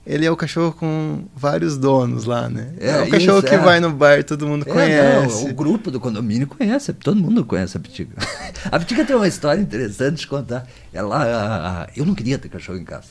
ele 0.07 0.27
é 0.27 0.31
o 0.31 0.37
cachorro 0.37 0.72
com 0.72 1.25
vários 1.35 1.77
donos 1.77 2.25
lá, 2.25 2.48
né? 2.48 2.72
É, 2.81 2.88
é 2.88 3.03
o 3.03 3.11
cachorro 3.11 3.38
isso, 3.38 3.46
que 3.46 3.55
é. 3.55 3.59
vai 3.59 3.79
no 3.79 3.92
bar, 3.92 4.25
todo 4.25 4.46
mundo 4.46 4.64
é, 4.68 4.72
conhece. 4.72 5.44
Não, 5.44 5.51
o 5.51 5.55
grupo 5.55 5.90
do 5.90 6.01
condomínio 6.01 6.46
conhece, 6.46 6.92
todo 6.92 7.20
mundo 7.20 7.44
conhece 7.44 7.77
a 7.77 7.81
Pitica. 7.81 8.16
a 8.70 8.79
Pitica 8.79 9.05
tem 9.05 9.14
uma 9.14 9.29
história 9.29 9.61
interessante 9.61 10.20
de 10.20 10.27
contar. 10.27 10.66
Ela, 10.92 11.88
eu 11.94 12.05
não 12.05 12.14
queria 12.14 12.38
ter 12.38 12.48
cachorro 12.48 12.79
em 12.79 12.85
casa, 12.85 13.11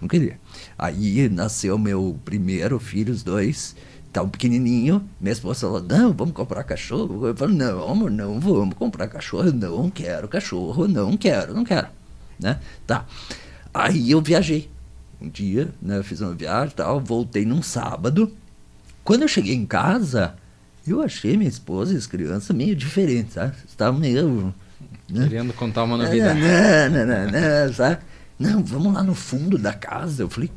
não 0.00 0.08
queria. 0.08 0.38
Aí 0.78 1.28
nasceu 1.28 1.76
meu 1.76 2.18
primeiro 2.24 2.78
filho, 2.78 3.12
os 3.12 3.22
dois 3.22 3.76
tá 4.12 4.22
um 4.22 4.28
pequenininho, 4.28 5.02
minha 5.20 5.32
esposa 5.32 5.60
falou, 5.60 5.82
não, 5.82 6.12
vamos 6.12 6.34
comprar 6.34 6.62
cachorro. 6.64 7.26
Eu 7.26 7.34
falei, 7.34 7.56
não, 7.56 7.90
amor, 7.90 8.10
não 8.10 8.38
vamos 8.38 8.74
comprar 8.74 9.08
cachorro, 9.08 9.50
não 9.50 9.88
quero 9.90 10.28
cachorro, 10.28 10.86
não 10.86 11.16
quero, 11.16 11.54
não 11.54 11.64
quero, 11.64 11.88
né? 12.38 12.60
Tá. 12.86 13.06
Aí 13.72 14.10
eu 14.10 14.20
viajei 14.20 14.70
um 15.20 15.28
dia, 15.28 15.68
né, 15.80 16.02
fiz 16.02 16.20
uma 16.20 16.34
viagem 16.34 16.74
tal, 16.76 17.00
voltei 17.00 17.46
num 17.46 17.62
sábado. 17.62 18.30
Quando 19.02 19.22
eu 19.22 19.28
cheguei 19.28 19.54
em 19.54 19.64
casa, 19.64 20.34
eu 20.86 21.00
achei 21.00 21.36
minha 21.36 21.48
esposa 21.48 21.94
e 21.94 21.96
as 21.96 22.06
crianças 22.06 22.54
meio 22.54 22.76
diferentes, 22.76 23.34
sabe? 23.34 23.54
Estavam 23.66 23.98
meio... 23.98 24.54
Né? 25.08 25.28
Querendo 25.28 25.52
contar 25.52 25.84
uma 25.84 25.96
novidade. 25.96 26.40
Não, 26.40 26.90
não, 26.90 27.06
não, 27.06 27.30
não, 27.30 27.72
sabe? 27.72 27.98
Não, 28.38 28.64
vamos 28.64 28.92
lá 28.92 29.02
no 29.02 29.14
fundo 29.14 29.56
da 29.56 29.72
casa. 29.72 30.22
Eu 30.22 30.28
falei, 30.28 30.50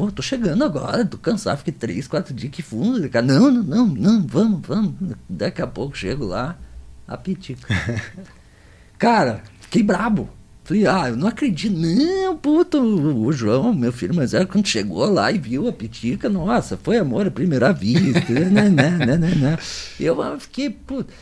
Pô, 0.00 0.10
tô 0.10 0.22
chegando 0.22 0.64
agora, 0.64 1.04
tô 1.04 1.18
cansado, 1.18 1.58
fiquei 1.58 1.74
três, 1.74 2.08
quatro 2.08 2.32
dias 2.32 2.50
que 2.50 2.62
fundo. 2.62 3.06
Cara, 3.10 3.26
não, 3.26 3.50
não, 3.50 3.62
não, 3.62 3.86
não, 3.86 4.26
vamos, 4.26 4.66
vamos. 4.66 4.94
Daqui 5.28 5.60
a 5.60 5.66
pouco 5.66 5.94
chego 5.94 6.24
lá, 6.24 6.58
a 7.06 7.18
pitica. 7.18 7.68
Cara, 8.98 9.42
fiquei 9.60 9.82
brabo. 9.82 10.30
Falei, 10.64 10.86
ah, 10.86 11.10
eu 11.10 11.16
não 11.16 11.28
acredito. 11.28 11.76
Não, 11.76 12.34
puto, 12.34 12.80
o 12.80 13.30
João, 13.30 13.74
meu 13.74 13.92
filho, 13.92 14.14
mas 14.14 14.32
era 14.32 14.46
quando 14.46 14.66
chegou 14.66 15.04
lá 15.04 15.30
e 15.30 15.36
viu 15.36 15.68
a 15.68 15.72
pitica, 15.72 16.30
nossa, 16.30 16.78
foi 16.78 16.96
amor 16.96 17.26
à 17.26 17.30
primeira 17.30 17.70
vista. 17.70 18.32
né, 18.32 18.70
né, 18.70 18.90
né, 18.90 19.18
né, 19.18 19.34
né. 19.34 19.58
Eu 20.00 20.16
fiquei, 20.40 20.70
puto. 20.70 21.12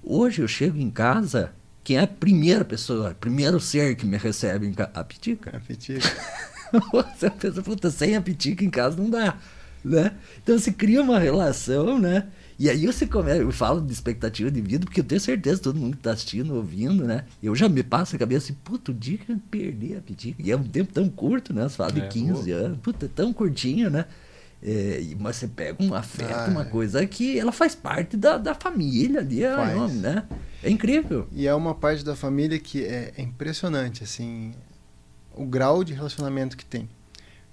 Hoje 0.00 0.42
eu 0.42 0.46
chego 0.46 0.78
em 0.78 0.90
casa, 0.90 1.50
quem 1.82 1.96
é 1.96 2.02
a 2.02 2.06
primeira 2.06 2.64
pessoa, 2.64 3.16
primeiro 3.18 3.58
ser 3.58 3.96
que 3.96 4.06
me 4.06 4.16
recebe 4.16 4.64
em 4.64 4.72
casa? 4.72 4.90
A 4.94 5.02
pitica. 5.02 5.56
A 5.56 5.58
pitica. 5.58 6.06
Você 6.92 7.30
pensa, 7.30 7.62
puta, 7.62 7.90
sem 7.90 8.16
a 8.16 8.22
pitica 8.22 8.64
em 8.64 8.70
casa 8.70 8.96
não 8.96 9.08
dá, 9.08 9.36
né? 9.84 10.12
Então 10.42 10.58
se 10.58 10.72
cria 10.72 11.02
uma 11.02 11.18
relação, 11.18 11.98
né? 11.98 12.26
E 12.58 12.68
aí 12.68 12.86
você 12.86 13.06
começa, 13.06 13.40
eu 13.40 13.52
falo 13.52 13.80
de 13.80 13.92
expectativa 13.92 14.50
de 14.50 14.60
vida, 14.60 14.84
porque 14.84 15.00
eu 15.00 15.04
tenho 15.04 15.20
certeza, 15.20 15.62
todo 15.62 15.78
mundo 15.78 15.92
que 15.92 16.00
está 16.00 16.10
assistindo, 16.10 16.56
ouvindo, 16.56 17.04
né? 17.04 17.24
Eu 17.40 17.54
já 17.54 17.68
me 17.68 17.84
passo 17.84 18.16
a 18.16 18.18
cabeça 18.18 18.46
assim, 18.46 18.60
puta, 18.64 18.90
o 18.90 18.94
dia 18.94 19.16
que 19.16 19.30
eu 19.30 19.38
perder 19.48 19.98
a 19.98 20.00
pitica. 20.00 20.42
E 20.42 20.50
é 20.50 20.56
um 20.56 20.64
tempo 20.64 20.92
tão 20.92 21.08
curto, 21.08 21.54
né? 21.54 21.68
Você 21.68 21.76
fala 21.76 21.92
de 21.92 22.00
é, 22.00 22.08
15 22.08 22.50
boa. 22.50 22.66
anos, 22.66 22.78
puta, 22.82 23.06
é 23.06 23.08
tão 23.08 23.32
curtinho, 23.32 23.88
né? 23.88 24.06
É, 24.60 25.00
mas 25.20 25.36
você 25.36 25.46
pega 25.46 25.80
um 25.80 25.94
afeto, 25.94 26.32
ah, 26.34 26.48
uma 26.50 26.62
é. 26.62 26.64
coisa 26.64 27.06
que 27.06 27.38
ela 27.38 27.52
faz 27.52 27.76
parte 27.76 28.16
da, 28.16 28.36
da 28.36 28.54
família 28.56 29.20
ali, 29.20 29.44
é 29.44 29.56
né? 29.92 30.24
É 30.60 30.68
incrível. 30.68 31.28
E 31.30 31.46
é 31.46 31.54
uma 31.54 31.76
parte 31.76 32.04
da 32.04 32.16
família 32.16 32.58
que 32.58 32.84
é, 32.84 33.12
é 33.16 33.22
impressionante, 33.22 34.02
assim 34.02 34.52
o 35.38 35.46
grau 35.46 35.84
de 35.84 35.94
relacionamento 35.94 36.56
que 36.56 36.64
tem. 36.64 36.88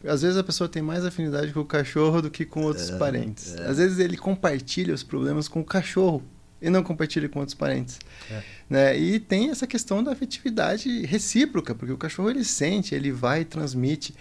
Às 0.03 0.21
vezes 0.21 0.37
a 0.37 0.43
pessoa 0.43 0.67
tem 0.67 0.81
mais 0.81 1.05
afinidade 1.05 1.51
com 1.51 1.61
o 1.61 1.65
cachorro 1.65 2.21
do 2.21 2.29
que 2.29 2.45
com 2.45 2.63
outros 2.63 2.89
é, 2.89 2.97
parentes. 2.97 3.55
É. 3.55 3.67
Às 3.67 3.77
vezes 3.77 3.99
ele 3.99 4.17
compartilha 4.17 4.93
os 4.93 5.03
problemas 5.03 5.47
com 5.47 5.61
o 5.61 5.63
cachorro 5.63 6.23
e 6.61 6.69
não 6.69 6.83
compartilha 6.83 7.27
com 7.27 7.39
outros 7.39 7.55
parentes. 7.55 7.99
É. 8.29 8.43
Né? 8.69 8.97
E 8.97 9.19
tem 9.19 9.49
essa 9.49 9.65
questão 9.65 10.03
da 10.03 10.11
afetividade 10.11 11.05
recíproca, 11.05 11.73
porque 11.73 11.93
o 11.93 11.97
cachorro 11.97 12.29
ele 12.29 12.43
sente, 12.43 12.93
ele 12.93 13.11
vai 13.11 13.41
e 13.41 13.45
transmite. 13.45 14.13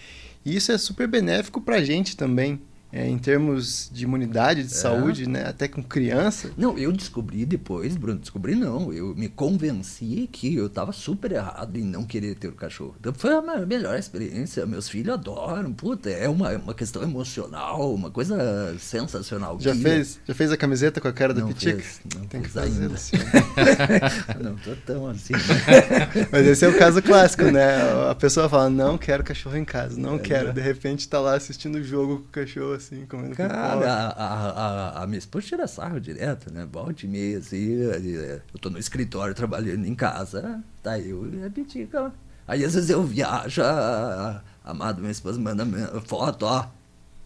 E 0.44 0.56
isso 0.56 0.72
é 0.72 0.78
super 0.78 1.06
benéfico 1.06 1.60
para 1.60 1.76
a 1.76 1.84
gente 1.84 2.16
também. 2.16 2.60
É, 2.96 3.08
em 3.08 3.18
termos 3.18 3.90
de 3.92 4.04
imunidade, 4.04 4.62
de 4.62 4.72
É. 4.72 4.76
saúde, 4.76 5.28
né? 5.28 5.44
Até 5.48 5.66
com 5.66 5.82
criança. 5.82 6.50
Não, 6.56 6.78
eu 6.78 6.92
descobri 6.92 7.44
depois, 7.44 7.96
Bruno, 7.96 8.20
descobri 8.20 8.54
não. 8.54 8.92
Eu 8.92 9.14
me 9.16 9.28
convenci 9.28 10.28
que 10.30 10.54
eu 10.54 10.66
estava 10.66 10.92
super 10.92 11.32
errado 11.32 11.76
em 11.76 11.82
não 11.82 12.04
querer 12.04 12.36
ter 12.36 12.46
o 12.46 12.52
cachorro. 12.52 12.94
Então 13.00 13.12
foi 13.12 13.32
a 13.34 13.42
me- 13.42 13.66
melhor 13.66 13.98
experiência. 13.98 14.64
Meus 14.64 14.88
filhos 14.88 15.12
adoram. 15.14 15.72
Puta, 15.72 16.08
é 16.08 16.28
uma, 16.28 16.50
uma 16.52 16.72
questão 16.74 17.02
emocional, 17.02 17.92
uma 17.92 18.12
coisa 18.12 18.76
sensacional. 18.78 19.58
Já 19.58 19.72
Que- 19.72 19.82
fez, 19.82 20.20
já 20.24 20.34
fez 20.34 20.52
a 20.52 20.56
camiseta 20.56 21.00
com 21.00 21.08
a 21.08 21.12
cara 21.12 21.34
da 21.34 21.40
Não 21.40 21.48
Pitica? 21.48 21.76
fez, 21.82 22.00
não 22.14 22.26
Tem 22.26 22.42
que 22.42 22.48
fazer 22.48 22.82
ainda. 22.82 22.94
assim. 22.94 23.16
não 24.40 24.54
tô 24.56 24.74
tão 24.86 25.08
assim. 25.08 25.32
né? 25.32 26.28
Mas 26.30 26.46
esse 26.46 26.64
é 26.64 26.68
o 26.68 26.78
caso 26.78 27.02
clássico, 27.02 27.44
né? 27.44 27.74
A 28.10 28.14
pessoa 28.14 28.48
fala, 28.48 28.70
não 28.70 28.96
quero 28.96 29.24
cachorro 29.24 29.56
em 29.56 29.64
casa, 29.64 29.98
não 29.98 30.16
É, 30.16 30.18
quero. 30.18 30.46
né? 30.48 30.52
De 30.52 30.60
repente 30.60 31.08
tá 31.08 31.18
lá 31.20 31.34
assistindo 31.34 31.76
o 31.76 31.82
jogo 31.82 32.18
com 32.18 32.22
o 32.24 32.28
cachorro, 32.44 32.74
assim, 32.84 33.06
comendo 33.06 33.34
Cara, 33.34 33.54
a, 33.56 34.08
a, 34.08 34.50
a, 34.50 35.02
a 35.02 35.06
minha 35.06 35.18
esposa 35.18 35.46
tira 35.46 35.66
sarro 35.66 36.00
direto, 36.00 36.52
né? 36.52 36.66
Volte 36.70 37.06
e 37.06 37.08
meia, 37.08 37.38
assim. 37.38 37.72
Eu 38.52 38.58
tô 38.60 38.70
no 38.70 38.78
escritório 38.78 39.34
trabalhando 39.34 39.86
em 39.86 39.94
casa, 39.94 40.62
tá 40.82 40.98
eu 40.98 41.32
e 41.32 41.44
a 41.44 41.50
Pitica 41.50 42.00
lá. 42.00 42.12
Aí 42.46 42.64
às 42.64 42.74
vezes 42.74 42.90
eu 42.90 43.02
viajo, 43.02 43.62
a, 43.62 44.42
a 44.64 44.70
amada 44.70 45.00
minha 45.00 45.10
esposa 45.10 45.40
manda 45.40 45.66
foto, 46.02 46.44
ó. 46.44 46.66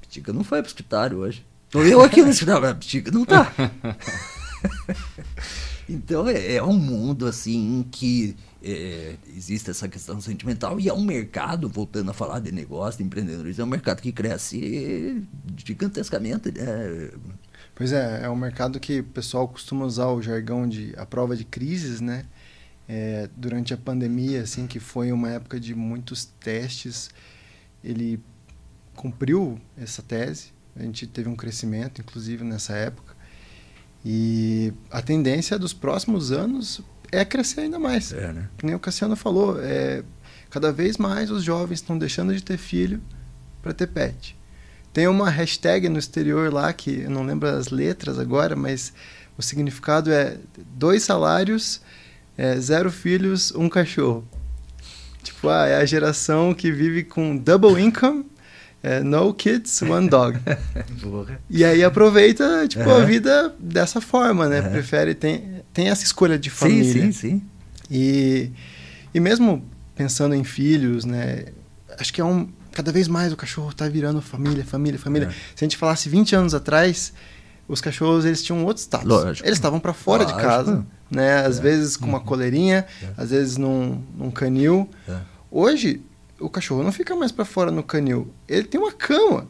Pitica 0.01 0.33
não 0.33 0.45
foi 0.45 0.61
pro 0.61 0.69
escritório 0.69 1.19
hoje. 1.19 1.45
Tô 1.71 1.83
eu 1.83 2.01
aqui 2.01 2.23
no 2.23 2.31
escritório, 2.31 2.69
a 2.69 2.75
Pitica 2.75 3.11
não 3.11 3.25
tá. 3.25 3.53
Então 5.89 6.29
é, 6.29 6.57
é 6.57 6.63
um 6.63 6.75
mundo 6.75 7.27
assim 7.27 7.87
que 7.91 8.37
é, 8.63 9.17
existe 9.37 9.71
essa 9.71 9.89
questão 9.89 10.21
sentimental 10.21 10.81
e 10.81 10.89
é 10.89 10.93
um 10.93 11.05
mercado, 11.05 11.69
voltando 11.69 12.11
a 12.11 12.15
falar 12.15 12.41
de 12.41 12.51
negócio, 12.51 12.99
de 12.99 13.05
empreendedorismo, 13.05 13.63
é 13.63 13.65
um 13.65 13.69
mercado 13.69 14.01
que 14.01 14.11
cresce 14.11 15.23
gigantescamente, 15.57 16.51
né? 16.53 17.11
Pois 17.75 17.93
é, 17.93 18.25
é 18.25 18.29
um 18.29 18.37
mercado 18.37 18.81
que 18.81 19.01
o 19.01 19.05
pessoal 19.05 19.47
costuma 19.47 19.85
usar 19.85 20.09
o 20.09 20.21
jargão 20.21 20.69
de 20.69 20.93
a 20.97 21.07
prova 21.07 21.37
de 21.37 21.45
crises, 21.45 22.01
né? 22.01 22.27
É, 22.89 23.29
durante 23.37 23.73
a 23.73 23.77
pandemia, 23.77 24.43
assim, 24.43 24.67
que 24.67 24.81
foi 24.81 25.13
uma 25.13 25.31
época 25.31 25.61
de 25.61 25.75
muitos 25.75 26.25
testes, 26.25 27.11
ele 27.85 28.21
cumpriu 28.97 29.61
essa 29.77 30.03
tese. 30.03 30.53
A 30.75 30.83
gente 30.83 31.07
teve 31.07 31.29
um 31.29 31.37
crescimento, 31.37 32.01
inclusive, 32.01 32.43
nessa 32.43 32.73
época. 32.75 33.15
E 34.05 34.73
a 34.91 35.03
tendência 35.03 35.59
dos 35.59 35.73
próximos 35.73 36.33
anos 36.33 36.81
é 37.13 37.25
crescer 37.25 37.63
ainda 37.63 37.79
mais. 37.79 38.13
É, 38.13 38.33
né? 38.33 38.49
Que 38.57 38.67
nem 38.67 38.75
o 38.75 38.79
Cassiano 38.79 39.17
falou, 39.17 39.59
é, 39.61 40.03
cada 40.51 40.73
vez 40.73 40.97
mais 40.97 41.31
os 41.31 41.43
jovens 41.43 41.79
estão 41.81 41.99
deixando 41.99 42.35
de 42.35 42.43
ter 42.43 42.57
filho 42.59 43.01
para 43.63 43.73
ter 43.73 43.87
pet. 43.87 44.37
Tem 44.93 45.07
uma 45.07 45.31
hashtag 45.31 45.89
no 45.89 45.99
exterior 45.99 46.53
lá 46.53 46.73
que 46.73 47.03
eu 47.03 47.11
não 47.11 47.23
lembro 47.25 47.49
as 47.49 47.69
letras 47.69 48.19
agora, 48.19 48.57
mas 48.57 48.93
o 49.37 49.43
significado 49.43 50.11
é 50.11 50.39
dois 50.75 51.03
salários, 51.03 51.81
é, 52.37 52.59
zero 52.59 52.91
filhos, 52.91 53.53
um 53.55 53.69
cachorro. 53.69 54.27
Tipo, 55.23 55.49
ah, 55.51 55.67
é 55.67 55.77
a 55.77 55.85
geração 55.85 56.55
que 56.55 56.73
vive 56.73 57.05
com 57.05 57.37
double 57.37 57.81
income, 57.81 58.25
é, 58.83 59.01
no 59.01 59.35
kids, 59.35 59.83
one 59.83 60.09
dog. 60.09 60.39
E 61.51 61.65
aí 61.65 61.85
aproveita, 61.85 62.67
tipo, 62.67 62.89
a 62.89 62.95
Aham. 62.95 63.05
vida 63.05 63.55
dessa 63.59 64.01
forma, 64.01 64.49
né? 64.49 64.61
Aham. 64.61 64.71
Prefere, 64.71 65.15
tem, 65.15 65.58
tem 65.79 65.89
essa 65.91 66.03
escolha 66.03 66.37
de 66.37 66.51
Sim, 66.51 66.57
família. 66.57 66.93
sim, 66.93 67.13
sim. 67.13 67.43
E, 67.89 68.51
e 69.15 69.21
mesmo 69.21 69.63
pensando 69.95 70.35
em 70.35 70.43
filhos, 70.43 71.05
né? 71.05 71.45
Acho 72.01 72.13
que 72.13 72.21
é 72.21 72.25
um. 72.25 72.49
Cada 72.73 72.91
vez 72.91 73.07
mais 73.07 73.33
o 73.33 73.37
cachorro 73.37 73.73
tá 73.73 73.89
virando 73.89 74.21
família, 74.21 74.65
família, 74.65 74.99
família. 74.99 75.29
É. 75.29 75.31
Se 75.55 75.65
a 75.65 75.67
gente 75.67 75.77
falasse 75.77 76.09
20 76.09 76.35
anos 76.35 76.53
atrás, 76.53 77.13
os 77.69 77.81
cachorros 77.81 78.25
eles 78.25 78.43
tinham 78.43 78.65
outro 78.65 78.83
status. 78.83 79.07
Lógico. 79.09 79.47
Eles 79.47 79.57
estavam 79.57 79.79
para 79.79 79.93
fora 79.93 80.25
de 80.25 80.33
Lógico. 80.33 80.49
casa, 80.51 80.87
né? 81.09 81.47
Às 81.47 81.59
É. 81.61 81.63
vezes 81.63 81.97
com 81.97 82.07
uma 82.09 82.21
coleirinha, 82.21 82.85
É. 83.01 83.07
às 83.17 83.31
vezes 83.31 83.57
num, 83.57 84.03
num 84.17 84.33
canil. 84.33 84.89
É. 85.09 85.17
Hoje, 85.49 86.03
o 86.41 86.51
cachorro 86.51 86.83
não 86.83 86.91
fica 86.91 87.15
mais 87.15 87.31
para 87.31 87.45
fora 87.45 87.71
no 87.71 87.85
canil. 87.85 88.33
Ele 88.49 88.65
tem 88.65 88.81
uma 88.81 88.93
cama. 88.93 89.47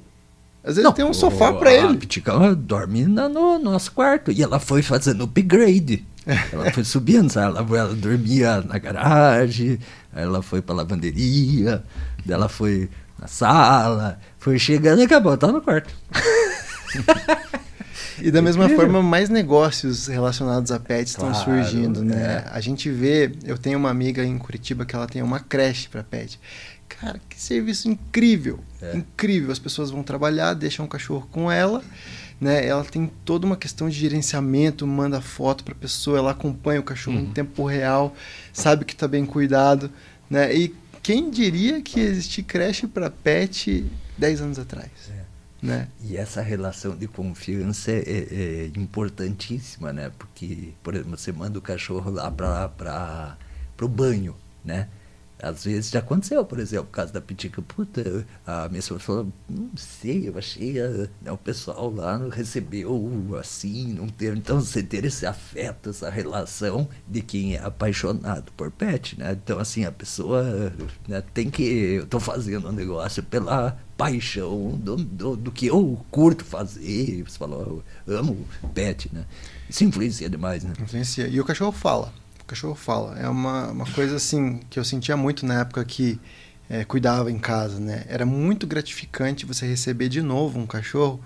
Às 0.63 0.77
vezes 0.77 0.93
tem 0.93 1.05
um 1.05 1.15
sofá 1.15 1.53
para 1.55 1.71
A 1.71 1.73
ele. 1.73 1.97
Pitica 1.97 2.33
ela 2.33 2.55
dorme 2.55 3.07
no 3.07 3.59
nosso 3.59 3.93
quarto. 3.93 4.31
E 4.31 4.43
ela 4.43 4.59
foi 4.61 4.83
fazendo 4.83 5.25
upgrade. 5.25 6.05
Ela 6.53 6.71
foi 6.73 6.85
subindo, 6.85 7.31
sabe? 7.31 7.57
Ela, 7.59 7.79
ela 7.79 7.95
dormia 7.95 8.61
na 8.61 8.79
garagem, 8.79 9.79
ela 10.15 10.43
foi 10.43 10.61
pra 10.61 10.75
lavanderia, 10.75 11.83
ela 12.29 12.49
foi 12.49 12.91
na 13.19 13.27
sala, 13.27 14.21
foi 14.39 14.59
chegando 14.59 15.01
e 15.01 15.05
acabou, 15.05 15.37
tá 15.37 15.47
no 15.51 15.61
quarto. 15.61 15.93
E 18.21 18.31
da 18.33 18.43
mesma 18.43 18.65
Incrível. 18.65 18.85
forma, 18.85 19.01
mais 19.03 19.29
negócios 19.29 20.09
relacionados 20.09 20.73
a 20.73 20.81
pets 20.81 21.11
estão 21.13 21.31
Claro, 21.31 21.45
surgindo, 21.45 22.03
né? 22.05 22.43
é. 22.45 22.51
A 22.51 22.61
gente 22.61 22.91
vê, 22.91 23.31
eu 23.45 23.57
tenho 23.57 23.79
uma 23.79 23.91
amiga 23.91 24.25
em 24.25 24.37
Curitiba 24.37 24.85
que 24.85 24.95
ela 24.97 25.07
tem 25.07 25.23
uma 25.23 25.39
creche 25.39 25.89
para 25.89 26.03
pet. 26.03 26.41
Cara, 26.89 27.21
que 27.29 27.41
serviço 27.41 27.89
incrível! 27.89 28.59
É. 28.83 28.97
Incrível. 28.97 29.53
As 29.53 29.59
pessoas 29.61 29.91
vão 29.91 30.03
trabalhar, 30.03 30.55
deixam 30.55 30.85
o 30.85 30.89
cachorro 30.89 31.29
com 31.31 31.51
ela, 31.53 31.81
né? 32.41 32.67
Ela 32.67 32.85
tem 32.85 33.11
toda 33.25 33.47
uma 33.47 33.57
questão 33.57 33.89
de 33.89 33.97
gerenciamento, 33.99 34.87
manda 34.87 35.21
foto 35.21 35.65
para 35.65 35.75
pessoa, 35.75 36.19
ela 36.19 36.31
acompanha 36.31 36.81
o 36.81 36.85
cachorro 36.85 37.19
em 37.19 37.25
Uhum. 37.27 37.33
tempo 37.33 37.65
real, 37.67 38.15
sabe 38.53 38.85
que 38.85 38.93
está 38.93 39.09
bem 39.09 39.25
cuidado, 39.27 39.91
né? 40.31 40.55
E 40.55 40.75
quem 41.03 41.31
diria 41.31 41.81
que 41.83 42.01
existia 42.01 42.45
creche 42.45 42.87
para 42.87 43.09
pet 43.11 43.85
10 44.17 44.41
anos 44.41 44.59
atrás, 44.59 44.91
né? 45.63 45.89
E 46.05 46.17
essa 46.17 46.41
relação 46.41 46.95
de 46.97 47.09
confiança 47.09 47.91
é, 47.91 47.99
é- 47.99 48.65
é 48.67 48.71
importantíssima, 48.79 49.93
né? 49.93 50.11
Porque, 50.19 50.73
por 50.83 50.95
exemplo, 50.95 51.17
você 51.17 51.33
manda 51.33 51.59
o 51.59 51.63
cachorro 51.63 52.11
lá 52.11 52.31
para 52.31 53.37
o 53.81 53.89
banho, 53.89 54.37
né? 54.65 54.87
Às 55.41 55.65
vezes 55.65 55.91
já 55.91 56.01
aconteceu, 56.01 56.45
por 56.45 56.59
exemplo, 56.59 56.87
o 56.87 56.93
caso 56.93 57.13
da 57.13 57.21
Pitica, 57.21 57.63
puta, 57.63 58.27
a 58.47 58.69
minha 58.69 58.81
esposa 58.81 59.01
falou, 59.01 59.33
não 59.49 59.71
sei, 59.77 60.29
eu 60.29 60.37
achei, 60.37 60.81
ah, 60.81 61.09
né, 61.23 61.31
o 61.31 61.37
pessoal 61.37 61.91
lá 61.91 62.19
não 62.19 62.29
recebeu 62.29 63.37
assim, 63.39 63.93
não 63.93 64.09
teve. 64.09 64.37
Então 64.37 64.61
você 64.61 64.83
ter 64.83 65.05
esse 65.05 65.27
afeto, 65.27 65.91
essa 65.91 66.11
relação 66.11 66.89
de 67.07 67.23
quem 67.23 67.55
é 67.55 67.63
apaixonado 67.63 68.51
por 68.57 68.71
pet, 68.71 69.19
né? 69.19 69.33
Então, 69.33 69.59
assim, 69.59 69.85
a 69.85 69.93
pessoa 69.93 70.73
né, 71.07 71.23
tem 71.33 71.51
que. 71.51 71.63
Eu 71.63 72.05
estou 72.05 72.21
fazendo 72.21 72.69
um 72.69 72.73
negócio 72.73 73.23
pela 73.23 73.79
paixão 73.97 74.71
do, 74.77 74.97
do, 74.97 75.37
do 75.37 75.53
que 75.53 75.67
eu 75.67 76.05
curto 76.11 76.45
fazer. 76.45 77.23
Você 77.23 77.39
falou, 77.39 77.83
amo 78.07 78.47
pet, 78.75 79.09
né? 79.13 79.25
Isso 79.69 79.85
influencia 79.85 80.29
demais, 80.29 80.65
né? 80.65 80.73
Influencia. 80.81 81.29
E 81.29 81.41
o 81.41 81.45
cachorro 81.45 81.73
fala. 81.73 82.13
Cachorro 82.49 82.75
fala. 82.75 83.19
É 83.19 83.29
uma, 83.29 83.69
uma 83.71 83.87
coisa 83.87 84.17
assim 84.17 84.61
que 84.71 84.79
eu 84.79 84.85
sentia 84.85 85.17
muito 85.17 85.45
na 85.47 85.61
época 85.61 85.85
que 85.85 86.19
eh, 86.71 86.85
cuidava 86.85 87.31
em 87.31 87.39
casa, 87.39 87.79
né? 87.79 88.05
Era 88.09 88.25
muito 88.27 88.67
gratificante 88.67 89.45
você 89.47 89.67
receber 89.67 90.09
de 90.09 90.21
novo 90.23 90.59
um 90.59 90.67
cachorro 90.67 91.21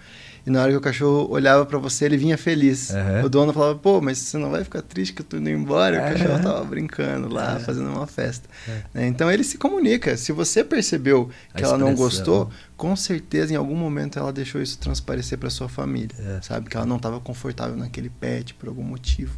e 0.45 0.51
na 0.51 0.61
hora 0.61 0.73
que 0.73 0.77
o 0.77 0.81
cachorro 0.81 1.31
olhava 1.31 1.64
para 1.64 1.79
você 1.79 2.05
ele 2.07 2.16
vinha 2.16 2.37
feliz. 2.37 2.91
Aham. 2.91 3.23
O 3.25 3.29
dono 3.29 3.53
falava: 3.53 3.79
"Pô, 3.79 4.01
mas 4.01 4.18
você 4.18 4.37
não 4.37 4.51
vai 4.51 4.64
ficar 4.64 4.83
triste 4.83 5.12
que 5.14 5.23
eu 5.23 5.27
tô 5.27 5.37
indo 5.37 5.49
embora?" 5.49 5.95
E 5.97 5.99
o 6.01 6.18
cachorro 6.18 6.43
tava 6.43 6.64
brincando 6.64 7.29
lá, 7.33 7.55
É. 7.57 7.59
fazendo 7.61 7.89
uma 7.89 8.07
festa. 8.09 8.49
É. 8.68 8.83
Né? 8.93 9.07
Então 9.07 9.31
ele 9.31 9.45
se 9.45 9.57
comunica. 9.59 10.16
Se 10.16 10.33
você 10.33 10.64
percebeu 10.64 11.31
A 11.55 11.59
que 11.59 11.62
ela 11.64 11.79
não 11.79 11.95
gostou, 11.95 12.51
com 12.77 12.97
certeza 12.97 13.53
em 13.53 13.57
algum 13.57 13.77
momento 13.77 14.18
ela 14.18 14.33
deixou 14.33 14.61
isso 14.61 14.77
transparecer 14.79 15.39
para 15.39 15.49
sua 15.51 15.68
família, 15.68 16.16
É. 16.18 16.41
sabe? 16.43 16.68
Que 16.68 16.77
ela 16.77 16.87
não 16.87 16.97
estava 16.97 17.20
confortável 17.20 17.77
naquele 17.77 18.11
pet 18.11 18.55
por 18.55 18.68
algum 18.68 18.83
motivo, 18.83 19.37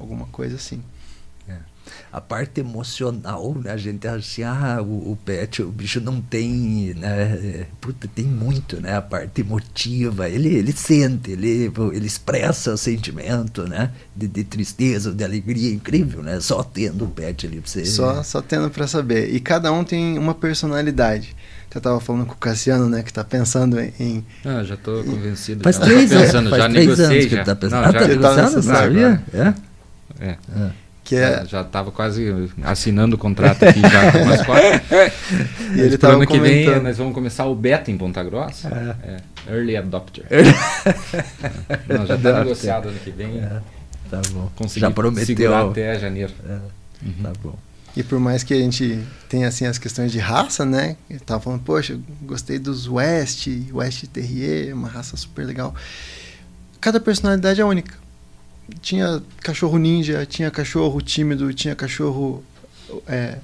alguma 0.00 0.24
coisa 0.26 0.56
assim. 0.56 0.82
A 2.12 2.20
parte 2.20 2.60
emocional, 2.60 3.54
né? 3.62 3.72
A 3.72 3.76
gente 3.76 4.06
acha 4.06 4.16
assim, 4.18 4.42
ah, 4.42 4.78
o, 4.82 5.12
o 5.12 5.18
pet, 5.24 5.62
o 5.62 5.68
bicho 5.70 6.00
não 6.00 6.20
tem, 6.20 6.94
né? 6.96 7.66
Puta, 7.80 8.08
tem 8.08 8.24
muito, 8.24 8.80
né? 8.80 8.96
A 8.96 9.02
parte 9.02 9.40
emotiva, 9.40 10.28
ele, 10.28 10.48
ele 10.54 10.72
sente, 10.72 11.30
ele, 11.32 11.70
ele 11.92 12.06
expressa 12.06 12.72
o 12.74 12.76
sentimento, 12.78 13.68
né? 13.68 13.90
De, 14.14 14.26
de 14.26 14.44
tristeza, 14.44 15.12
de 15.12 15.22
alegria, 15.24 15.72
incrível, 15.72 16.22
né? 16.22 16.40
Só 16.40 16.62
tendo 16.62 17.04
o 17.04 17.08
pet 17.08 17.46
ali 17.46 17.60
pra 17.60 17.70
você. 17.70 17.84
Só, 17.84 18.22
só 18.22 18.40
tendo 18.42 18.70
para 18.70 18.86
saber. 18.86 19.32
E 19.34 19.40
cada 19.40 19.72
um 19.72 19.84
tem 19.84 20.18
uma 20.18 20.34
personalidade. 20.34 21.36
Você 21.70 21.80
tava 21.80 22.00
falando 22.00 22.24
com 22.24 22.32
o 22.32 22.36
Cassiano, 22.36 22.88
né, 22.88 23.02
que 23.02 23.12
tá 23.12 23.22
pensando 23.22 23.78
em- 23.78 24.24
Ah, 24.44 24.62
já 24.64 24.78
tô 24.78 25.04
convencido. 25.04 25.62
Faz 25.62 25.76
já 25.76 25.82
três, 25.84 26.10
tô 26.10 26.16
pensando, 26.18 26.48
faz 26.50 26.62
já 26.62 26.68
três 26.70 26.86
negociei 26.86 27.06
anos 27.06 27.24
que 27.24 27.30
já. 27.30 27.36
ele 27.36 27.44
tá 27.44 27.54
pensando. 27.56 27.80
Não, 27.82 27.88
ah, 27.88 27.92
já, 27.92 27.92
tá 27.92 27.98
já 27.98 28.06
tá 28.06 28.08
negociando, 28.14 28.56
nessa 28.56 28.72
não 28.72 28.76
sabia? 28.80 29.22
É? 29.34 29.54
é, 30.26 30.28
É. 30.28 30.85
que 31.06 31.14
é 31.16 31.44
já 31.46 31.62
tava 31.64 31.90
quase 31.92 32.50
assinando 32.64 33.14
o 33.16 33.18
contrato 33.18 33.62
aqui 33.64 33.80
já 33.80 34.12
com 34.12 34.18
umas 34.18 34.42
quatro. 34.44 34.66
e 35.74 35.80
ele 35.80 35.90
Pro 35.90 35.98
tava 35.98 36.14
ano 36.14 36.26
que 36.26 36.38
vem 36.38 36.64
comentando. 36.64 36.82
nós 36.82 36.98
vamos 36.98 37.14
começar 37.14 37.46
o 37.46 37.54
beta 37.54 37.90
em 37.90 37.96
Ponta 37.96 38.22
Grossa. 38.24 38.68
É, 39.02 39.52
Early 39.54 39.76
Adopter. 39.76 40.24
Não, 41.88 42.06
já 42.06 42.16
tá 42.18 42.28
Adopter. 42.28 42.34
negociado 42.42 42.88
ano 42.88 42.98
que 42.98 43.10
vem. 43.10 43.38
É, 43.38 43.60
Tá 44.10 44.20
bom. 44.30 44.48
Consegui 44.54 44.80
Já 44.80 44.90
prometeu. 44.90 45.26
segurar 45.26 45.64
até 45.68 45.98
janeiro. 45.98 46.32
É, 46.48 46.58
Tá 47.22 47.32
bom. 47.42 47.56
E 47.96 48.02
por 48.02 48.20
mais 48.20 48.42
que 48.44 48.52
a 48.54 48.58
gente 48.58 49.00
tenha 49.28 49.48
assim 49.48 49.64
as 49.66 49.78
questões 49.78 50.12
de 50.12 50.18
raça, 50.18 50.64
né? 50.64 50.96
Eu 51.08 51.18
tava 51.20 51.40
falando, 51.40 51.62
poxa, 51.62 51.98
gostei 52.22 52.58
dos 52.58 52.86
West, 52.88 53.48
West 53.72 54.04
Terrier, 54.08 54.74
uma 54.74 54.86
raça 54.88 55.16
super 55.16 55.44
legal. 55.46 55.74
Cada 56.80 57.00
personalidade 57.00 57.60
é 57.60 57.64
única. 57.64 57.94
Tinha 58.80 59.22
cachorro 59.42 59.78
ninja, 59.78 60.26
tinha 60.26 60.50
cachorro 60.50 61.00
tímido, 61.00 61.52
tinha 61.54 61.74
cachorro 61.74 62.42
é, 63.06 63.38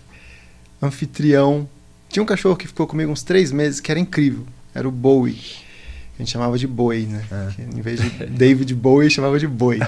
anfitrião. 0.81 1.69
Tinha 2.09 2.23
um 2.23 2.27
cachorro 2.27 2.57
que 2.57 2.67
ficou 2.67 2.87
comigo 2.87 3.11
uns 3.11 3.23
três 3.23 3.53
meses 3.53 3.81
que 3.81 3.91
era 3.91 4.01
incrível. 4.01 4.45
Era 4.75 4.89
o 4.89 4.91
Bowie. 4.93 5.39
A 6.15 6.23
gente 6.23 6.31
chamava 6.31 6.59
de 6.59 6.67
boi, 6.67 7.07
né? 7.07 7.25
É. 7.59 7.63
Em 7.77 7.81
vez 7.81 8.01
de 8.01 8.11
David 8.27 8.75
Bowie, 8.75 9.11
chamava 9.11 9.39
de 9.39 9.49
boi. 9.49 9.79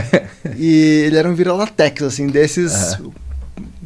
e 0.56 1.02
ele 1.06 1.16
era 1.16 1.28
um 1.28 1.34
vira-latex, 1.34 2.02
assim, 2.02 2.28
desses. 2.28 2.96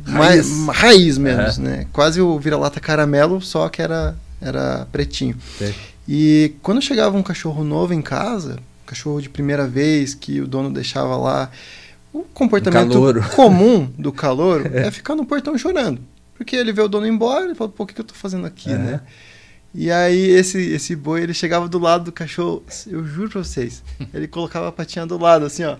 Mais, 0.06 0.46
Raiz. 0.66 0.68
raiz 0.68 1.18
mesmo, 1.18 1.66
É. 1.66 1.70
né? 1.78 1.86
Quase 1.92 2.20
o 2.20 2.38
vira-lata 2.38 2.78
caramelo, 2.78 3.40
só 3.40 3.68
que 3.68 3.80
era, 3.82 4.14
era 4.40 4.86
pretinho. 4.92 5.36
Sei. 5.58 5.74
E 6.06 6.54
quando 6.62 6.80
chegava 6.82 7.16
um 7.16 7.22
cachorro 7.22 7.64
novo 7.64 7.92
em 7.92 8.02
casa, 8.02 8.58
cachorro 8.86 9.20
de 9.20 9.28
primeira 9.28 9.66
vez, 9.66 10.14
que 10.14 10.40
o 10.40 10.46
dono 10.46 10.70
deixava 10.72 11.16
lá, 11.16 11.50
o 12.12 12.22
comportamento 12.22 12.98
comum 13.34 13.90
do 13.98 14.12
calor 14.12 14.66
é 14.74 14.90
ficar 14.90 15.14
no 15.14 15.26
portão 15.26 15.56
chorando. 15.58 16.00
Porque 16.34 16.54
ele 16.54 16.72
vê 16.72 16.82
o 16.82 16.88
dono 16.88 17.06
embora 17.06 17.50
e 17.50 17.54
fala, 17.54 17.70
pô, 17.70 17.84
o 17.84 17.86
que, 17.86 17.94
que 17.94 18.00
eu 18.00 18.04
tô 18.04 18.14
fazendo 18.14 18.46
aqui, 18.46 18.70
Aham. 18.70 18.78
né? 18.78 19.00
E 19.74 19.90
aí 19.90 20.30
esse, 20.30 20.58
esse 20.72 20.96
boi, 20.96 21.22
ele 21.22 21.34
chegava 21.34 21.68
do 21.68 21.78
lado 21.78 22.04
do 22.04 22.12
cachorro, 22.12 22.62
eu 22.86 23.04
juro 23.04 23.28
pra 23.28 23.44
vocês, 23.44 23.82
ele 24.14 24.26
colocava 24.26 24.68
a 24.68 24.72
patinha 24.72 25.04
do 25.04 25.18
lado, 25.18 25.44
assim, 25.44 25.64
ó. 25.64 25.76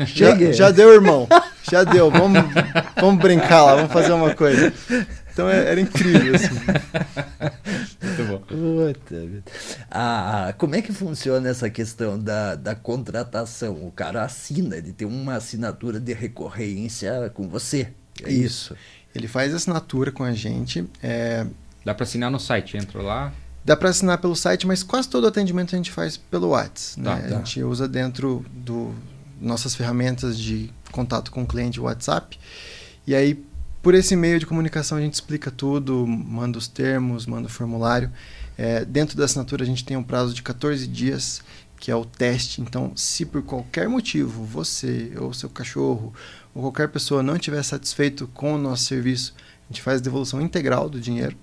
Já, 0.00 0.52
já 0.52 0.70
deu, 0.70 0.92
irmão. 0.92 1.26
Já 1.70 1.84
deu. 1.84 2.10
Vamos, 2.10 2.42
vamos 3.00 3.22
brincar 3.22 3.62
lá, 3.62 3.76
vamos 3.76 3.92
fazer 3.92 4.12
uma 4.12 4.34
coisa. 4.34 4.72
Então 5.32 5.48
é- 5.48 5.70
era 5.70 5.80
incrível, 5.80 6.34
assim. 6.34 6.48
Muito 8.02 8.24
bom. 8.28 8.38
Puta 8.40 9.20
vida. 9.20 9.42
Ah, 9.90 10.54
como 10.58 10.74
é 10.74 10.82
que 10.82 10.92
funciona 10.92 11.48
essa 11.48 11.70
questão 11.70 12.18
da, 12.18 12.54
da 12.54 12.74
contratação? 12.74 13.86
O 13.86 13.90
cara 13.90 14.22
assina, 14.24 14.76
ele 14.76 14.92
tem 14.92 15.06
uma 15.06 15.34
assinatura 15.36 15.98
de 15.98 16.12
recorrência 16.12 17.30
com 17.34 17.48
você. 17.48 17.88
É 18.22 18.30
isso. 18.30 18.76
Ele 19.14 19.26
faz 19.28 19.54
assinatura 19.54 20.10
com 20.12 20.22
a 20.24 20.32
gente. 20.32 20.86
é, 21.02 21.46
Dá 21.84 21.94
pra 21.94 22.04
assinar 22.04 22.30
no 22.30 22.38
site, 22.38 22.76
entra 22.76 23.02
lá. 23.02 23.32
Dá 23.64 23.76
para 23.76 23.88
assinar 23.90 24.18
pelo 24.18 24.34
site, 24.34 24.66
mas 24.66 24.82
quase 24.82 25.08
todo 25.08 25.24
o 25.24 25.26
atendimento 25.28 25.74
a 25.74 25.76
gente 25.76 25.90
faz 25.90 26.16
pelo 26.16 26.48
WhatsApp. 26.48 27.00
Né? 27.00 27.10
Tá, 27.10 27.16
A 27.26 27.30
tá. 27.30 27.36
gente 27.38 27.62
usa 27.62 27.86
dentro 27.88 28.44
do 28.52 28.94
nossas 29.40 29.74
ferramentas 29.74 30.38
de 30.38 30.70
contato 30.92 31.30
com 31.30 31.42
o 31.42 31.46
cliente 31.46 31.80
WhatsApp. 31.80 32.38
E 33.06 33.14
aí, 33.14 33.44
por 33.82 33.94
esse 33.94 34.14
meio 34.14 34.38
de 34.38 34.46
comunicação, 34.46 34.96
a 34.96 35.00
gente 35.00 35.14
explica 35.14 35.50
tudo, 35.50 36.06
manda 36.06 36.56
os 36.56 36.68
termos, 36.68 37.26
manda 37.26 37.48
o 37.48 37.50
formulário. 37.50 38.10
É, 38.56 38.84
dentro 38.84 39.16
da 39.16 39.24
assinatura, 39.24 39.64
a 39.64 39.66
gente 39.66 39.84
tem 39.84 39.96
um 39.96 40.04
prazo 40.04 40.32
de 40.32 40.42
14 40.42 40.86
dias, 40.86 41.42
que 41.80 41.90
é 41.90 41.96
o 41.96 42.04
teste. 42.04 42.60
Então, 42.60 42.92
se 42.94 43.26
por 43.26 43.42
qualquer 43.42 43.88
motivo 43.88 44.44
você 44.44 45.12
ou 45.18 45.34
seu 45.34 45.50
cachorro 45.50 46.14
ou 46.54 46.62
qualquer 46.62 46.88
pessoa 46.88 47.24
não 47.24 47.34
estiver 47.34 47.62
satisfeito 47.64 48.28
com 48.28 48.54
o 48.54 48.58
nosso 48.58 48.84
serviço, 48.84 49.34
a 49.68 49.72
gente 49.72 49.82
faz 49.82 50.00
devolução 50.00 50.40
integral 50.40 50.88
do 50.88 51.00
dinheiro. 51.00 51.36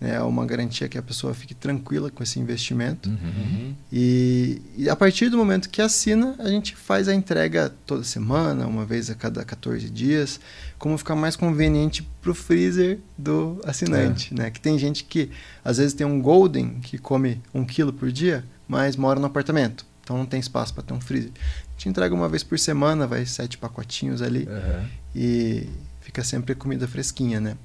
Né? 0.00 0.14
É 0.14 0.22
uma 0.22 0.46
garantia 0.46 0.88
que 0.88 0.96
a 0.96 1.02
pessoa 1.02 1.34
fique 1.34 1.54
tranquila 1.54 2.10
com 2.10 2.22
esse 2.22 2.38
investimento. 2.38 3.08
Uhum. 3.08 3.74
E, 3.92 4.62
e 4.76 4.88
a 4.88 4.96
partir 4.96 5.28
do 5.28 5.36
momento 5.36 5.68
que 5.68 5.82
assina, 5.82 6.34
a 6.38 6.48
gente 6.48 6.76
faz 6.76 7.08
a 7.08 7.14
entrega 7.14 7.72
toda 7.84 8.04
semana, 8.04 8.66
uma 8.66 8.84
vez 8.84 9.10
a 9.10 9.14
cada 9.14 9.44
14 9.44 9.88
dias, 9.90 10.40
como 10.78 10.96
ficar 10.96 11.16
mais 11.16 11.36
conveniente 11.36 12.02
para 12.20 12.30
o 12.30 12.34
freezer 12.34 12.98
do 13.16 13.60
assinante. 13.64 14.32
Né? 14.34 14.50
Que 14.50 14.60
tem 14.60 14.78
gente 14.78 15.04
que 15.04 15.30
às 15.64 15.78
vezes 15.78 15.94
tem 15.94 16.06
um 16.06 16.20
Golden 16.20 16.78
que 16.80 16.98
come 16.98 17.40
um 17.52 17.64
quilo 17.64 17.92
por 17.92 18.12
dia, 18.12 18.44
mas 18.66 18.96
mora 18.96 19.18
no 19.18 19.26
apartamento. 19.26 19.84
Então 20.02 20.16
não 20.16 20.26
tem 20.26 20.40
espaço 20.40 20.72
para 20.72 20.82
ter 20.82 20.94
um 20.94 21.00
freezer. 21.00 21.30
A 21.34 21.72
gente 21.72 21.88
entrega 21.88 22.14
uma 22.14 22.28
vez 22.28 22.42
por 22.42 22.58
semana, 22.58 23.06
vai 23.06 23.26
sete 23.26 23.58
pacotinhos 23.58 24.22
ali 24.22 24.48
Aham. 24.48 24.88
e 25.14 25.68
fica 26.00 26.24
sempre 26.24 26.54
comida 26.54 26.88
fresquinha, 26.88 27.40
né? 27.40 27.56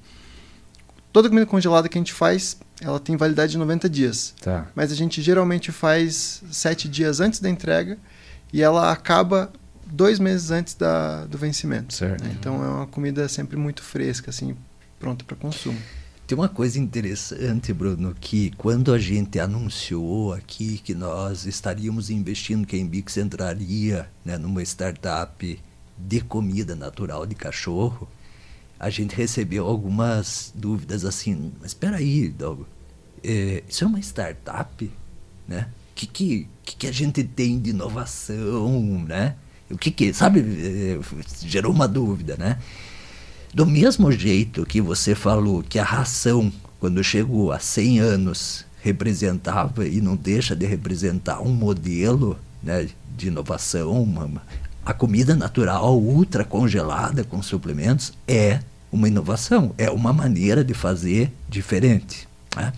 Toda 1.14 1.30
comida 1.30 1.46
congelada 1.46 1.88
que 1.88 1.98
a 1.98 2.02
gente 2.02 2.12
faz, 2.12 2.58
ela 2.82 3.00
tem 3.00 3.16
validade 3.16 3.52
de 3.54 3.58
90 3.60 3.88
dias 3.88 4.34
Tá. 4.42 4.68
mas 4.76 4.92
a 4.92 4.96
gente 4.96 5.22
geralmente 5.22 5.72
faz 5.72 6.42
sete 6.52 6.90
dias 6.90 7.20
antes 7.20 7.40
da 7.40 7.50
entrega 7.50 7.98
e 8.52 8.62
ela 8.64 8.92
acaba 8.92 9.54
dois 9.86 10.18
meses 10.18 10.50
antes 10.50 10.74
da, 10.74 11.26
do 11.26 11.38
vencimento. 11.38 11.94
Certo. 11.94 12.24
né? 12.24 12.36
Então 12.38 12.64
é 12.64 12.68
uma 12.68 12.88
comida 12.88 13.28
sempre 13.30 13.56
muito 13.56 13.84
fresca, 13.84 14.32
assim, 14.32 14.56
pronta 15.00 15.24
para 15.24 15.36
consumo. 15.38 15.78
Tem 16.26 16.38
uma 16.38 16.50
coisa 16.50 16.80
interessante, 16.80 17.72
Bruno, 17.74 18.16
que 18.20 18.52
quando 18.58 18.94
a 18.94 18.98
gente 18.98 19.40
anunciou 19.40 20.34
aqui 20.34 20.80
que 20.80 20.96
nós 20.96 21.46
estaríamos 21.46 22.10
investindo, 22.10 22.66
que 22.66 22.76
a 22.76 22.80
Embix 22.80 23.18
entraria 23.18 24.08
né, 24.26 24.38
numa 24.38 24.64
startup 24.64 25.60
de 25.98 26.22
comida 26.22 26.76
natural 26.76 27.26
de 27.26 27.36
cachorro, 27.36 28.08
a 28.80 28.90
gente 28.90 29.16
recebeu 29.16 29.66
algumas 29.68 30.52
dúvidas 30.56 31.06
assim, 31.06 31.52
mas 31.60 31.72
espera 31.72 31.98
aí, 31.98 32.30
Dogo, 32.30 32.68
é, 33.24 33.64
isso 33.68 33.84
é 33.84 33.88
uma 33.88 34.00
startup, 34.00 34.92
né? 35.48 35.68
O 35.92 35.96
que, 35.96 36.08
que, 36.08 36.48
que, 36.64 36.88
a 36.88 36.92
gente 36.92 37.24
tem 37.24 37.60
de 37.60 37.70
inovação, 37.70 39.06
né? 39.08 39.36
O 39.70 39.78
que 39.78 39.92
que, 39.92 40.14
sabe, 40.14 40.40
é, 40.42 41.00
gerou 41.48 41.72
uma 41.72 41.88
dúvida, 41.88 42.36
né? 42.38 42.60
Do 43.54 43.66
mesmo 43.66 44.12
jeito 44.12 44.66
que 44.66 44.82
você 44.82 45.14
falou 45.14 45.62
que 45.62 45.78
a 45.78 45.84
ração, 45.84 46.52
quando 46.80 47.04
chegou 47.04 47.52
a 47.52 47.60
100 47.60 48.00
anos, 48.00 48.66
representava 48.82 49.88
e 49.88 50.02
não 50.02 50.16
deixa 50.16 50.56
de 50.56 50.66
representar 50.66 51.40
um 51.40 51.54
modelo 51.54 52.38
né, 52.62 52.90
de 53.16 53.28
inovação, 53.28 54.04
uma- 54.04 54.42
a 54.86 54.94
comida 54.94 55.36
natural 55.36 55.98
ultra 55.98 56.44
congelada 56.44 57.24
com 57.24 57.42
suplementos 57.42 58.14
é 58.28 58.60
uma 58.92 59.08
inovação, 59.08 59.74
é 59.78 59.90
uma 59.90 60.14
maneira 60.14 60.64
de 60.64 60.74
fazer 60.74 61.32
diferente. 61.50 62.28
né? 62.56 62.74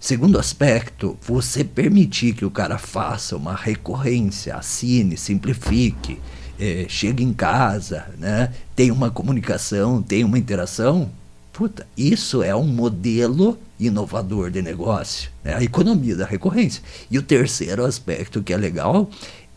Segundo 0.00 0.38
aspecto, 0.38 1.18
você 1.20 1.64
permitir 1.64 2.32
que 2.32 2.44
o 2.44 2.50
cara 2.50 2.78
faça 2.78 3.36
uma 3.36 3.54
recorrência, 3.54 4.54
assine, 4.54 5.16
simplifique, 5.16 6.20
eh, 6.58 6.86
chegue 6.88 7.24
em 7.24 7.32
casa, 7.32 8.06
né, 8.16 8.52
tenha 8.76 8.92
uma 8.92 9.10
comunicação, 9.10 10.00
tenha 10.00 10.24
uma 10.24 10.38
interação, 10.38 11.10
puta, 11.52 11.84
isso 11.96 12.44
é 12.44 12.54
um 12.54 12.66
modelo 12.66 13.58
inovador 13.78 14.52
de 14.52 14.62
negócio, 14.62 15.30
né, 15.42 15.54
a 15.54 15.62
economia 15.64 16.14
da 16.14 16.24
recorrência. 16.24 16.80
E 17.10 17.18
o 17.18 17.22
terceiro 17.22 17.84
aspecto 17.84 18.40
que 18.40 18.52
é 18.52 18.56
legal 18.56 19.10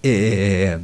é 0.04 0.80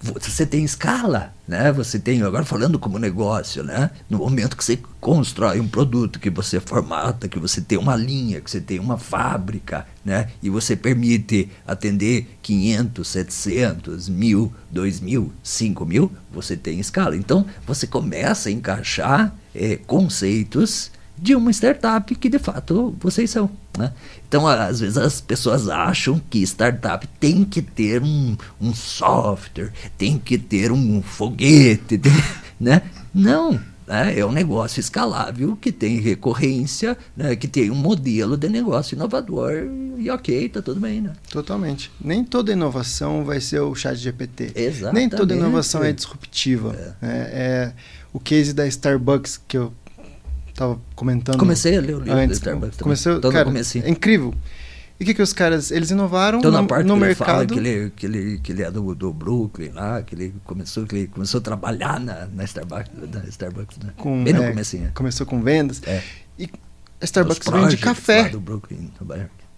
você 0.00 0.46
tem 0.46 0.64
escala, 0.64 1.34
né? 1.46 1.72
Você 1.72 1.98
tem, 1.98 2.22
agora 2.22 2.44
falando 2.44 2.78
como 2.78 2.98
negócio, 2.98 3.64
né? 3.64 3.90
No 4.08 4.18
momento 4.18 4.56
que 4.56 4.64
você 4.64 4.78
constrói 5.00 5.58
um 5.58 5.66
produto, 5.66 6.20
que 6.20 6.30
você 6.30 6.60
formata, 6.60 7.28
que 7.28 7.38
você 7.38 7.60
tem 7.60 7.76
uma 7.76 7.96
linha, 7.96 8.40
que 8.40 8.48
você 8.48 8.60
tem 8.60 8.78
uma 8.78 8.96
fábrica, 8.96 9.86
né? 10.04 10.28
E 10.40 10.48
você 10.48 10.76
permite 10.76 11.50
atender 11.66 12.38
500, 12.42 13.08
700, 13.08 14.08
1000, 14.08 14.52
2000, 14.70 15.32
5000, 15.42 16.12
você 16.32 16.56
tem 16.56 16.78
escala. 16.78 17.16
Então, 17.16 17.44
você 17.66 17.86
começa 17.86 18.48
a 18.48 18.52
encaixar 18.52 19.34
eh, 19.52 19.80
conceitos 19.84 20.92
de 21.20 21.34
uma 21.34 21.50
startup 21.50 22.14
que 22.14 22.28
de 22.28 22.38
fato 22.38 22.94
vocês 23.00 23.30
são. 23.30 23.50
Né? 23.76 23.92
Então, 24.28 24.46
às 24.46 24.80
vezes 24.80 24.98
as 24.98 25.22
pessoas 25.22 25.68
acham 25.70 26.20
que 26.28 26.42
startup 26.42 27.06
tem 27.18 27.44
que 27.44 27.62
ter 27.62 28.02
um, 28.02 28.36
um 28.60 28.74
software, 28.74 29.72
tem 29.96 30.18
que 30.18 30.36
ter 30.36 30.70
um 30.70 31.00
foguete, 31.00 31.96
tem- 31.96 32.12
né? 32.60 32.82
Não. 33.14 33.52
né? 33.86 34.18
É 34.18 34.24
um 34.26 34.30
negócio 34.30 34.80
escalável 34.80 35.56
que 35.56 35.72
tem 35.72 35.98
recorrência, 35.98 36.96
né? 37.16 37.34
que 37.36 37.48
tem 37.48 37.70
um 37.70 37.74
modelo 37.74 38.36
de 38.36 38.50
negócio 38.50 38.94
inovador 38.94 39.66
e 39.96 40.10
ok, 40.10 40.48
tá 40.50 40.60
tudo 40.60 40.78
bem, 40.78 41.00
né? 41.00 41.12
Totalmente. 41.30 41.90
Nem 41.98 42.22
toda 42.22 42.52
inovação 42.52 43.24
vai 43.24 43.40
ser 43.40 43.60
o 43.60 43.74
chat 43.74 43.96
GPT. 43.96 44.52
Exatamente. 44.54 44.94
Nem 44.94 45.08
toda 45.08 45.34
inovação 45.34 45.82
é 45.82 45.90
disruptiva. 45.90 46.96
É. 47.00 47.08
é 47.08 47.72
o 48.12 48.20
case 48.20 48.52
da 48.52 48.66
Starbucks 48.66 49.40
que 49.48 49.56
eu 49.56 49.72
estava 50.58 50.78
comentando. 50.94 51.38
Comecei 51.38 51.76
a 51.76 51.80
ler 51.80 51.94
o 51.94 51.98
livro 52.00 52.14
do 52.14 52.18
antes. 52.18 52.36
Starbucks 52.38 52.76
também. 52.76 52.82
Começou, 52.84 53.20
Tô 53.20 53.28
no 53.28 53.32
cara, 53.32 53.44
comecinho. 53.44 53.84
é 53.84 53.88
incrível. 53.90 54.34
E 55.00 55.04
o 55.04 55.06
que, 55.06 55.14
que 55.14 55.22
os 55.22 55.32
caras, 55.32 55.70
eles 55.70 55.90
inovaram 55.92 56.40
Então, 56.40 56.50
na 56.50 56.60
no, 56.60 56.66
parte 56.66 56.84
no 56.84 56.94
que 56.94 57.00
ele 57.00 57.06
mercado. 57.06 57.26
fala 57.26 57.46
que 57.46 57.54
ele, 57.54 57.90
que, 57.90 58.06
ele, 58.06 58.38
que 58.40 58.50
ele 58.52 58.62
é 58.64 58.70
do, 58.70 58.94
do 58.96 59.12
Brooklyn 59.12 59.70
lá, 59.70 60.02
que 60.02 60.14
ele 60.14 60.34
começou, 60.44 60.84
que 60.86 60.96
ele 60.96 61.06
começou 61.06 61.38
a 61.38 61.40
trabalhar 61.40 62.00
na, 62.00 62.26
na 62.26 62.44
Starbucks, 62.44 62.90
na 63.12 63.24
Starbucks 63.28 63.78
né? 63.78 63.92
com, 63.96 64.24
Bem 64.24 64.32
no 64.32 64.42
é, 64.42 64.48
comecinho. 64.48 64.90
Começou 64.94 65.24
com 65.24 65.40
vendas. 65.40 65.80
É. 65.86 66.02
E 66.36 66.50
a 67.00 67.04
Starbucks 67.04 67.46
Os 67.46 67.54
vende 67.54 67.76
café. 67.76 68.28
Do 68.28 68.40
Brooklyn. 68.40 68.90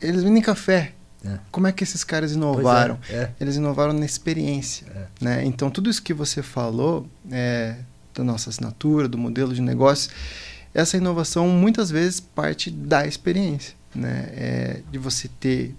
Eles 0.01 0.23
vendem 0.23 0.43
café. 0.43 0.93
É. 1.25 1.39
Como 1.51 1.67
é 1.67 1.73
que 1.73 1.85
esses 1.85 2.05
caras 2.05 2.33
inovaram? 2.33 2.99
Pois 3.07 3.19
é, 3.19 3.23
é. 3.23 3.33
Eles 3.41 3.57
inovaram 3.57 3.95
na 3.95 4.05
experiência. 4.05 4.87
É. 4.95 5.25
Né? 5.25 5.45
Então, 5.45 5.71
tudo 5.71 5.89
isso 5.89 6.03
que 6.03 6.13
você 6.15 6.43
falou, 6.43 7.07
é, 7.31 7.77
da 8.15 8.25
nossa 8.25 8.51
assinatura, 8.51 9.09
do 9.09 9.17
modelo 9.19 9.55
de 9.55 9.63
negócio, 9.63 10.11
essa 10.73 10.97
inovação 10.97 11.49
muitas 11.49 11.91
vezes 11.91 12.21
parte 12.21 12.71
da 12.71 13.07
experiência, 13.07 13.75
né? 13.95 14.29
É 14.33 14.83
de 14.91 14.99
você 14.99 15.29
ter 15.29 15.75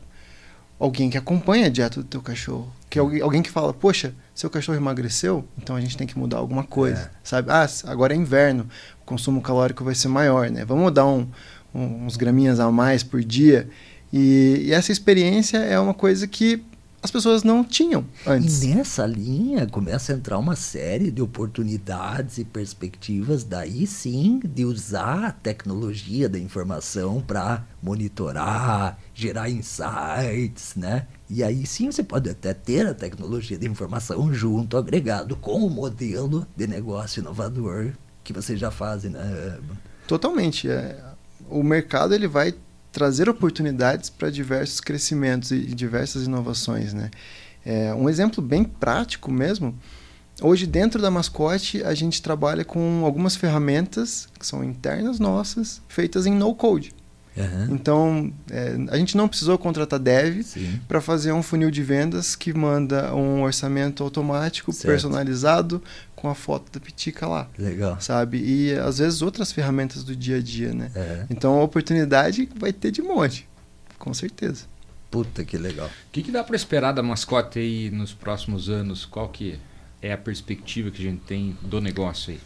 alguém 0.80 1.10
que 1.10 1.18
acompanha 1.18 1.68
a 1.68 1.70
dieta 1.70 2.02
do 2.02 2.08
teu 2.08 2.22
cachorro, 2.22 2.72
que 2.90 2.98
é 2.98 3.02
alguém 3.02 3.42
que 3.42 3.52
fala, 3.52 3.72
poxa, 3.72 4.14
seu 4.34 4.50
cachorro 4.50 4.78
emagreceu, 4.78 5.48
então 5.58 5.76
a 5.76 5.82
gente 5.82 5.96
tem 5.96 6.08
que 6.08 6.18
mudar 6.18 6.38
alguma 6.38 6.64
coisa, 6.64 7.02
é. 7.02 7.10
sabe? 7.24 7.52
Ah, 7.52 7.68
agora 7.86 8.14
é 8.14 8.18
inverno, 8.18 8.68
o 9.02 9.06
consumo 9.06 9.42
calórico 9.42 9.84
vai 9.84 9.94
ser 9.94 10.08
maior, 10.08 10.50
né? 10.50 10.66
Vamos 10.66 10.92
dar 10.92 11.06
um, 11.06 11.28
um, 11.74 12.06
uns 12.06 12.18
graminhas 12.18 12.60
a 12.60 12.72
mais 12.72 13.04
por 13.04 13.24
dia. 13.24 13.70
E, 14.12 14.64
e 14.66 14.74
essa 14.74 14.92
experiência 14.92 15.60
é 15.60 15.80
uma 15.80 15.94
coisa 15.94 16.28
que 16.28 16.64
as 17.04 17.10
pessoas 17.10 17.44
não 17.44 17.64
tinham 17.64 18.06
antes. 18.28 18.62
E 18.64 18.76
nessa 18.76 19.06
linha 19.06 19.66
começa 19.66 20.14
a 20.14 20.16
entrar 20.16 20.38
uma 20.38 20.56
série 20.56 21.10
de 21.10 21.22
oportunidades 21.22 22.38
e 22.38 22.46
perspectivas, 22.46 23.44
daí 23.44 23.88
sim, 23.88 24.40
de 24.44 24.66
usar 24.66 25.26
a 25.26 25.32
tecnologia 25.32 26.30
da 26.30 26.38
informação 26.38 27.20
para 27.22 27.66
monitorar, 27.82 29.00
gerar 29.16 29.50
insights, 29.50 30.76
né? 30.76 31.08
E 31.30 31.44
aí 31.44 31.66
sim 31.66 31.92
você 31.92 32.04
pode 32.04 32.30
até 32.30 32.54
ter 32.54 32.86
a 32.86 32.94
tecnologia 32.94 33.58
da 33.58 33.66
informação 33.66 34.32
junto, 34.34 34.78
agregado 34.78 35.36
com 35.36 35.66
o 35.66 35.70
modelo 35.70 36.46
de 36.56 36.68
negócio 36.68 37.22
inovador 37.22 37.94
que 38.24 38.32
você 38.32 38.56
já 38.56 38.70
faz, 38.70 39.04
né? 39.06 39.58
Totalmente. 40.08 40.70
É, 40.70 41.04
o 41.50 41.64
mercado 41.64 42.14
ele 42.14 42.28
vai 42.28 42.54
trazer 42.92 43.30
oportunidades 43.30 44.10
para 44.10 44.30
diversos 44.30 44.82
crescimentos 44.82 45.52
e 45.52 45.60
diversas 45.60 46.26
inovações, 46.26 46.94
né? 46.94 47.10
É, 47.66 47.94
um 47.94 48.10
exemplo 48.10 48.44
bem 48.44 48.64
prático 48.64 49.32
mesmo. 49.32 49.76
Hoje 50.42 50.66
dentro 50.66 51.02
da 51.02 51.12
mascote 51.12 51.84
a 51.84 51.94
gente 51.94 52.22
trabalha 52.22 52.66
com 52.66 53.04
algumas 53.06 53.36
ferramentas 53.36 54.28
que 54.40 54.46
são 54.46 54.64
internas 54.64 55.20
nossas, 55.20 55.82
feitas 55.88 56.26
em 56.26 56.34
no 56.34 56.56
code. 56.56 56.94
Uhum. 57.36 57.76
Então, 57.76 58.34
é, 58.50 58.76
a 58.90 58.98
gente 58.98 59.16
não 59.16 59.28
precisou 59.28 59.58
contratar 59.58 60.00
dev 60.00 60.42
para 60.88 61.00
fazer 61.00 61.32
um 61.32 61.42
funil 61.42 61.72
de 61.72 61.82
vendas 61.82 62.36
que 62.36 62.54
manda 62.54 63.16
um 63.16 63.44
orçamento 63.44 64.04
automático, 64.04 64.74
certo. 64.74 64.88
personalizado, 64.88 65.82
com 66.22 66.30
a 66.30 66.36
foto 66.36 66.72
da 66.72 66.80
pitica 66.80 67.28
lá. 67.28 67.50
Legal. 67.58 68.00
Sabe? 68.00 68.38
E 68.38 68.74
às 68.74 69.00
vezes 69.00 69.24
outras 69.24 69.52
ferramentas 69.52 70.04
do 70.04 70.16
dia 70.16 70.38
a 70.38 70.42
dia, 70.42 70.72
né? 70.72 70.92
É. 70.96 71.26
Então 71.32 71.60
a 71.60 71.64
oportunidade 71.64 72.48
vai 72.56 72.72
ter 72.72 72.92
de 72.92 73.02
monte, 73.02 73.50
com 73.98 74.14
certeza. 74.14 74.66
Puta 75.10 75.44
que 75.44 75.58
legal. 75.58 75.88
O 75.88 76.12
que, 76.12 76.22
que 76.22 76.32
dá 76.32 76.44
para 76.44 76.56
esperar 76.56 76.92
da 76.92 77.02
mascote 77.02 77.58
aí 77.58 77.90
nos 77.90 78.14
próximos 78.14 78.70
anos? 78.70 79.04
Qual 79.04 79.30
que 79.30 79.60
é 80.00 80.14
a 80.14 80.18
perspectiva 80.18 80.92
que 80.92 81.02
a 81.02 81.10
gente 81.10 81.24
tem 81.24 81.58
do 81.64 81.82
negócio 81.82 82.34
aí? 82.34 82.40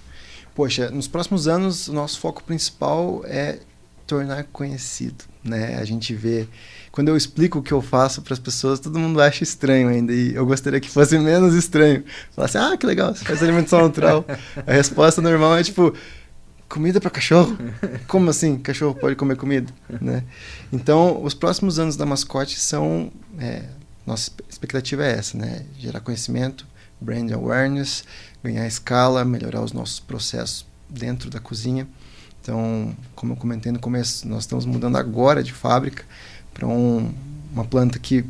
Poxa, 0.55 0.89
nos 0.89 1.09
próximos 1.09 1.45
anos 1.45 1.89
o 1.89 1.93
nosso 1.93 2.17
foco 2.17 2.41
principal 2.43 3.23
é 3.25 3.59
tornar 4.07 4.45
conhecido, 4.45 5.25
né? 5.43 5.75
A 5.75 5.83
gente 5.83 6.15
vê 6.15 6.47
quando 6.95 7.09
eu 7.09 7.17
explico 7.17 7.59
o 7.59 7.61
que 7.61 7.73
eu 7.73 7.81
faço 7.81 8.21
para 8.21 8.33
as 8.33 8.39
pessoas, 8.39 8.79
todo 8.79 8.97
mundo 8.97 9.19
acha 9.19 9.43
estranho 9.43 9.89
ainda. 9.89 10.13
E 10.13 10.33
eu 10.33 10.45
gostaria 10.45 10.79
que 10.79 10.89
fosse 10.89 11.19
menos 11.19 11.53
estranho. 11.53 12.05
Falar 12.31 12.45
assim, 12.45 12.57
ah, 12.57 12.77
que 12.77 12.85
legal, 12.85 13.13
você 13.13 13.25
faz 13.25 13.43
alimentação 13.43 13.81
natural. 13.81 14.23
A 14.65 14.71
resposta 14.71 15.21
normal 15.21 15.57
é 15.57 15.63
tipo, 15.63 15.93
comida 16.69 17.01
para 17.01 17.09
cachorro? 17.09 17.57
Como 18.07 18.29
assim? 18.29 18.57
Cachorro 18.57 18.95
pode 18.95 19.17
comer 19.17 19.35
comida? 19.35 19.73
Né? 19.99 20.23
Então, 20.71 21.21
os 21.21 21.33
próximos 21.33 21.79
anos 21.79 21.97
da 21.97 22.05
mascote 22.05 22.57
são. 22.57 23.11
É, 23.37 23.63
nossa 24.07 24.31
expectativa 24.49 25.05
é 25.05 25.17
essa, 25.17 25.37
né? 25.37 25.65
Gerar 25.77 25.99
conhecimento, 25.99 26.65
brand 27.01 27.29
awareness, 27.29 28.05
ganhar 28.41 28.65
escala, 28.67 29.25
melhorar 29.25 29.61
os 29.61 29.73
nossos 29.73 29.99
processos 29.99 30.65
dentro 30.89 31.29
da 31.29 31.41
cozinha. 31.41 31.85
Então, 32.41 32.95
como 33.15 33.33
eu 33.33 33.37
comentei 33.37 33.69
no 33.69 33.79
começo, 33.79 34.25
nós 34.25 34.43
estamos 34.43 34.65
mudando 34.65 34.95
agora 34.97 35.43
de 35.43 35.51
fábrica 35.51 36.05
para 36.55 36.65
um, 36.65 37.13
uma 37.53 37.65
planta 37.65 37.99
que 37.99 38.25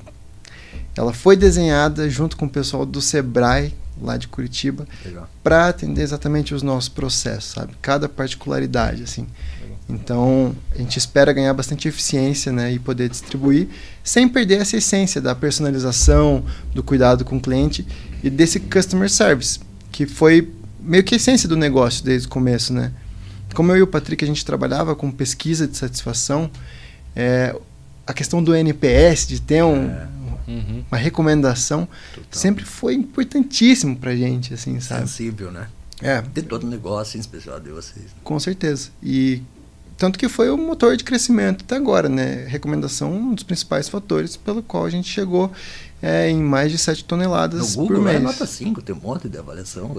ela 0.97 1.13
foi 1.13 1.37
desenhada 1.37 2.09
junto 2.09 2.35
com 2.35 2.45
o 2.45 2.49
pessoal 2.49 2.85
do 2.85 3.01
Sebrae 3.01 3.73
lá 4.01 4.17
de 4.17 4.27
Curitiba 4.27 4.85
para 5.41 5.69
atender 5.69 6.01
exatamente 6.01 6.53
os 6.53 6.61
nossos 6.61 6.89
processos, 6.89 7.51
sabe? 7.51 7.73
Cada 7.81 8.09
particularidade 8.09 9.03
assim. 9.03 9.27
Legal. 9.61 9.77
Então, 9.87 10.55
a 10.73 10.77
gente 10.79 10.97
espera 10.97 11.31
ganhar 11.31 11.53
bastante 11.53 11.87
eficiência, 11.87 12.51
né, 12.51 12.73
e 12.73 12.79
poder 12.79 13.07
distribuir 13.07 13.67
sem 14.03 14.27
perder 14.27 14.61
essa 14.61 14.77
essência 14.77 15.21
da 15.21 15.35
personalização, 15.35 16.43
do 16.73 16.81
cuidado 16.81 17.23
com 17.23 17.37
o 17.37 17.41
cliente 17.41 17.85
e 18.23 18.29
desse 18.29 18.59
customer 18.59 19.09
service, 19.09 19.59
que 19.91 20.07
foi 20.07 20.51
meio 20.79 21.03
que 21.03 21.13
a 21.13 21.17
essência 21.17 21.47
do 21.47 21.55
negócio 21.55 22.03
desde 22.03 22.27
o 22.27 22.29
começo, 22.29 22.73
né? 22.73 22.91
Como 23.53 23.71
eu 23.71 23.77
e 23.77 23.81
o 23.81 23.87
Patrick 23.87 24.23
a 24.23 24.27
gente 24.27 24.43
trabalhava 24.43 24.95
com 24.95 25.09
pesquisa 25.11 25.67
de 25.67 25.77
satisfação, 25.77 26.49
é, 27.15 27.55
a 28.05 28.13
questão 28.13 28.43
do 28.43 28.55
NPS, 28.55 29.27
de 29.27 29.41
ter 29.41 29.63
um, 29.63 29.89
é. 29.89 30.07
uhum. 30.47 30.83
uma 30.91 30.97
recomendação, 30.97 31.87
Total. 32.13 32.27
sempre 32.31 32.65
foi 32.65 32.93
importantíssimo 32.93 33.95
pra 33.95 34.15
gente, 34.15 34.53
assim, 34.53 34.79
sabe? 34.79 35.07
Sensível, 35.07 35.51
né? 35.51 35.67
É. 36.01 36.21
De 36.21 36.41
todo 36.41 36.67
negócio, 36.67 37.17
em 37.17 37.21
especial 37.21 37.59
de 37.59 37.69
vocês. 37.69 38.05
Com 38.23 38.39
certeza. 38.39 38.89
E 39.01 39.41
tanto 39.97 40.19
que 40.19 40.27
foi 40.27 40.49
o 40.49 40.57
motor 40.57 40.97
de 40.97 41.03
crescimento 41.03 41.63
até 41.63 41.75
agora, 41.75 42.09
né? 42.09 42.45
Recomendação, 42.47 43.13
um 43.13 43.33
dos 43.33 43.43
principais 43.43 43.87
fatores 43.87 44.35
pelo 44.35 44.61
qual 44.61 44.85
a 44.85 44.89
gente 44.89 45.09
chegou 45.09 45.51
é, 46.01 46.29
em 46.29 46.41
mais 46.41 46.71
de 46.71 46.77
7 46.77 47.05
toneladas 47.05 47.75
no 47.75 47.83
Google, 47.83 47.97
por 47.97 48.03
mês. 48.03 48.17
É 48.17 48.19
nota 48.19 48.45
5, 48.45 48.81
tem 48.81 48.93
um 48.93 48.99
monte 48.99 49.29
de 49.29 49.37
avaliação. 49.37 49.95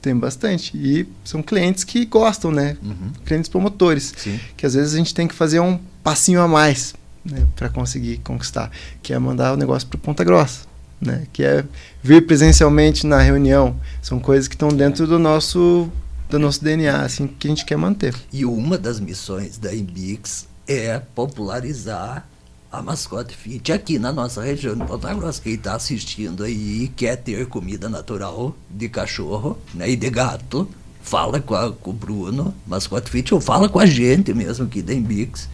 Tem 0.00 0.16
bastante. 0.16 0.76
E 0.76 1.06
são 1.24 1.42
clientes 1.42 1.82
que 1.82 2.06
gostam, 2.06 2.52
né? 2.52 2.76
Uhum. 2.82 3.10
Clientes 3.24 3.50
promotores. 3.50 4.14
Sim. 4.16 4.38
Que 4.56 4.64
às 4.64 4.74
vezes 4.74 4.94
a 4.94 4.96
gente 4.96 5.12
tem 5.12 5.26
que 5.26 5.34
fazer 5.34 5.58
um 5.58 5.78
passinho 6.02 6.40
a 6.40 6.48
mais 6.48 6.94
né, 7.24 7.46
para 7.56 7.68
conseguir 7.68 8.18
conquistar, 8.18 8.70
que 9.02 9.12
é 9.12 9.18
mandar 9.18 9.52
o 9.52 9.56
negócio 9.56 9.88
para 9.88 9.98
Ponta 9.98 10.24
Grossa, 10.24 10.66
né, 11.00 11.26
que 11.32 11.42
é 11.42 11.64
vir 12.02 12.26
presencialmente 12.26 13.06
na 13.06 13.18
reunião. 13.18 13.76
São 14.02 14.18
coisas 14.18 14.48
que 14.48 14.54
estão 14.54 14.68
dentro 14.68 15.06
do 15.06 15.18
nosso 15.18 15.90
do 16.28 16.38
nosso 16.38 16.62
DNA, 16.62 17.02
assim, 17.02 17.26
que 17.26 17.48
a 17.48 17.50
gente 17.50 17.64
quer 17.64 17.76
manter. 17.76 18.14
E 18.32 18.44
uma 18.44 18.78
das 18.78 19.00
missões 19.00 19.58
da 19.58 19.74
Imbix 19.74 20.46
é 20.64 21.00
popularizar 21.12 22.24
a 22.70 22.80
mascote 22.80 23.36
fit 23.36 23.72
aqui 23.72 23.98
na 23.98 24.12
nossa 24.12 24.40
região 24.40 24.76
de 24.76 24.84
Ponta 24.84 25.12
Grossa. 25.12 25.42
Quem 25.42 25.54
está 25.54 25.74
assistindo 25.74 26.44
aí 26.44 26.86
quer 26.94 27.16
ter 27.16 27.48
comida 27.48 27.88
natural 27.88 28.54
de 28.70 28.88
cachorro 28.88 29.58
né, 29.74 29.90
e 29.90 29.96
de 29.96 30.08
gato, 30.08 30.68
fala 31.02 31.40
com, 31.40 31.56
a, 31.56 31.72
com 31.72 31.90
o 31.90 31.92
Bruno, 31.92 32.54
mascote 32.64 33.10
fit, 33.10 33.34
ou 33.34 33.40
fala 33.40 33.68
com 33.68 33.80
a 33.80 33.86
gente 33.86 34.32
mesmo 34.32 34.66
aqui 34.66 34.82
da 34.82 34.94
Imbix 34.94 35.48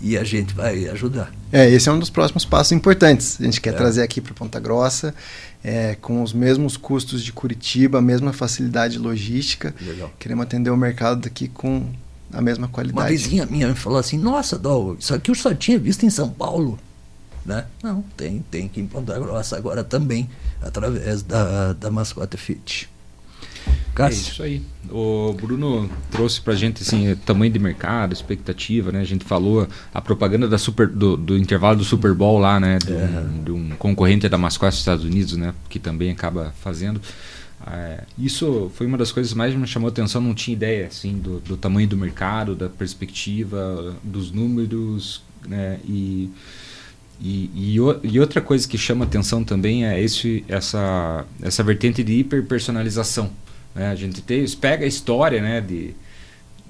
e 0.00 0.16
a 0.16 0.24
gente 0.24 0.54
vai 0.54 0.88
ajudar. 0.88 1.32
É, 1.52 1.68
esse 1.68 1.88
é 1.88 1.92
um 1.92 1.98
dos 1.98 2.10
próximos 2.10 2.44
passos 2.44 2.72
importantes. 2.72 3.38
A 3.40 3.44
gente 3.44 3.60
quer 3.60 3.74
é. 3.74 3.76
trazer 3.76 4.02
aqui 4.02 4.20
para 4.20 4.32
Ponta 4.32 4.58
Grossa, 4.58 5.14
é, 5.62 5.94
com 6.00 6.22
os 6.22 6.32
mesmos 6.32 6.76
custos 6.76 7.22
de 7.22 7.32
Curitiba, 7.32 7.98
a 7.98 8.02
mesma 8.02 8.32
facilidade 8.32 8.98
logística. 8.98 9.74
Legal. 9.80 10.10
Queremos 10.18 10.44
atender 10.44 10.70
o 10.70 10.76
mercado 10.76 11.20
daqui 11.20 11.48
com 11.48 11.86
a 12.32 12.40
mesma 12.40 12.68
qualidade. 12.68 13.00
Uma 13.00 13.08
vizinha 13.08 13.46
minha 13.46 13.68
me 13.68 13.74
falou 13.74 13.98
assim: 13.98 14.18
Nossa, 14.18 14.58
Dol, 14.58 14.96
isso 14.98 15.14
aqui 15.14 15.30
eu 15.30 15.34
só 15.34 15.54
tinha 15.54 15.78
visto 15.78 16.04
em 16.04 16.10
São 16.10 16.30
Paulo. 16.30 16.78
Né? 17.44 17.64
Não, 17.82 18.04
tem, 18.16 18.44
tem 18.50 18.66
aqui 18.66 18.80
em 18.80 18.86
Ponta 18.86 19.18
Grossa 19.18 19.56
agora 19.56 19.82
também, 19.82 20.28
através 20.62 21.22
da, 21.22 21.72
da 21.72 21.90
Mascote 21.90 22.36
Fit. 22.36 22.88
Cássio. 23.94 24.28
É 24.28 24.30
isso 24.30 24.42
aí. 24.42 24.62
O 24.90 25.32
Bruno 25.34 25.90
trouxe 26.10 26.40
pra 26.40 26.54
gente 26.54 26.82
assim, 26.82 27.14
tamanho 27.26 27.52
de 27.52 27.58
mercado, 27.58 28.12
expectativa, 28.12 28.90
né? 28.90 29.00
A 29.00 29.04
gente 29.04 29.24
falou 29.24 29.68
a 29.92 30.00
propaganda 30.00 30.48
da 30.48 30.58
super, 30.58 30.88
do, 30.88 31.16
do 31.16 31.36
intervalo 31.36 31.78
do 31.78 31.84
Super 31.84 32.14
Bowl 32.14 32.38
lá, 32.38 32.58
né? 32.58 32.78
De, 32.78 32.92
é. 32.92 32.96
um, 32.96 33.44
de 33.44 33.52
um 33.52 33.70
concorrente 33.70 34.28
da 34.28 34.38
mascote 34.38 34.72
dos 34.72 34.80
Estados 34.80 35.04
Unidos, 35.04 35.36
né? 35.36 35.54
Que 35.68 35.78
também 35.78 36.10
acaba 36.10 36.54
fazendo. 36.60 37.00
É, 37.66 38.04
isso 38.18 38.70
foi 38.74 38.86
uma 38.86 38.96
das 38.96 39.12
coisas 39.12 39.32
que 39.32 39.38
mais 39.38 39.54
me 39.54 39.66
chamou 39.66 39.88
a 39.88 39.90
atenção. 39.90 40.20
Não 40.20 40.34
tinha 40.34 40.54
ideia 40.54 40.86
assim 40.86 41.18
do, 41.18 41.40
do 41.40 41.56
tamanho 41.56 41.86
do 41.86 41.96
mercado, 41.96 42.54
da 42.54 42.68
perspectiva, 42.68 43.94
dos 44.02 44.32
números, 44.32 45.22
né? 45.46 45.78
E 45.84 46.30
e, 47.22 47.50
e, 47.54 47.74
e, 48.02 48.18
outra 48.18 48.40
coisa 48.40 48.66
que 48.66 48.78
chama 48.78 49.04
atenção 49.04 49.44
também 49.44 49.86
é 49.86 50.02
esse, 50.02 50.42
essa, 50.48 51.26
essa 51.42 51.62
vertente 51.62 52.02
de 52.02 52.14
hiperpersonalização. 52.14 53.30
Né? 53.74 53.90
A 53.90 53.94
gente 53.94 54.22
tem, 54.22 54.44
pega 54.50 54.84
a 54.84 54.88
história 54.88 55.40
né, 55.40 55.60
de, 55.60 55.94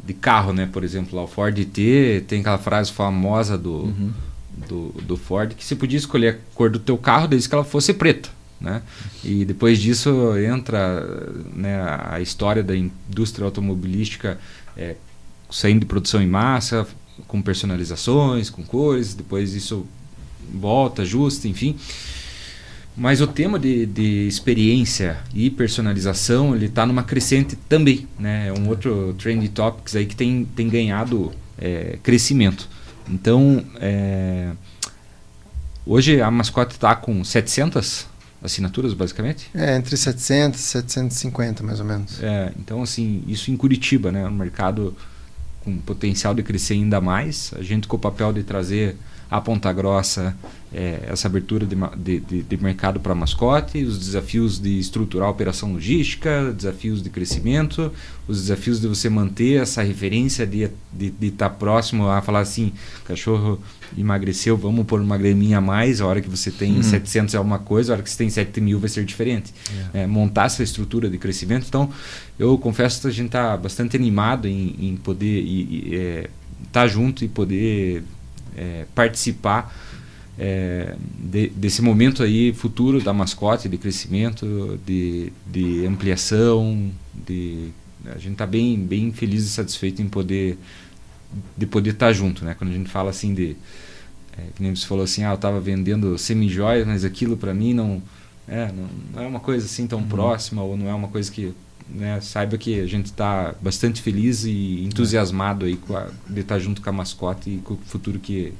de 0.05 0.14
carro, 0.14 0.53
né? 0.53 0.68
por 0.70 0.84
exemplo, 0.84 1.16
lá, 1.16 1.24
o 1.24 1.26
Ford 1.26 1.55
T 1.64 2.24
tem 2.26 2.40
aquela 2.40 2.59
frase 2.59 2.92
famosa 2.92 3.57
do, 3.57 3.84
uhum. 3.84 4.12
do, 4.68 4.88
do, 5.03 5.16
Ford 5.16 5.55
que 5.55 5.64
você 5.64 5.74
podia 5.76 5.98
escolher 5.98 6.34
a 6.34 6.55
cor 6.55 6.70
do 6.70 6.78
teu 6.78 6.98
carro 6.98 7.28
desde 7.28 7.48
que 7.48 7.55
ela 7.55 7.64
fosse 7.64 7.94
preta. 7.94 8.28
Né? 8.61 8.82
E 9.24 9.44
depois 9.44 9.78
disso 9.78 10.36
entra 10.36 11.03
né, 11.55 11.80
a 12.05 12.20
história 12.20 12.62
da 12.62 12.76
indústria 12.76 13.46
automobilística 13.46 14.38
é, 14.76 14.96
saindo 15.51 15.80
de 15.80 15.86
produção 15.86 16.20
em 16.20 16.26
massa, 16.26 16.86
com 17.26 17.40
personalizações, 17.40 18.51
com 18.51 18.62
cores, 18.62 19.14
depois 19.14 19.55
isso 19.55 19.86
volta, 20.53 21.03
ajusta, 21.03 21.48
enfim. 21.48 21.76
Mas 23.01 23.22
o 23.22 23.26
tema 23.26 23.59
de, 23.59 23.86
de 23.86 24.28
experiência 24.28 25.16
e 25.32 25.48
personalização, 25.48 26.55
ele 26.55 26.66
está 26.66 26.84
numa 26.84 27.03
crescente 27.03 27.57
também, 27.57 28.07
né? 28.18 28.48
É 28.48 28.53
um 28.53 28.68
outro 28.68 29.14
trend 29.14 29.48
topics 29.48 29.96
aí 29.96 30.05
que 30.05 30.14
tem, 30.14 30.44
tem 30.44 30.68
ganhado 30.68 31.32
é, 31.57 31.98
crescimento. 32.03 32.68
Então, 33.09 33.64
é, 33.80 34.51
hoje 35.86 36.20
a 36.20 36.30
mascote 36.30 36.74
está 36.74 36.94
com 36.94 37.24
700 37.24 38.07
assinaturas, 38.42 38.92
basicamente? 38.92 39.48
É, 39.55 39.76
entre 39.76 39.96
700 39.96 40.61
e 40.61 40.62
750, 40.62 41.62
mais 41.62 41.80
ou 41.80 41.86
menos. 41.86 42.22
É, 42.22 42.53
então, 42.59 42.82
assim, 42.82 43.24
isso 43.26 43.51
em 43.51 43.57
Curitiba, 43.57 44.12
né? 44.12 44.26
Um 44.26 44.30
mercado 44.30 44.94
com 45.64 45.74
potencial 45.78 46.34
de 46.34 46.42
crescer 46.42 46.74
ainda 46.74 47.01
mais. 47.01 47.51
A 47.57 47.62
gente 47.62 47.88
com 47.88 47.96
o 47.96 47.98
papel 47.98 48.30
de 48.30 48.42
trazer 48.42 48.94
a 49.30 49.40
Ponta 49.40 49.72
Grossa, 49.72 50.36
é, 50.72 51.08
essa 51.08 51.26
abertura 51.26 51.66
de, 51.66 52.20
de, 52.20 52.42
de 52.42 52.56
mercado 52.62 53.00
para 53.00 53.14
mascote, 53.14 53.82
os 53.82 53.98
desafios 53.98 54.60
de 54.60 54.78
estruturar 54.78 55.26
a 55.26 55.30
operação 55.30 55.72
logística, 55.72 56.52
desafios 56.52 57.02
de 57.02 57.10
crescimento, 57.10 57.92
os 58.28 58.42
desafios 58.42 58.80
de 58.80 58.86
você 58.86 59.08
manter 59.08 59.60
essa 59.60 59.82
referência 59.82 60.46
de 60.46 60.62
estar 60.62 60.76
de, 60.92 61.10
de 61.10 61.30
tá 61.32 61.50
próximo 61.50 62.08
a 62.08 62.22
falar 62.22 62.40
assim, 62.40 62.72
cachorro 63.04 63.60
emagreceu, 63.98 64.56
vamos 64.56 64.86
pôr 64.86 65.00
uma 65.00 65.18
graminha 65.18 65.58
a 65.58 65.60
mais, 65.60 66.00
a 66.00 66.06
hora 66.06 66.20
que 66.20 66.28
você 66.28 66.52
tem 66.52 66.76
uhum. 66.76 66.82
700 66.84 67.34
é 67.34 67.40
uma 67.40 67.58
coisa, 67.58 67.92
a 67.92 67.94
hora 67.94 68.02
que 68.04 68.10
você 68.10 68.18
tem 68.18 68.30
7 68.30 68.60
mil 68.60 68.78
vai 68.78 68.88
ser 68.88 69.04
diferente. 69.04 69.52
É. 69.92 70.02
É, 70.02 70.06
montar 70.06 70.44
essa 70.44 70.62
estrutura 70.62 71.10
de 71.10 71.18
crescimento. 71.18 71.66
Então, 71.68 71.90
eu 72.38 72.56
confesso 72.56 73.00
que 73.00 73.08
a 73.08 73.10
gente 73.10 73.26
está 73.26 73.56
bastante 73.56 73.96
animado 73.96 74.46
em, 74.46 74.76
em 74.78 74.96
poder 74.96 75.40
estar 75.40 75.96
é, 75.96 76.30
tá 76.70 76.86
junto 76.86 77.24
e 77.24 77.28
poder 77.28 78.04
é, 78.56 78.86
participar 78.94 79.74
é, 80.43 80.97
de, 81.18 81.51
desse 81.51 81.82
momento 81.82 82.22
aí 82.22 82.51
futuro 82.55 82.99
da 83.03 83.12
mascote, 83.12 83.68
de 83.68 83.76
crescimento, 83.76 84.80
de, 84.86 85.30
de 85.47 85.84
ampliação, 85.84 86.91
de 87.14 87.68
a 88.07 88.16
gente 88.16 88.32
está 88.32 88.47
bem, 88.47 88.78
bem 88.78 89.12
feliz 89.12 89.45
e 89.45 89.51
satisfeito 89.51 90.01
em 90.01 90.09
poder 90.09 90.57
de 91.55 91.66
poder 91.66 91.91
estar 91.91 92.07
tá 92.07 92.12
junto, 92.12 92.43
né? 92.43 92.55
Quando 92.55 92.70
a 92.70 92.72
gente 92.72 92.88
fala 92.88 93.11
assim 93.11 93.34
de 93.34 93.55
é, 94.32 94.43
que 94.57 94.62
nem 94.62 94.74
você 94.74 94.86
falou 94.86 95.05
assim, 95.05 95.24
ah, 95.24 95.30
eu 95.30 95.34
estava 95.34 95.61
vendendo 95.61 96.16
semi-joias, 96.16 96.86
mas 96.86 97.05
aquilo 97.05 97.36
para 97.36 97.53
mim 97.53 97.74
não 97.74 98.03
é, 98.49 98.72
não, 98.72 98.88
não, 99.12 99.22
é 99.22 99.26
uma 99.26 99.41
coisa 99.41 99.66
assim 99.66 99.86
tão 99.86 99.99
uhum. 99.99 100.09
próxima 100.09 100.62
ou 100.62 100.74
não 100.74 100.88
é 100.88 100.95
uma 100.95 101.09
coisa 101.09 101.30
que 101.30 101.53
né, 101.86 102.18
saiba 102.22 102.57
que 102.57 102.80
a 102.80 102.86
gente 102.86 103.07
está 103.07 103.55
bastante 103.61 104.01
feliz 104.01 104.45
e 104.45 104.84
entusiasmado 104.84 105.66
aí 105.66 105.78
a, 105.91 106.09
de 106.32 106.41
estar 106.41 106.55
tá 106.55 106.59
junto 106.59 106.80
com 106.80 106.88
a 106.88 106.93
mascote 106.93 107.51
e 107.51 107.59
com 107.59 107.74
o 107.74 107.76
futuro 107.76 108.18
que 108.18 108.55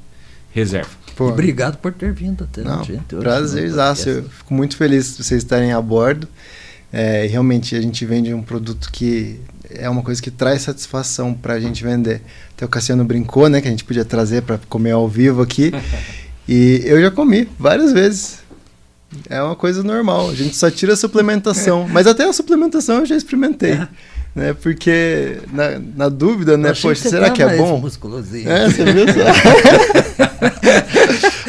reserva. 0.53 0.91
Pô, 1.17 1.29
obrigado 1.29 1.77
por 1.79 1.93
ter 1.93 2.13
vindo 2.13 2.45
até 2.45 2.63
não, 2.63 2.83
gente. 2.83 3.15
Prazerzaço. 3.17 4.09
Eu 4.09 4.25
fico 4.25 4.55
muito 4.55 4.77
feliz 4.77 5.17
de 5.17 5.25
vocês 5.25 5.43
estarem 5.43 5.73
a 5.73 5.81
bordo. 5.81 6.27
É, 6.93 7.27
realmente 7.27 7.77
a 7.77 7.81
gente 7.81 8.05
vende 8.05 8.35
um 8.35 8.43
produto 8.43 8.91
que 8.91 9.39
é 9.69 9.89
uma 9.89 10.03
coisa 10.03 10.21
que 10.21 10.31
traz 10.31 10.63
satisfação 10.63 11.33
para 11.33 11.55
a 11.55 11.61
gente 11.61 11.85
vender. 11.85 12.23
Até 12.57 12.65
o 12.65 12.69
Cassiano 12.69 13.05
brincou, 13.05 13.49
né, 13.49 13.61
que 13.61 13.69
a 13.69 13.71
gente 13.71 13.85
podia 13.85 14.05
trazer 14.05 14.43
para 14.43 14.59
comer 14.69 14.93
ao 14.93 15.09
vivo 15.09 15.43
aqui. 15.43 15.73
e 16.49 16.83
eu 16.85 17.01
já 17.01 17.11
comi 17.11 17.49
várias 17.59 17.93
vezes. 17.93 18.41
É 19.29 19.43
uma 19.43 19.57
coisa 19.57 19.83
normal. 19.83 20.31
A 20.31 20.35
gente 20.35 20.57
só 20.57 20.71
tira 20.71 20.95
a 20.95 20.97
suplementação. 20.97 21.87
Mas 21.91 22.07
até 22.07 22.25
a 22.25 22.33
suplementação 22.33 23.01
eu 23.01 23.07
já 23.07 23.17
experimentei. 23.17 23.79
Né? 24.35 24.55
Porque, 24.55 25.39
na, 25.53 25.79
na 25.79 26.09
dúvida, 26.09 26.57
né? 26.57 26.73
Poxa, 26.81 27.09
será 27.09 27.27
tá 27.27 27.33
que 27.33 27.43
é 27.43 27.57
bom? 27.57 27.79
É, 28.47 28.71
você 28.71 28.85
viu 28.85 29.05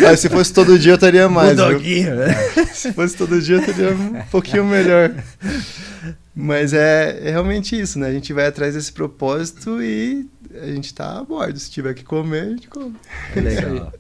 ah, 0.08 0.18
se 0.18 0.30
fosse 0.30 0.52
todo 0.52 0.78
dia 0.80 0.94
eu 0.94 0.96
estaria 0.96 1.30
mais. 1.30 1.56
Doguinho, 1.58 2.16
né? 2.16 2.34
Se 2.74 2.92
fosse 2.94 3.16
todo 3.16 3.40
dia 3.40 3.58
eu 3.58 3.60
estaria 3.60 3.92
um 3.92 4.22
pouquinho 4.32 4.66
melhor. 4.66 5.14
Mas 6.36 6.74
é, 6.74 7.28
é, 7.28 7.32
realmente 7.32 7.80
isso, 7.80 8.00
né? 8.00 8.08
A 8.08 8.14
gente 8.14 8.34
vai 8.34 8.48
atrás 8.48 8.74
desse 8.74 8.92
propósito 8.92 9.82
e 9.82 10.28
a 10.60 10.66
gente 10.68 10.86
está 10.86 11.20
a 11.20 11.24
bordo. 11.24 11.60
Se 11.60 11.70
tiver 11.70 11.94
que 11.94 12.04
comer, 12.04 12.42
a 12.42 12.50
gente 12.50 12.68
come. 12.68 12.96
É 13.36 13.40
legal. 13.40 13.94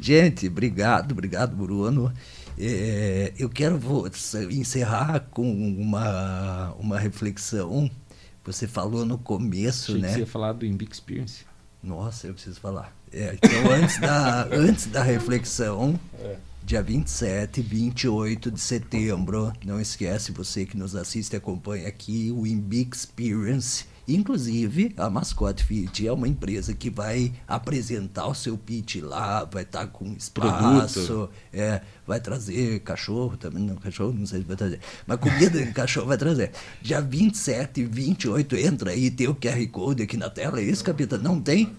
gente, 0.00 0.46
obrigado, 0.46 1.12
obrigado, 1.12 1.54
Bruno. 1.54 2.12
É, 2.58 3.32
eu 3.36 3.48
quero 3.50 3.76
vou 3.76 4.08
encerrar 4.50 5.26
com 5.30 5.42
uma, 5.42 6.72
uma 6.78 6.98
reflexão. 6.98 7.90
Você 8.44 8.66
falou 8.66 9.04
no 9.04 9.16
começo, 9.16 9.92
Achei 9.92 10.02
né? 10.02 10.08
Que 10.08 10.14
você 10.14 10.20
ia 10.20 10.26
falar 10.26 10.52
do 10.52 10.60
Big 10.60 10.92
Experience. 10.92 11.46
Nossa, 11.82 12.26
eu 12.26 12.34
preciso 12.34 12.60
falar. 12.60 12.94
É, 13.12 13.34
então, 13.34 13.72
antes 13.72 14.00
da, 14.00 14.48
antes 14.52 14.86
da 14.86 15.02
reflexão, 15.02 15.98
é. 16.18 16.36
Dia 16.64 16.82
27 16.82 17.60
e 17.60 17.62
28 17.62 18.50
de 18.50 18.60
setembro, 18.60 19.52
não 19.64 19.78
esquece, 19.78 20.32
você 20.32 20.64
que 20.64 20.76
nos 20.76 20.96
assiste 20.96 21.34
e 21.34 21.36
acompanha 21.36 21.86
aqui, 21.86 22.32
o 22.32 22.42
Big 22.42 22.96
Experience 22.96 23.84
Inclusive, 24.06 24.92
a 24.98 25.08
Mascote 25.08 25.64
Fit 25.64 26.06
é 26.06 26.12
uma 26.12 26.28
empresa 26.28 26.74
que 26.74 26.90
vai 26.90 27.32
apresentar 27.48 28.26
o 28.26 28.34
seu 28.34 28.58
pitch 28.58 28.96
lá, 28.96 29.44
vai 29.44 29.62
estar 29.62 29.80
tá 29.80 29.86
com 29.86 30.12
espaço, 30.12 31.30
é, 31.50 31.80
vai 32.06 32.20
trazer 32.20 32.80
cachorro 32.80 33.36
também, 33.38 33.64
não, 33.64 33.76
cachorro 33.76 34.12
não 34.12 34.26
sei 34.26 34.40
se 34.40 34.44
vai 34.44 34.56
trazer, 34.56 34.80
mas 35.06 35.18
comida 35.18 35.64
de 35.64 35.72
cachorro 35.72 36.06
vai 36.06 36.18
trazer. 36.18 36.52
Dia 36.82 37.00
27 37.00 37.80
e 37.80 37.84
28, 37.84 38.56
entra 38.56 38.90
aí, 38.90 39.10
tem 39.10 39.26
o 39.26 39.34
QR 39.34 39.66
Code 39.68 40.02
aqui 40.02 40.18
na 40.18 40.28
tela, 40.28 40.60
é 40.60 40.64
isso, 40.64 40.84
capitão? 40.84 41.18
Não 41.18 41.40
tem? 41.40 41.74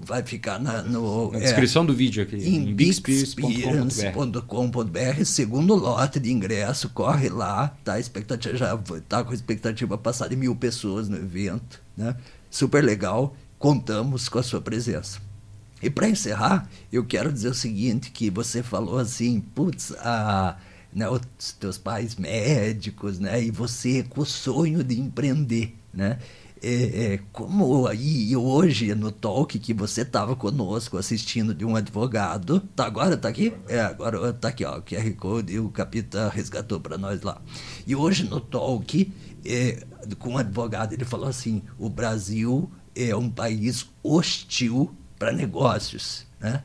Vai 0.00 0.22
ficar 0.22 0.58
na, 0.58 0.82
no, 0.82 1.30
na 1.32 1.38
descrição 1.38 1.82
é, 1.82 1.86
do 1.86 1.94
vídeo 1.94 2.22
aqui. 2.22 2.36
Em 2.36 2.74
bigexperience.com.br. 2.74 5.24
Segundo 5.24 5.74
lote 5.74 6.20
de 6.20 6.32
ingresso, 6.32 6.88
corre 6.90 7.28
lá. 7.28 7.76
Tá, 7.84 8.00
expectativa, 8.00 8.56
já 8.56 8.78
tá 9.08 9.24
com 9.24 9.32
expectativa 9.32 9.98
passar 9.98 10.28
de 10.28 10.36
mil 10.36 10.54
pessoas 10.56 11.08
no 11.08 11.16
evento. 11.16 11.82
Né? 11.96 12.14
Super 12.50 12.84
legal. 12.84 13.34
Contamos 13.58 14.28
com 14.28 14.38
a 14.38 14.42
sua 14.42 14.60
presença. 14.60 15.20
E 15.82 15.88
para 15.88 16.08
encerrar, 16.08 16.68
eu 16.92 17.04
quero 17.04 17.32
dizer 17.32 17.48
o 17.48 17.54
seguinte, 17.54 18.10
que 18.10 18.30
você 18.30 18.62
falou 18.62 18.98
assim, 18.98 19.40
putz, 19.40 19.92
a, 19.98 20.58
né, 20.92 21.08
os 21.08 21.22
teus 21.58 21.78
pais 21.78 22.16
médicos, 22.16 23.18
né, 23.18 23.42
e 23.42 23.50
você 23.50 24.02
com 24.02 24.20
o 24.20 24.26
sonho 24.26 24.84
de 24.84 25.00
empreender, 25.00 25.74
né? 25.92 26.18
É, 26.62 27.14
é, 27.14 27.20
como 27.32 27.86
aí 27.86 28.36
hoje 28.36 28.94
no 28.94 29.10
talk 29.10 29.58
que 29.58 29.72
você 29.72 30.02
estava 30.02 30.36
conosco 30.36 30.98
assistindo 30.98 31.54
de 31.54 31.64
um 31.64 31.74
advogado, 31.74 32.60
tá 32.76 32.84
agora 32.84 33.16
tá 33.16 33.30
aqui? 33.30 33.54
É, 33.66 33.80
agora 33.80 34.30
tá 34.34 34.48
aqui, 34.48 34.64
ó, 34.64 34.76
o 34.78 34.82
QR 34.82 35.10
Code 35.16 35.58
o 35.58 35.70
capitão 35.70 36.28
resgatou 36.28 36.78
para 36.78 36.98
nós 36.98 37.22
lá. 37.22 37.40
E 37.86 37.96
hoje 37.96 38.24
no 38.24 38.40
talk 38.40 39.10
é, 39.44 39.84
com 40.18 40.34
um 40.34 40.38
advogado 40.38 40.92
ele 40.92 41.04
falou 41.04 41.28
assim: 41.28 41.62
o 41.78 41.88
Brasil 41.88 42.70
é 42.94 43.16
um 43.16 43.30
país 43.30 43.86
hostil 44.02 44.94
para 45.18 45.32
negócios, 45.32 46.26
né? 46.38 46.62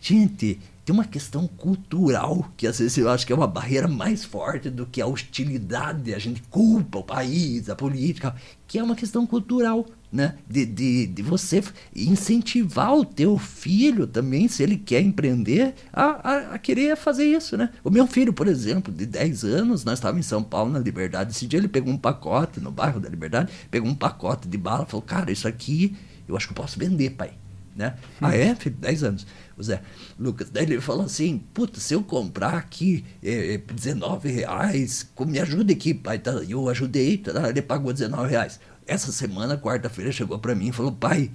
Gente, 0.00 0.60
tem 0.88 0.94
uma 0.94 1.04
questão 1.04 1.46
cultural 1.46 2.50
que 2.56 2.66
às 2.66 2.78
vezes 2.78 2.96
eu 2.96 3.10
acho 3.10 3.26
que 3.26 3.30
é 3.30 3.36
uma 3.36 3.46
barreira 3.46 3.86
mais 3.86 4.24
forte 4.24 4.70
do 4.70 4.86
que 4.86 5.02
a 5.02 5.06
hostilidade, 5.06 6.14
a 6.14 6.18
gente 6.18 6.42
culpa 6.48 7.00
o 7.00 7.04
país, 7.04 7.68
a 7.68 7.76
política, 7.76 8.34
que 8.66 8.78
é 8.78 8.82
uma 8.82 8.96
questão 8.96 9.26
cultural, 9.26 9.84
né? 10.10 10.36
De, 10.48 10.64
de, 10.64 11.06
de 11.06 11.22
você 11.22 11.62
incentivar 11.94 12.94
o 12.94 13.04
teu 13.04 13.36
filho 13.36 14.06
também, 14.06 14.48
se 14.48 14.62
ele 14.62 14.78
quer 14.78 15.02
empreender, 15.02 15.74
a, 15.92 16.04
a, 16.04 16.54
a, 16.54 16.58
querer 16.58 16.96
fazer 16.96 17.24
isso, 17.26 17.54
né? 17.54 17.68
O 17.84 17.90
meu 17.90 18.06
filho, 18.06 18.32
por 18.32 18.48
exemplo, 18.48 18.90
de 18.90 19.04
10 19.04 19.44
anos, 19.44 19.84
nós 19.84 19.98
estávamos 19.98 20.24
em 20.24 20.26
São 20.26 20.42
Paulo, 20.42 20.72
na 20.72 20.78
Liberdade, 20.78 21.32
esse 21.32 21.46
dia 21.46 21.58
ele 21.58 21.68
pegou 21.68 21.92
um 21.92 21.98
pacote, 21.98 22.60
no 22.60 22.70
bairro 22.70 22.98
da 22.98 23.10
Liberdade, 23.10 23.52
pegou 23.70 23.90
um 23.90 23.94
pacote 23.94 24.48
de 24.48 24.56
bala, 24.56 24.86
falou, 24.86 25.02
cara, 25.02 25.30
isso 25.30 25.46
aqui 25.46 25.94
eu 26.26 26.34
acho 26.34 26.46
que 26.46 26.52
eu 26.52 26.56
posso 26.56 26.78
vender, 26.78 27.10
pai. 27.10 27.32
Né? 27.76 27.94
Ah, 28.20 28.34
é? 28.34 28.56
Filho, 28.56 28.74
10 28.80 29.04
anos. 29.04 29.26
O 29.58 29.62
Zé 29.62 29.82
Lucas. 30.18 30.50
Daí 30.50 30.64
ele 30.64 30.80
falou 30.80 31.04
assim: 31.04 31.38
puta, 31.52 31.80
se 31.80 31.94
eu 31.94 32.02
comprar 32.02 32.54
aqui 32.54 33.04
é, 33.22 33.58
19 33.58 34.30
reais, 34.30 35.10
me 35.26 35.38
ajuda 35.40 35.72
aqui, 35.72 35.92
pai. 35.92 36.18
Tá? 36.18 36.30
Eu 36.48 36.68
ajudei, 36.68 37.18
tá? 37.18 37.48
ele 37.48 37.62
pagou 37.62 37.92
19 37.92 38.30
reais. 38.30 38.60
Essa 38.86 39.12
semana, 39.12 39.58
quarta-feira, 39.58 40.10
chegou 40.12 40.38
para 40.38 40.54
mim 40.54 40.68
e 40.68 40.72
falou: 40.72 40.92
pai, 40.92 41.30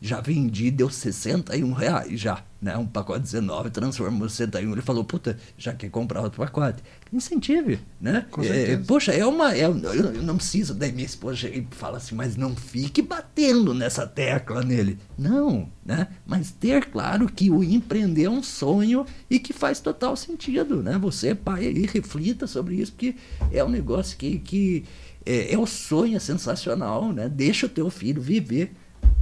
já 0.00 0.20
vendi, 0.20 0.70
deu 0.70 0.88
61 0.88 1.72
reais 1.72 2.20
já, 2.20 2.44
né? 2.62 2.76
Um 2.76 2.86
pacote 2.86 3.20
19, 3.20 3.70
transformou 3.70 4.28
61. 4.28 4.72
Ele 4.72 4.80
falou, 4.80 5.02
puta, 5.02 5.36
já 5.56 5.72
quer 5.72 5.90
comprar 5.90 6.22
outro 6.22 6.38
pacote. 6.38 6.82
Incentive, 7.12 7.80
né? 8.00 8.24
Com 8.30 8.42
é, 8.42 8.76
poxa, 8.76 9.12
é 9.12 9.26
uma. 9.26 9.56
É, 9.56 9.64
eu 9.64 9.74
não 10.22 10.36
preciso, 10.36 10.72
daí 10.74 10.92
minha 10.92 11.06
esposa 11.06 11.48
fala 11.72 11.96
assim, 11.96 12.14
mas 12.14 12.36
não 12.36 12.54
fique 12.54 13.02
batendo 13.02 13.74
nessa 13.74 14.06
tecla 14.06 14.62
nele. 14.62 14.98
Não, 15.18 15.68
né? 15.84 16.06
Mas 16.24 16.52
ter 16.52 16.86
claro 16.86 17.26
que 17.26 17.50
o 17.50 17.64
empreender 17.64 18.24
é 18.24 18.30
um 18.30 18.42
sonho 18.42 19.04
e 19.28 19.40
que 19.40 19.52
faz 19.52 19.80
total 19.80 20.14
sentido, 20.16 20.80
né? 20.80 20.96
Você, 20.98 21.34
pai, 21.34 21.66
aí, 21.66 21.86
reflita 21.86 22.46
sobre 22.46 22.76
isso, 22.76 22.92
porque 22.92 23.16
é 23.50 23.64
um 23.64 23.68
negócio 23.68 24.16
que, 24.16 24.38
que 24.38 24.84
é, 25.26 25.54
é 25.54 25.58
o 25.58 25.66
sonho, 25.66 26.16
é 26.16 26.20
sensacional, 26.20 27.12
né? 27.12 27.28
Deixa 27.28 27.66
o 27.66 27.68
teu 27.68 27.90
filho 27.90 28.22
viver 28.22 28.72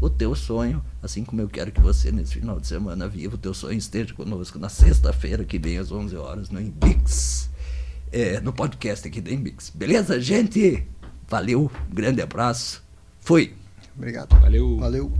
o 0.00 0.10
teu 0.10 0.34
sonho, 0.34 0.82
assim 1.02 1.24
como 1.24 1.40
eu 1.40 1.48
quero 1.48 1.72
que 1.72 1.80
você 1.80 2.12
nesse 2.12 2.34
final 2.34 2.60
de 2.60 2.66
semana 2.66 3.08
viva 3.08 3.34
o 3.34 3.38
teu 3.38 3.54
sonho, 3.54 3.78
esteja 3.78 4.14
conosco 4.14 4.58
na 4.58 4.68
sexta-feira 4.68 5.44
que 5.44 5.58
vem 5.58 5.78
às 5.78 5.90
11 5.90 6.16
horas 6.16 6.50
no 6.50 6.60
Inbix, 6.60 7.50
é, 8.12 8.40
no 8.40 8.52
podcast 8.52 9.06
aqui 9.08 9.20
da 9.20 9.30
Inbix. 9.30 9.70
Beleza, 9.70 10.20
gente? 10.20 10.86
Valeu, 11.28 11.70
grande 11.92 12.22
abraço. 12.22 12.82
Fui. 13.20 13.54
Obrigado. 13.96 14.38
Valeu. 14.40 14.76
Valeu. 14.78 15.12